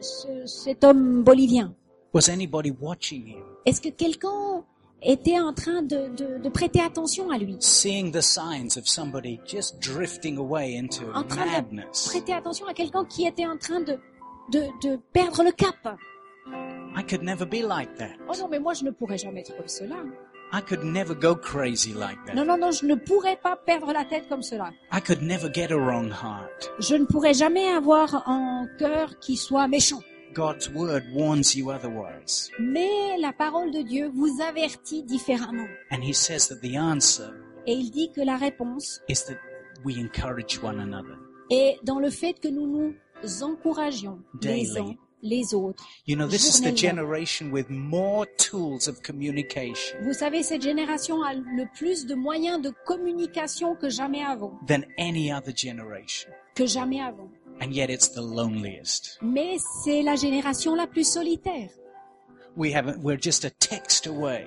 ce- 0.00 0.46
cet 0.46 0.84
homme 0.84 1.22
bolivien 1.22 1.74
Was 2.12 2.28
anybody 2.30 2.72
watching 2.80 3.26
him? 3.26 3.42
Est-ce 3.66 3.80
que 3.80 3.88
quelqu'un 3.88 4.64
était 5.02 5.38
en 5.40 5.52
train 5.52 5.82
de, 5.82 6.08
de- 6.16 6.38
de 6.38 6.48
prêter 6.48 6.80
attention 6.80 7.30
à 7.30 7.38
lui? 7.38 7.56
Seeing 7.60 8.12
the 8.12 8.20
signs 8.22 8.76
of 8.78 8.86
somebody 8.86 9.40
just 9.46 9.80
drifting 9.80 10.38
away 10.38 10.76
into 10.78 11.02
En 11.14 11.24
train 11.24 11.44
de 11.46 11.50
madness. 11.50 12.06
prêter 12.08 12.32
attention 12.32 12.66
à 12.66 12.74
quelqu'un 12.74 13.04
qui 13.04 13.26
était 13.26 13.46
en 13.46 13.56
train 13.58 13.80
de, 13.80 13.98
de, 14.52 14.66
de 14.82 14.98
perdre 15.12 15.42
le 15.42 15.50
cap 15.52 15.96
I 16.96 17.02
could 17.02 17.22
never 17.24 17.44
be 17.44 17.62
like 17.66 17.94
that. 17.96 18.12
Oh 18.28 18.32
non, 18.38 18.46
mais 18.48 18.60
moi 18.60 18.72
je 18.74 18.84
ne 18.84 18.90
pourrais 18.92 19.18
jamais 19.18 19.40
être 19.40 19.56
comme 19.56 19.66
cela. 19.66 19.96
I 20.56 20.60
could 20.60 20.84
never 20.84 21.14
go 21.14 21.34
crazy 21.34 21.92
like 21.92 22.18
Non, 22.28 22.34
that. 22.34 22.44
non, 22.44 22.58
non, 22.58 22.70
je 22.70 22.86
ne 22.86 22.94
pourrais 22.94 23.36
pas 23.36 23.56
perdre 23.56 23.92
la 23.92 24.04
tête 24.04 24.28
comme 24.28 24.42
cela. 24.42 24.70
I 24.92 25.00
could 25.00 25.20
never 25.22 25.50
get 25.52 25.72
a 25.72 25.76
wrong 25.76 26.10
heart. 26.12 26.70
Je 26.78 26.94
ne 26.94 27.06
pourrais 27.06 27.34
jamais 27.34 27.66
avoir 27.68 28.28
un 28.28 28.68
cœur 28.78 29.18
qui 29.18 29.36
soit 29.36 29.66
méchant. 29.66 30.00
God's 30.32 30.68
word 30.74 31.02
warns 31.12 31.54
you 31.56 31.70
otherwise. 31.70 32.50
Mais 32.60 33.16
la 33.20 33.32
parole 33.32 33.70
de 33.72 33.82
Dieu 33.82 34.10
vous 34.14 34.40
avertit 34.42 35.02
différemment. 35.02 35.66
And 35.90 36.02
he 36.02 36.12
says 36.14 36.48
that 36.48 36.60
the 36.60 36.76
answer 36.76 37.30
Et 37.66 37.72
il 37.72 37.90
dit 37.90 38.10
que 38.14 38.20
la 38.20 38.36
réponse 38.36 39.00
is 39.08 39.24
that 39.26 39.38
we 39.84 39.96
encourage 39.98 40.60
one 40.62 40.78
another. 40.80 41.16
est 41.50 41.78
dans 41.84 41.98
le 41.98 42.10
fait 42.10 42.34
que 42.40 42.48
nous 42.48 42.66
nous 42.66 42.94
encouragions 43.42 44.18
les 44.42 44.48
Daily. 44.66 44.78
uns 44.78 44.94
les 45.24 45.54
autres. 45.54 45.82
You 46.06 46.14
know, 46.16 46.28
this 46.28 46.46
is 46.46 46.60
the 46.60 46.70
generation 46.76 47.50
with 47.50 47.68
more 47.70 48.26
tools 48.36 48.86
of 48.86 49.00
communication 49.02 49.96
Vous 50.02 50.12
savez, 50.12 50.42
cette 50.44 50.62
génération 50.62 51.22
a 51.24 51.34
le 51.34 51.64
plus 51.76 52.06
de 52.06 52.14
moyens 52.14 52.60
de 52.62 52.70
communication 52.86 53.74
que 53.74 53.88
jamais 53.88 54.22
avant. 54.22 54.52
than 54.68 54.82
any 54.98 55.32
other 55.32 55.52
generation. 55.56 56.30
Que 56.54 56.66
jamais 56.66 57.00
avant. 57.00 57.28
And 57.60 57.72
yet 57.72 57.88
it's 57.90 58.08
the 58.12 58.20
loneliest. 58.20 59.18
Mais 59.22 59.56
c'est 59.84 60.02
la 60.02 60.14
génération 60.16 60.74
la 60.74 60.86
plus 60.86 61.08
solitaire. 61.10 61.70
We 62.56 62.72
haven't, 62.74 62.98
we're 63.02 63.18
just 63.20 63.44
a 63.44 63.50
text 63.50 64.06
away. 64.06 64.46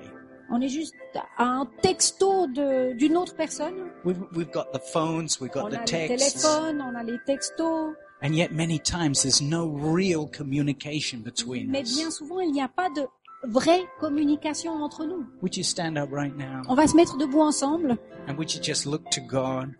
On 0.50 0.62
est 0.62 0.68
juste 0.68 0.94
à 1.36 1.44
un 1.44 1.66
texto 1.82 2.46
de- 2.46 2.94
d'une 2.94 3.16
autre 3.18 3.34
personne. 3.36 3.90
We've, 4.04 4.22
we've 4.34 4.50
got 4.50 4.72
the 4.72 4.78
phones, 4.80 5.38
we've 5.40 5.52
got 5.52 5.64
On 5.64 5.68
the 5.70 5.74
a 5.74 5.80
les 5.80 5.84
texts, 6.08 6.42
téléphones, 6.42 6.80
on 6.80 6.94
a 6.94 7.02
les 7.02 7.18
textos. 7.26 7.94
And 8.22 8.34
yet 8.34 8.50
many 8.52 8.78
times 8.78 9.22
there's 9.22 9.40
no 9.40 9.66
real 9.68 10.26
communication 10.28 11.20
between 11.22 11.70
Mais 11.70 11.82
bien 11.82 12.10
souvent, 12.10 12.40
il 12.40 12.52
n'y 12.52 12.62
a 12.62 12.68
pas 12.68 12.88
de 12.90 13.06
vraie 13.44 13.84
communication 14.00 14.72
entre 14.82 15.04
nous. 15.06 15.24
Would 15.42 15.56
you 15.56 15.62
stand 15.62 15.96
up 15.96 16.10
right 16.12 16.36
now? 16.36 16.62
On 16.68 16.74
va 16.74 16.86
se 16.86 16.96
mettre 16.96 17.16
debout 17.16 17.40
ensemble 17.42 17.96
and 18.26 18.34
would 18.36 18.52
you 18.54 18.60
just 18.62 18.86
look 18.86 19.08
to 19.10 19.20
God? 19.20 19.70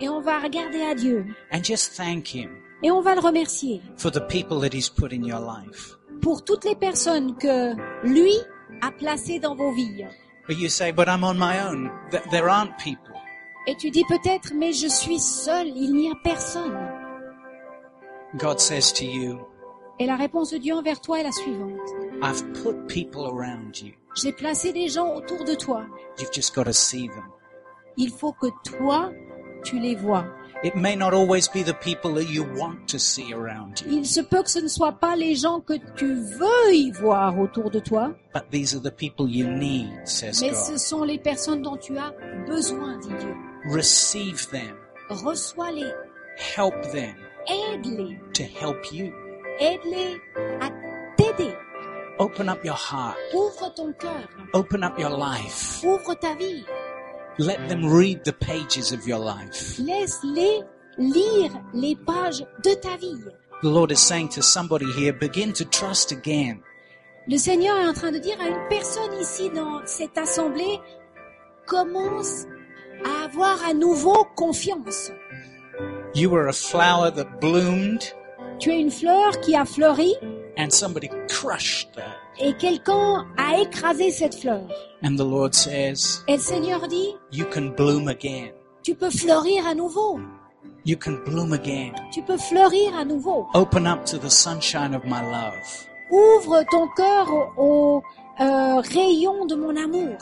Et 0.00 0.08
on 0.08 0.20
va 0.20 0.38
regarder 0.38 0.82
à 0.82 0.94
Dieu. 0.94 1.26
and 1.52 1.62
just 1.64 1.94
thank 1.96 2.34
Him 2.34 2.50
Et 2.84 2.90
on 2.92 3.00
va 3.00 3.14
le 3.16 3.20
remercier 3.20 3.82
for 3.96 4.10
the 4.12 4.20
people 4.28 4.60
that 4.60 4.72
He's 4.76 4.88
put 4.88 5.12
in 5.12 5.24
your 5.24 5.40
life? 5.40 5.96
pour 6.22 6.44
toutes 6.44 6.64
les 6.64 6.76
personnes 6.76 7.36
que 7.36 7.74
lui 8.06 8.32
a 8.82 8.90
placées 8.92 9.38
dans 9.40 9.54
vos 9.56 9.72
vies. 9.72 10.04
But 10.48 10.56
you 10.58 10.68
say, 10.68 10.92
but 10.92 11.08
I'm 11.08 11.22
on 11.24 11.34
my 11.34 11.60
own. 11.60 11.90
Th- 12.10 12.22
there 12.30 12.48
aren't 12.48 12.76
people. 12.78 13.14
Et 13.66 13.74
tu 13.76 13.90
dis 13.90 14.04
peut-être, 14.08 14.52
mais 14.54 14.72
je 14.72 14.86
suis 14.88 15.18
seul, 15.18 15.66
il 15.68 15.92
n'y 15.92 16.08
a 16.10 16.14
personne. 16.24 16.74
God 18.36 18.60
says 18.60 18.92
to 18.92 19.04
you, 19.04 19.38
Et 20.00 20.06
la 20.06 20.16
réponse 20.16 20.50
de 20.52 20.58
Dieu 20.58 20.74
envers 20.74 21.00
toi 21.00 21.18
est 21.20 21.24
la 21.24 21.32
suivante. 21.32 21.80
I've 22.22 22.44
put 22.62 22.86
people 22.86 23.26
around 23.26 23.80
you. 23.80 23.92
J'ai 24.14 24.32
placé 24.32 24.72
des 24.72 24.88
gens 24.88 25.14
autour 25.14 25.44
de 25.44 25.54
toi. 25.54 25.86
You've 26.18 26.32
just 26.32 26.54
got 26.54 26.64
to 26.64 26.72
see 26.72 27.08
them. 27.08 27.24
Il 27.96 28.10
faut 28.10 28.32
que 28.32 28.46
toi, 28.64 29.10
tu 29.64 29.78
les 29.80 29.96
vois. 29.96 30.24
It 30.64 30.74
may 30.74 30.96
not 30.96 31.14
always 31.14 31.48
be 31.48 31.62
the 31.64 31.74
people 31.74 32.12
that 32.14 32.30
you 32.32 32.44
want 32.56 32.86
to 32.88 32.98
see 32.98 33.32
around 33.32 33.80
you, 33.80 33.92
Il 33.98 34.06
se 34.06 34.20
peut 34.20 34.42
que 34.42 34.50
ce 34.50 34.58
ne 34.58 34.66
soient 34.68 34.92
pas 34.98 35.14
les 35.14 35.36
gens 35.36 35.60
que 35.60 35.74
tu 35.96 36.14
veux 36.14 36.74
y 36.74 36.90
voir 36.90 37.38
autour 37.38 37.70
de 37.70 37.78
toi, 37.78 38.12
but 38.34 38.42
these 38.50 38.74
are 38.74 38.82
the 38.82 38.90
people 38.90 39.28
you 39.28 39.46
need, 39.46 39.88
says 40.04 40.40
mais 40.40 40.50
God. 40.50 40.58
ce 40.58 40.76
sont 40.78 41.04
les 41.04 41.18
personnes 41.18 41.62
dont 41.62 41.76
tu 41.76 41.96
as 41.96 42.12
besoin, 42.48 42.98
dit 42.98 43.08
Dieu. 43.20 43.36
Receive 43.72 44.48
them, 44.50 44.74
Reçois-les, 45.10 45.92
help 46.56 46.74
them 46.90 47.14
aide-les, 47.48 48.18
to 48.34 48.42
help 48.42 48.92
you. 48.92 49.12
aide-les 49.60 50.16
à 50.60 50.68
t'aider. 51.16 51.54
Open 52.18 52.48
up 52.48 52.64
your 52.64 52.74
heart, 52.76 53.16
Ouvre 53.32 53.72
ton 53.74 53.92
cœur, 53.92 54.28
open 54.52 54.82
up 54.82 54.98
your 54.98 55.10
life. 55.16 55.82
ouvre 55.84 56.14
ta 56.14 56.34
vie, 56.34 56.64
Let 57.38 57.68
them 57.68 57.84
read 57.86 58.24
the 58.24 58.32
pages 58.32 58.92
of 58.92 59.06
your 59.06 59.20
life. 59.20 59.78
laisse-les 59.78 60.62
lire 60.98 61.52
les 61.72 61.94
pages 61.94 62.44
de 62.64 62.74
ta 62.74 62.96
vie. 62.96 63.22
The 63.62 63.68
Lord 63.68 63.92
is 63.92 64.00
saying 64.00 64.30
to 64.30 64.42
somebody 64.42 64.86
here, 64.92 65.12
begin 65.12 65.52
to 65.52 65.64
trust 65.64 66.10
again. 66.12 66.60
Le 67.28 67.36
Seigneur 67.38 67.76
est 67.78 67.86
en 67.88 67.92
train 67.92 68.10
de 68.10 68.18
dire 68.18 68.40
à 68.40 68.48
une 68.48 68.68
personne 68.68 69.12
ici 69.20 69.50
dans 69.50 69.80
cette 69.86 70.16
assemblée, 70.18 70.80
commence 71.66 72.46
à 73.04 73.24
avoir 73.26 73.64
à 73.68 73.74
nouveau 73.74 74.24
confiance. 74.34 75.12
You 76.14 76.30
were 76.30 76.48
a 76.48 76.52
flower 76.52 77.10
that 77.10 77.40
bloomed 77.40 78.12
Tu 78.58 78.70
es 78.70 78.80
une 78.80 78.90
fleur 78.90 79.38
qui 79.40 79.54
a 79.54 79.64
fleuri 79.64 80.14
and 80.56 80.70
somebody 80.72 81.08
crushed 81.28 81.88
that. 81.94 82.16
et 82.40 82.54
quelqu'un 82.56 83.26
a 83.36 83.60
écrasé 83.60 84.10
cette 84.10 84.34
fleur. 84.34 84.62
And 85.04 85.16
the 85.16 85.24
Lord 85.24 85.54
says, 85.54 86.22
Et 86.26 86.32
le 86.36 86.42
Seigneur 86.42 86.88
dit, 86.88 87.14
you 87.30 87.44
can 87.46 87.70
bloom 87.76 88.08
again. 88.08 88.50
tu 88.82 88.94
peux 88.94 89.10
fleurir 89.10 89.66
à 89.66 89.74
nouveau. 89.74 90.18
You 90.84 90.96
can 90.96 91.18
bloom 91.26 91.52
again. 91.52 91.92
Tu 92.12 92.22
peux 92.22 92.38
fleurir 92.38 92.96
à 92.96 93.04
nouveau. 93.04 93.46
Open 93.54 93.86
up 93.86 94.04
to 94.06 94.18
the 94.18 94.30
sunshine 94.30 94.94
of 94.94 95.04
my 95.04 95.20
love. 95.22 95.86
Ouvre 96.10 96.64
ton 96.70 96.88
cœur 96.96 97.28
au, 97.58 97.62
au, 97.98 98.02
euh, 98.40 98.80
rayon 98.80 99.44
de 99.46 99.54
mon 99.54 99.76
amour, 99.76 100.16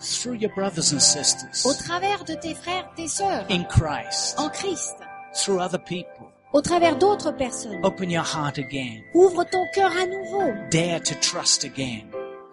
Through 0.00 0.36
your 0.40 0.50
brothers 0.54 0.92
and 0.92 0.96
au 0.96 1.00
sisters. 1.00 1.76
travers 1.86 2.24
de 2.24 2.34
tes 2.34 2.54
frères, 2.54 2.88
tes 2.96 3.08
sœurs, 3.08 3.44
In 3.50 3.64
Christ. 3.64 4.38
en 4.38 4.48
Christ, 4.48 4.94
Through 5.34 5.60
other 5.60 5.78
people. 5.78 6.26
au 6.52 6.60
travers 6.62 6.96
d'autres 6.96 7.30
personnes. 7.32 7.80
Open 7.84 8.10
your 8.10 8.24
heart 8.24 8.58
again. 8.58 9.02
Ouvre 9.14 9.44
ton 9.44 9.64
cœur 9.74 9.90
à 9.92 10.06
nouveau 10.06 10.52
Dare 10.70 11.00
to 11.02 11.14
trust 11.20 11.64
again. 11.64 12.04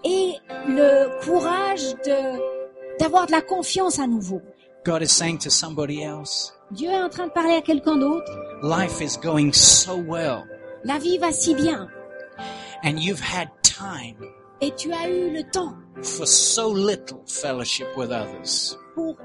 et 0.04 0.34
le 0.68 1.10
courage 1.24 1.96
de 2.06 2.98
d'avoir 3.00 3.26
de 3.28 3.32
la 3.32 3.42
confiance 3.42 4.00
à 4.00 4.08
nouveau. 4.08 4.42
God 4.86 5.02
is 5.02 5.08
saying 5.12 5.38
to 5.40 5.50
somebody 5.50 6.02
else, 6.04 6.54
Dieu 6.72 6.90
est 6.90 7.02
en 7.02 7.10
train 7.10 7.28
de 7.28 7.32
parler 7.32 7.56
à 7.56 7.62
quelqu'un 7.62 7.96
d'autre. 7.98 8.32
life 8.62 9.02
is 9.02 9.18
going 9.22 9.52
so 9.54 9.96
well 9.98 10.44
La 10.84 10.98
vie 11.00 11.18
va 11.18 11.32
si 11.32 11.56
bien 11.56 11.88
and 12.84 13.00
you've 13.00 13.20
had 13.22 13.48
time 13.64 14.16
et 14.62 14.72
tu 14.76 14.92
as 14.94 15.10
eu 15.10 15.32
le 15.32 15.44
temps 15.52 15.74
for 16.02 16.28
so 16.28 16.74
little 16.74 17.20
fellowship 17.28 17.88
with 17.96 18.10
others 18.12 18.78
pour 18.96 19.16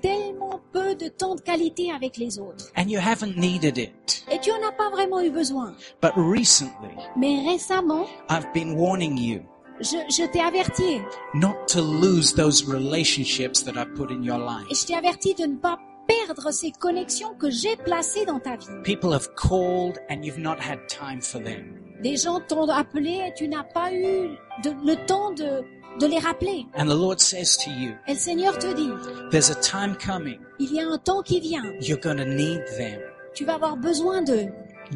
tellement 0.00 0.60
peu 0.72 0.94
de 0.94 1.08
temps 1.08 1.34
de 1.34 1.40
qualité 1.40 1.90
avec 1.92 2.16
les 2.18 2.38
autres. 2.38 2.66
and 2.76 2.88
you 2.88 2.98
haven't 3.00 3.36
needed 3.36 3.78
it. 3.78 4.24
Et 4.30 4.38
tu 4.40 4.50
en 4.52 4.62
as 4.68 4.72
pas 4.72 4.90
vraiment 4.90 5.20
eu 5.20 5.30
besoin. 5.30 5.74
But 6.02 6.12
recently, 6.16 6.94
Mais 7.16 7.40
récemment, 7.50 8.04
I've 8.30 8.46
been 8.54 8.74
warning 8.76 9.16
you 9.18 9.40
je, 9.80 9.96
je 10.10 10.24
t'ai 10.32 10.40
averti. 10.40 11.00
not 11.34 11.54
to 11.68 11.80
lose 11.80 12.34
those 12.34 12.64
relationships 12.66 13.62
that 13.64 13.76
I 13.76 13.84
put 13.96 14.10
in 14.10 14.22
your 14.22 14.36
Et 14.36 14.68
life. 14.70 14.80
je 14.80 14.86
t'ai 14.86 14.94
averti 14.94 15.34
de 15.34 15.44
ne 15.46 15.56
pas 15.56 15.78
perdre 16.06 16.50
ces 16.52 16.70
connexions 16.72 17.34
que 17.38 17.50
j'ai 17.50 17.76
placées 17.76 18.24
dans 18.24 18.40
ta 18.40 18.56
vie. 18.56 18.66
People 18.84 19.12
have 19.12 19.28
called 19.34 19.98
and 20.10 20.22
you've 20.24 20.38
not 20.40 20.56
had 20.60 20.78
time 20.88 21.20
for 21.20 21.40
them. 21.42 21.74
Des 22.02 22.16
gens 22.16 22.40
t'ont 22.40 22.68
appelé 22.68 23.20
et 23.28 23.34
tu 23.36 23.48
n'as 23.48 23.64
pas 23.64 23.92
eu 23.92 24.28
de- 24.62 24.74
le 24.86 24.94
temps 25.06 25.32
de, 25.32 25.62
de 26.00 26.06
les 26.06 26.18
rappeler. 26.18 26.66
And 26.76 26.86
the 26.86 26.94
Lord 26.94 27.18
says 27.20 27.56
to 27.64 27.70
you, 27.70 27.92
Et 28.06 28.12
le 28.14 28.18
Seigneur 28.18 28.56
te 28.58 28.72
dit, 28.74 28.90
there's 29.30 29.50
a 29.50 29.54
time 29.56 29.96
coming. 29.96 30.38
il 30.58 30.72
y 30.72 30.80
a 30.80 30.86
un 30.88 30.98
temps 30.98 31.22
qui 31.22 31.40
vient. 31.40 31.64
You're 31.80 32.00
going 32.00 32.16
to 32.18 32.24
need 32.24 32.62
them. 32.76 33.00
Tu 33.34 33.44
vas 33.44 33.54
avoir 33.54 33.76
besoin 33.76 34.22
d'eux. 34.22 34.48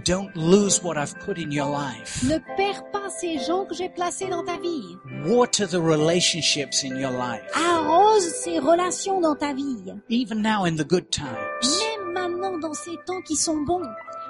Don't 0.06 0.30
lose 0.34 0.82
what 0.82 0.96
I've 0.96 1.14
put 1.26 1.36
in 1.38 1.50
your 1.50 1.68
life. 1.68 2.22
Ne 2.24 2.38
perds 2.56 2.82
pas 2.92 3.10
ces 3.10 3.38
gens 3.40 3.66
que 3.66 3.74
j'ai 3.74 3.90
placés 3.90 4.26
dans 4.26 4.42
ta 4.42 4.56
vie. 4.58 4.96
Water 5.26 5.66
the 5.68 5.74
relationships 5.80 6.82
in 6.82 6.96
your 6.98 7.10
life. 7.10 7.42
Arrose 7.54 8.24
ces 8.42 8.58
relations 8.58 9.20
dans 9.20 9.34
ta 9.36 9.52
vie. 9.52 9.92
Even 10.08 10.40
now 10.40 10.64
in 10.64 10.76
the 10.76 10.84
good 10.88 11.10
times. 11.10 11.26
Même 11.62 12.12
maintenant 12.14 12.58
dans 12.58 12.72
ces 12.72 12.96
temps 13.06 13.20
qui 13.22 13.36
sont 13.36 13.58
bons. 13.66 13.82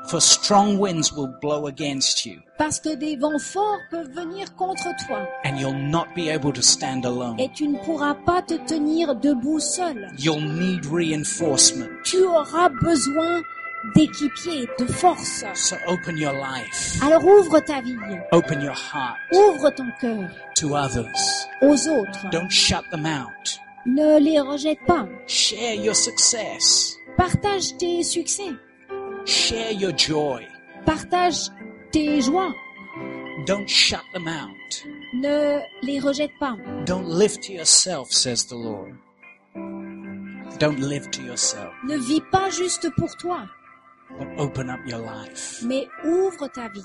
For 0.09 0.20
strong 0.20 0.78
winds 0.78 1.12
will 1.12 1.28
blow 1.40 1.66
against 1.68 2.26
you 2.26 2.40
Parce 2.59 2.80
que 2.80 2.94
des 2.96 3.16
vents 3.16 3.38
forts 3.38 3.78
peuvent 3.90 4.11
venir 4.12 4.55
contre 4.57 4.88
toi. 5.07 5.20
and 5.44 5.57
you'll 5.59 5.72
not 5.90 6.07
be 6.14 6.28
able 6.28 6.53
to 6.53 6.61
stand 6.62 7.05
alone. 7.07 7.38
Et 7.38 7.48
tu 7.55 7.68
ne 7.68 7.78
pourras 7.78 8.14
pas 8.26 8.42
te 8.42 8.55
tenir 8.66 9.14
debout 9.14 9.61
seul. 9.61 10.09
You'll 10.18 10.40
need 10.42 10.84
reinforcement. 10.86 11.88
Tu 12.05 12.22
auras 12.24 12.68
besoin 12.82 13.42
d'équipiers, 13.94 14.68
de 14.78 14.86
force. 14.86 15.44
So 15.55 15.76
open 15.88 16.16
your 16.16 16.32
life. 16.34 16.98
Alors 17.03 17.24
ouvre 17.24 17.61
ta 17.61 17.80
vie. 17.80 17.96
Open 18.32 18.61
your 18.61 18.74
heart 18.74 19.16
Ouvre 19.32 19.70
ton 19.70 19.86
cœur 20.00 20.28
to 20.57 20.74
others. 20.74 21.48
aux 21.62 21.88
autres. 21.88 22.28
Don't 22.30 22.50
shut 22.50 22.82
them 22.90 23.07
out. 23.07 23.59
Ne 23.86 24.18
les 24.18 24.40
rejette 24.40 24.78
pas. 24.86 25.07
Share 25.26 25.74
your 25.74 25.94
success. 25.96 26.96
Partage 27.16 27.76
tes 27.78 28.03
succès. 28.03 28.50
Share 29.24 29.72
your 29.72 29.92
joy. 29.92 30.46
Partage 30.84 31.50
tes 31.92 32.20
joies. 32.22 32.52
Don't 33.46 33.68
shut 33.68 34.02
them 34.12 34.28
out. 34.28 34.84
Ne 35.14 35.60
les 35.82 36.00
rejette 36.00 36.32
pas. 36.40 36.56
Don't 36.86 37.06
live 37.08 37.38
to 37.40 37.52
yourself, 37.52 38.10
says 38.10 38.44
the 38.46 38.54
Lord. 38.56 38.94
Don't 40.58 40.78
live 40.80 41.10
to 41.12 41.22
yourself, 41.22 41.72
Ne 41.84 41.96
vis 41.96 42.20
pas 42.30 42.50
juste 42.50 42.88
pour 42.96 43.08
toi, 43.16 43.48
but 44.18 44.28
open 44.38 44.68
up 44.70 44.78
your 44.86 45.00
life. 45.00 45.62
mais 45.64 45.88
ouvre 46.04 46.46
ta 46.48 46.68
vie. 46.68 46.82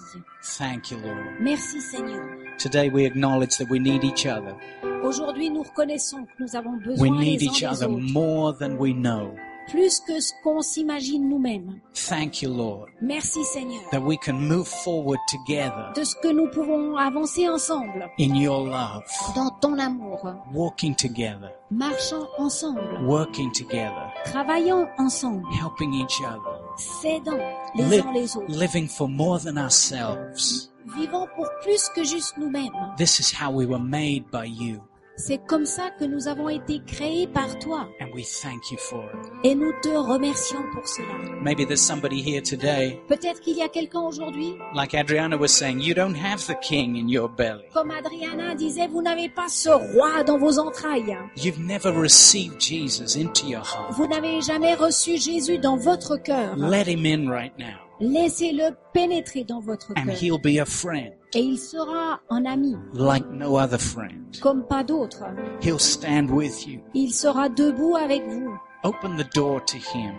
Thank 0.57 0.89
you, 0.89 0.97
Lord. 0.97 1.39
Merci 1.41 1.79
Seigneur. 1.81 2.23
Today 2.57 2.89
we 2.89 3.05
acknowledge 3.05 3.57
that 3.57 3.69
we 3.69 3.77
need 3.79 4.03
each 4.03 4.25
other. 4.25 4.55
Aujourd'hui, 5.03 5.49
nous 5.49 5.63
reconnaissons 5.63 6.25
que 6.25 6.43
nous 6.43 6.55
avons 6.55 6.77
We 6.87 6.97
besoin 6.97 7.19
need 7.19 7.41
les 7.41 7.47
uns 7.47 7.51
each 7.51 7.59
des 7.59 7.65
other 7.67 7.89
autres, 7.91 8.13
more 8.13 8.53
than 8.57 8.77
we 8.77 8.93
know. 8.93 9.35
Plus 9.69 9.99
que 10.01 10.19
ce 10.19 10.31
qu'on 10.43 10.61
s'imagine 10.61 11.27
nous-mêmes. 11.29 11.79
Thank 11.93 12.41
you, 12.41 12.53
Lord, 12.53 12.87
Merci 13.01 13.43
Seigneur 13.43 13.81
that 13.91 14.01
we 14.01 14.17
can 14.17 14.33
move 14.33 14.67
forward 14.67 15.19
together 15.29 15.91
de 15.95 16.03
ce 16.03 16.15
que 16.21 16.29
nous 16.29 16.47
pouvons 16.49 16.95
avancer 16.95 17.47
ensemble 17.49 18.09
in 18.19 18.35
your 18.35 18.65
love, 18.65 19.03
dans 19.35 19.49
ton 19.61 19.77
amour, 19.79 20.19
walking 20.53 20.95
together, 20.95 21.51
marchant 21.71 22.27
ensemble, 22.37 23.05
working 23.05 23.51
together, 23.51 24.11
travaillant 24.25 24.87
ensemble, 24.97 25.43
helping 25.59 25.93
each 25.93 26.21
other, 26.21 26.59
s'aidant 26.77 27.37
les 27.75 27.83
li- 27.83 27.99
uns 28.01 28.11
les 28.13 28.37
autres, 28.37 28.47
living 28.49 28.87
for 28.87 29.07
more 29.07 29.39
than 29.39 29.57
ourselves. 29.57 30.71
vivant 30.97 31.27
pour 31.35 31.45
plus 31.63 31.89
que 31.89 32.03
juste 32.05 32.37
nous-mêmes. 32.37 32.71
This 32.97 33.19
is 33.19 33.33
how 33.33 33.51
we 33.51 33.65
were 33.65 33.77
made 33.83 34.23
by 34.31 34.45
you, 34.45 34.79
C'est 35.19 35.39
comme 35.47 35.65
ça 35.65 35.89
que 35.99 36.05
nous 36.05 36.27
avons 36.27 36.47
été 36.47 36.79
créés 36.85 37.25
par 37.25 37.57
toi 37.57 37.87
and 37.99 38.07
we 38.13 38.23
thank 38.23 38.69
you 38.71 38.77
for 38.77 39.03
it. 39.03 39.31
et 39.43 39.55
nous 39.55 39.71
te 39.81 39.89
remercions 39.89 40.61
pour 40.73 40.87
cela. 40.87 41.07
Maybe 41.41 41.65
there's 41.65 41.81
somebody 41.81 42.21
here 42.21 42.41
today, 42.41 43.01
Peut-être 43.07 43.41
qu'il 43.41 43.57
y 43.57 43.63
a 43.63 43.67
quelqu'un 43.67 44.01
aujourd'hui, 44.01 44.55
like 44.75 44.93
Adriana 44.93 45.35
was 45.35 45.47
saying, 45.49 45.79
you 45.81 45.95
don't 45.95 46.15
have 46.15 46.45
the 46.45 46.55
king 46.61 46.95
in 46.97 47.07
your 47.09 47.27
belly. 47.29 47.63
comme 47.73 47.89
Adriana 47.91 48.53
disait, 48.53 48.87
vous 48.87 49.01
n'avez 49.01 49.29
pas 49.29 49.47
ce 49.49 49.69
roi 49.69 50.23
dans 50.23 50.37
vos 50.37 50.59
entrailles. 50.59 51.17
You've 51.35 51.59
never 51.59 51.91
received 51.91 52.61
Jesus 52.61 53.15
into 53.19 53.47
your 53.47 53.61
heart. 53.63 53.93
Vous 53.93 54.05
n'avez 54.07 54.39
jamais 54.41 54.75
reçu 54.75 55.17
Jésus 55.17 55.57
dans 55.57 55.77
votre 55.77 56.17
cœur. 56.17 56.55
Let 56.57 56.87
him 56.87 57.05
in 57.05 57.27
right 57.31 57.57
now, 57.57 57.86
Laissez-le 57.99 58.75
pénétrer 58.93 59.43
dans 59.43 59.59
votre 59.59 59.91
and 59.97 60.05
cœur. 60.05 60.15
he'll 60.21 60.39
be 60.41 60.59
a 60.59 60.65
friend 60.65 61.13
Et 61.33 61.39
il 61.39 61.57
sera 61.57 62.19
un 62.29 62.45
ami, 62.45 62.75
like 62.93 63.25
no 63.31 63.57
other 63.57 63.79
friend. 63.79 64.37
comme 64.41 64.63
pas 64.65 64.83
d'autres. 64.83 65.23
He'll 65.61 65.79
stand 65.79 66.29
with 66.29 66.67
you. 66.67 66.79
Il 66.93 67.13
sera 67.13 67.49
debout 67.49 67.95
avec 67.95 68.23
vous. 68.27 68.51
Open 68.83 69.17
the 69.17 69.27
door 69.35 69.61
to 69.65 69.77
him. 69.77 70.13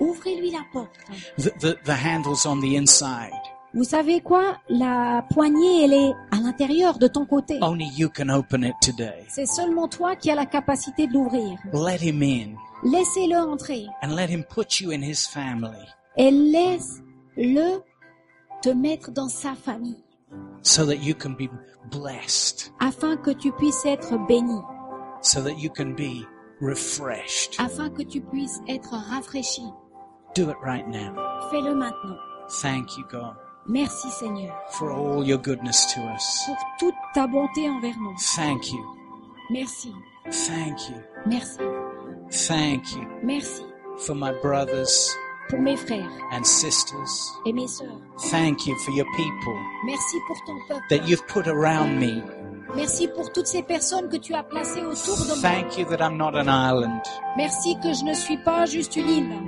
Ouvrez-lui 0.00 0.50
la 0.50 0.64
porte. 0.72 0.90
The, 1.38 1.50
the, 1.60 1.76
the 1.84 1.94
handle's 1.94 2.44
on 2.44 2.60
the 2.60 2.76
inside. 2.76 3.32
Vous 3.74 3.84
savez 3.84 4.20
quoi? 4.20 4.58
La 4.68 5.24
poignée, 5.32 5.84
elle 5.84 5.94
est 5.94 6.12
à 6.30 6.36
l'intérieur 6.42 6.98
de 6.98 7.06
ton 7.06 7.24
côté. 7.24 7.58
Only 7.62 7.86
you 7.96 8.10
can 8.14 8.28
open 8.28 8.64
it 8.64 8.74
today. 8.82 9.24
C'est 9.28 9.46
seulement 9.46 9.88
toi 9.88 10.14
qui 10.16 10.30
as 10.30 10.34
la 10.34 10.44
capacité 10.44 11.06
de 11.06 11.12
l'ouvrir. 11.14 11.56
Let 11.72 12.02
him 12.02 12.22
in 12.22 12.56
Laissez-le 12.84 13.36
entrer 13.38 13.86
and 14.02 14.08
let 14.16 14.26
him 14.28 14.42
put 14.44 14.80
you 14.80 14.90
in 14.90 15.02
his 15.02 15.26
family 15.26 15.78
et 16.16 16.30
laisse-le 17.36 17.82
te 18.62 18.68
mettre 18.70 19.10
dans 19.10 19.28
sa 19.28 19.54
famille 19.54 20.02
so 20.62 20.84
that 20.86 20.96
you 21.02 21.14
can 21.14 21.30
be 21.36 21.48
blessed, 21.90 22.72
afin 22.80 23.16
que 23.16 23.30
tu 23.32 23.52
puisses 23.52 23.84
être 23.84 24.16
béni, 24.28 24.60
so 25.20 25.40
that 25.42 25.58
you 25.58 25.68
can 25.70 25.94
be 25.94 26.24
refreshed. 26.60 27.56
afin 27.58 27.90
que 27.90 28.02
tu 28.02 28.20
puisses 28.20 28.60
être 28.68 28.94
rafraîchi. 29.10 29.62
Do 30.34 30.48
it 30.50 30.56
right 30.62 30.86
now. 30.88 31.12
Fais-le 31.50 31.74
maintenant. 31.74 32.16
Thank 32.62 32.96
you, 32.96 33.04
God, 33.10 33.34
Merci 33.68 34.08
Seigneur 34.10 34.54
for 34.70 34.90
all 34.92 35.22
your 35.24 35.38
goodness 35.38 35.84
to 35.94 36.00
us. 36.00 36.44
pour 36.46 36.56
toute 36.78 36.94
ta 37.14 37.26
bonté 37.26 37.68
envers 37.68 37.98
nous. 37.98 38.16
Thank 38.36 38.72
you. 38.72 38.84
Merci, 39.50 39.92
Thank 40.30 40.88
you. 40.88 40.96
merci, 41.26 41.58
Thank 42.48 42.92
you 42.94 43.04
merci 43.22 43.62
for 43.98 44.14
my 44.14 44.32
brothers 44.40 45.14
pour 45.52 45.60
mes 45.60 45.76
frères 45.76 46.08
and 46.32 46.42
sisters. 46.44 47.38
et 47.44 47.52
mes 47.52 47.68
sœurs. 47.68 48.00
Thank 48.30 48.66
you 48.66 48.74
for 48.78 48.90
your 48.94 49.04
people 49.16 49.54
Merci 49.84 50.16
pour 50.26 50.36
ton 50.46 50.56
peuple. 50.66 50.80
that 50.88 51.06
you've 51.06 51.26
put 51.26 51.46
around 51.46 51.98
me. 52.00 52.22
Merci 52.74 53.06
pour 53.08 53.30
toutes 53.32 53.46
ces 53.46 53.62
personnes 53.62 54.08
que 54.08 54.16
tu 54.16 54.32
as 54.32 54.42
placées 54.44 54.80
autour 54.80 55.18
de 55.18 55.26
moi. 55.28 55.36
Thank 55.42 55.76
you 55.76 55.84
that 55.90 56.00
I'm 56.00 56.16
not 56.16 56.34
an 56.34 56.48
island. 56.48 57.02
Merci 57.36 57.76
que 57.82 57.92
je 57.92 58.02
ne 58.02 58.14
suis 58.14 58.38
pas 58.38 58.64
juste 58.64 58.96
une 58.96 59.10
île. 59.10 59.42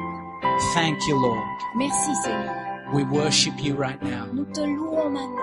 Thank 0.75 1.07
you, 1.09 1.19
Lord. 1.19 1.43
Merci 1.75 2.15
Seigneur. 2.23 2.53
We 2.93 3.05
worship 3.05 3.55
you 3.65 3.75
right 3.75 4.03
now. 4.03 4.27
Nous 4.35 4.45
te 4.45 4.61
louons 4.61 5.09
maintenant. 5.09 5.41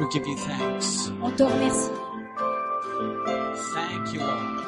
We 0.00 0.10
give 0.10 0.26
you 0.26 0.34
thanks. 0.36 1.08
On 1.22 1.30
te 1.30 1.44
remercie. 1.44 1.92
Thank 3.74 4.12
you, 4.12 4.20
Lord. 4.20 4.64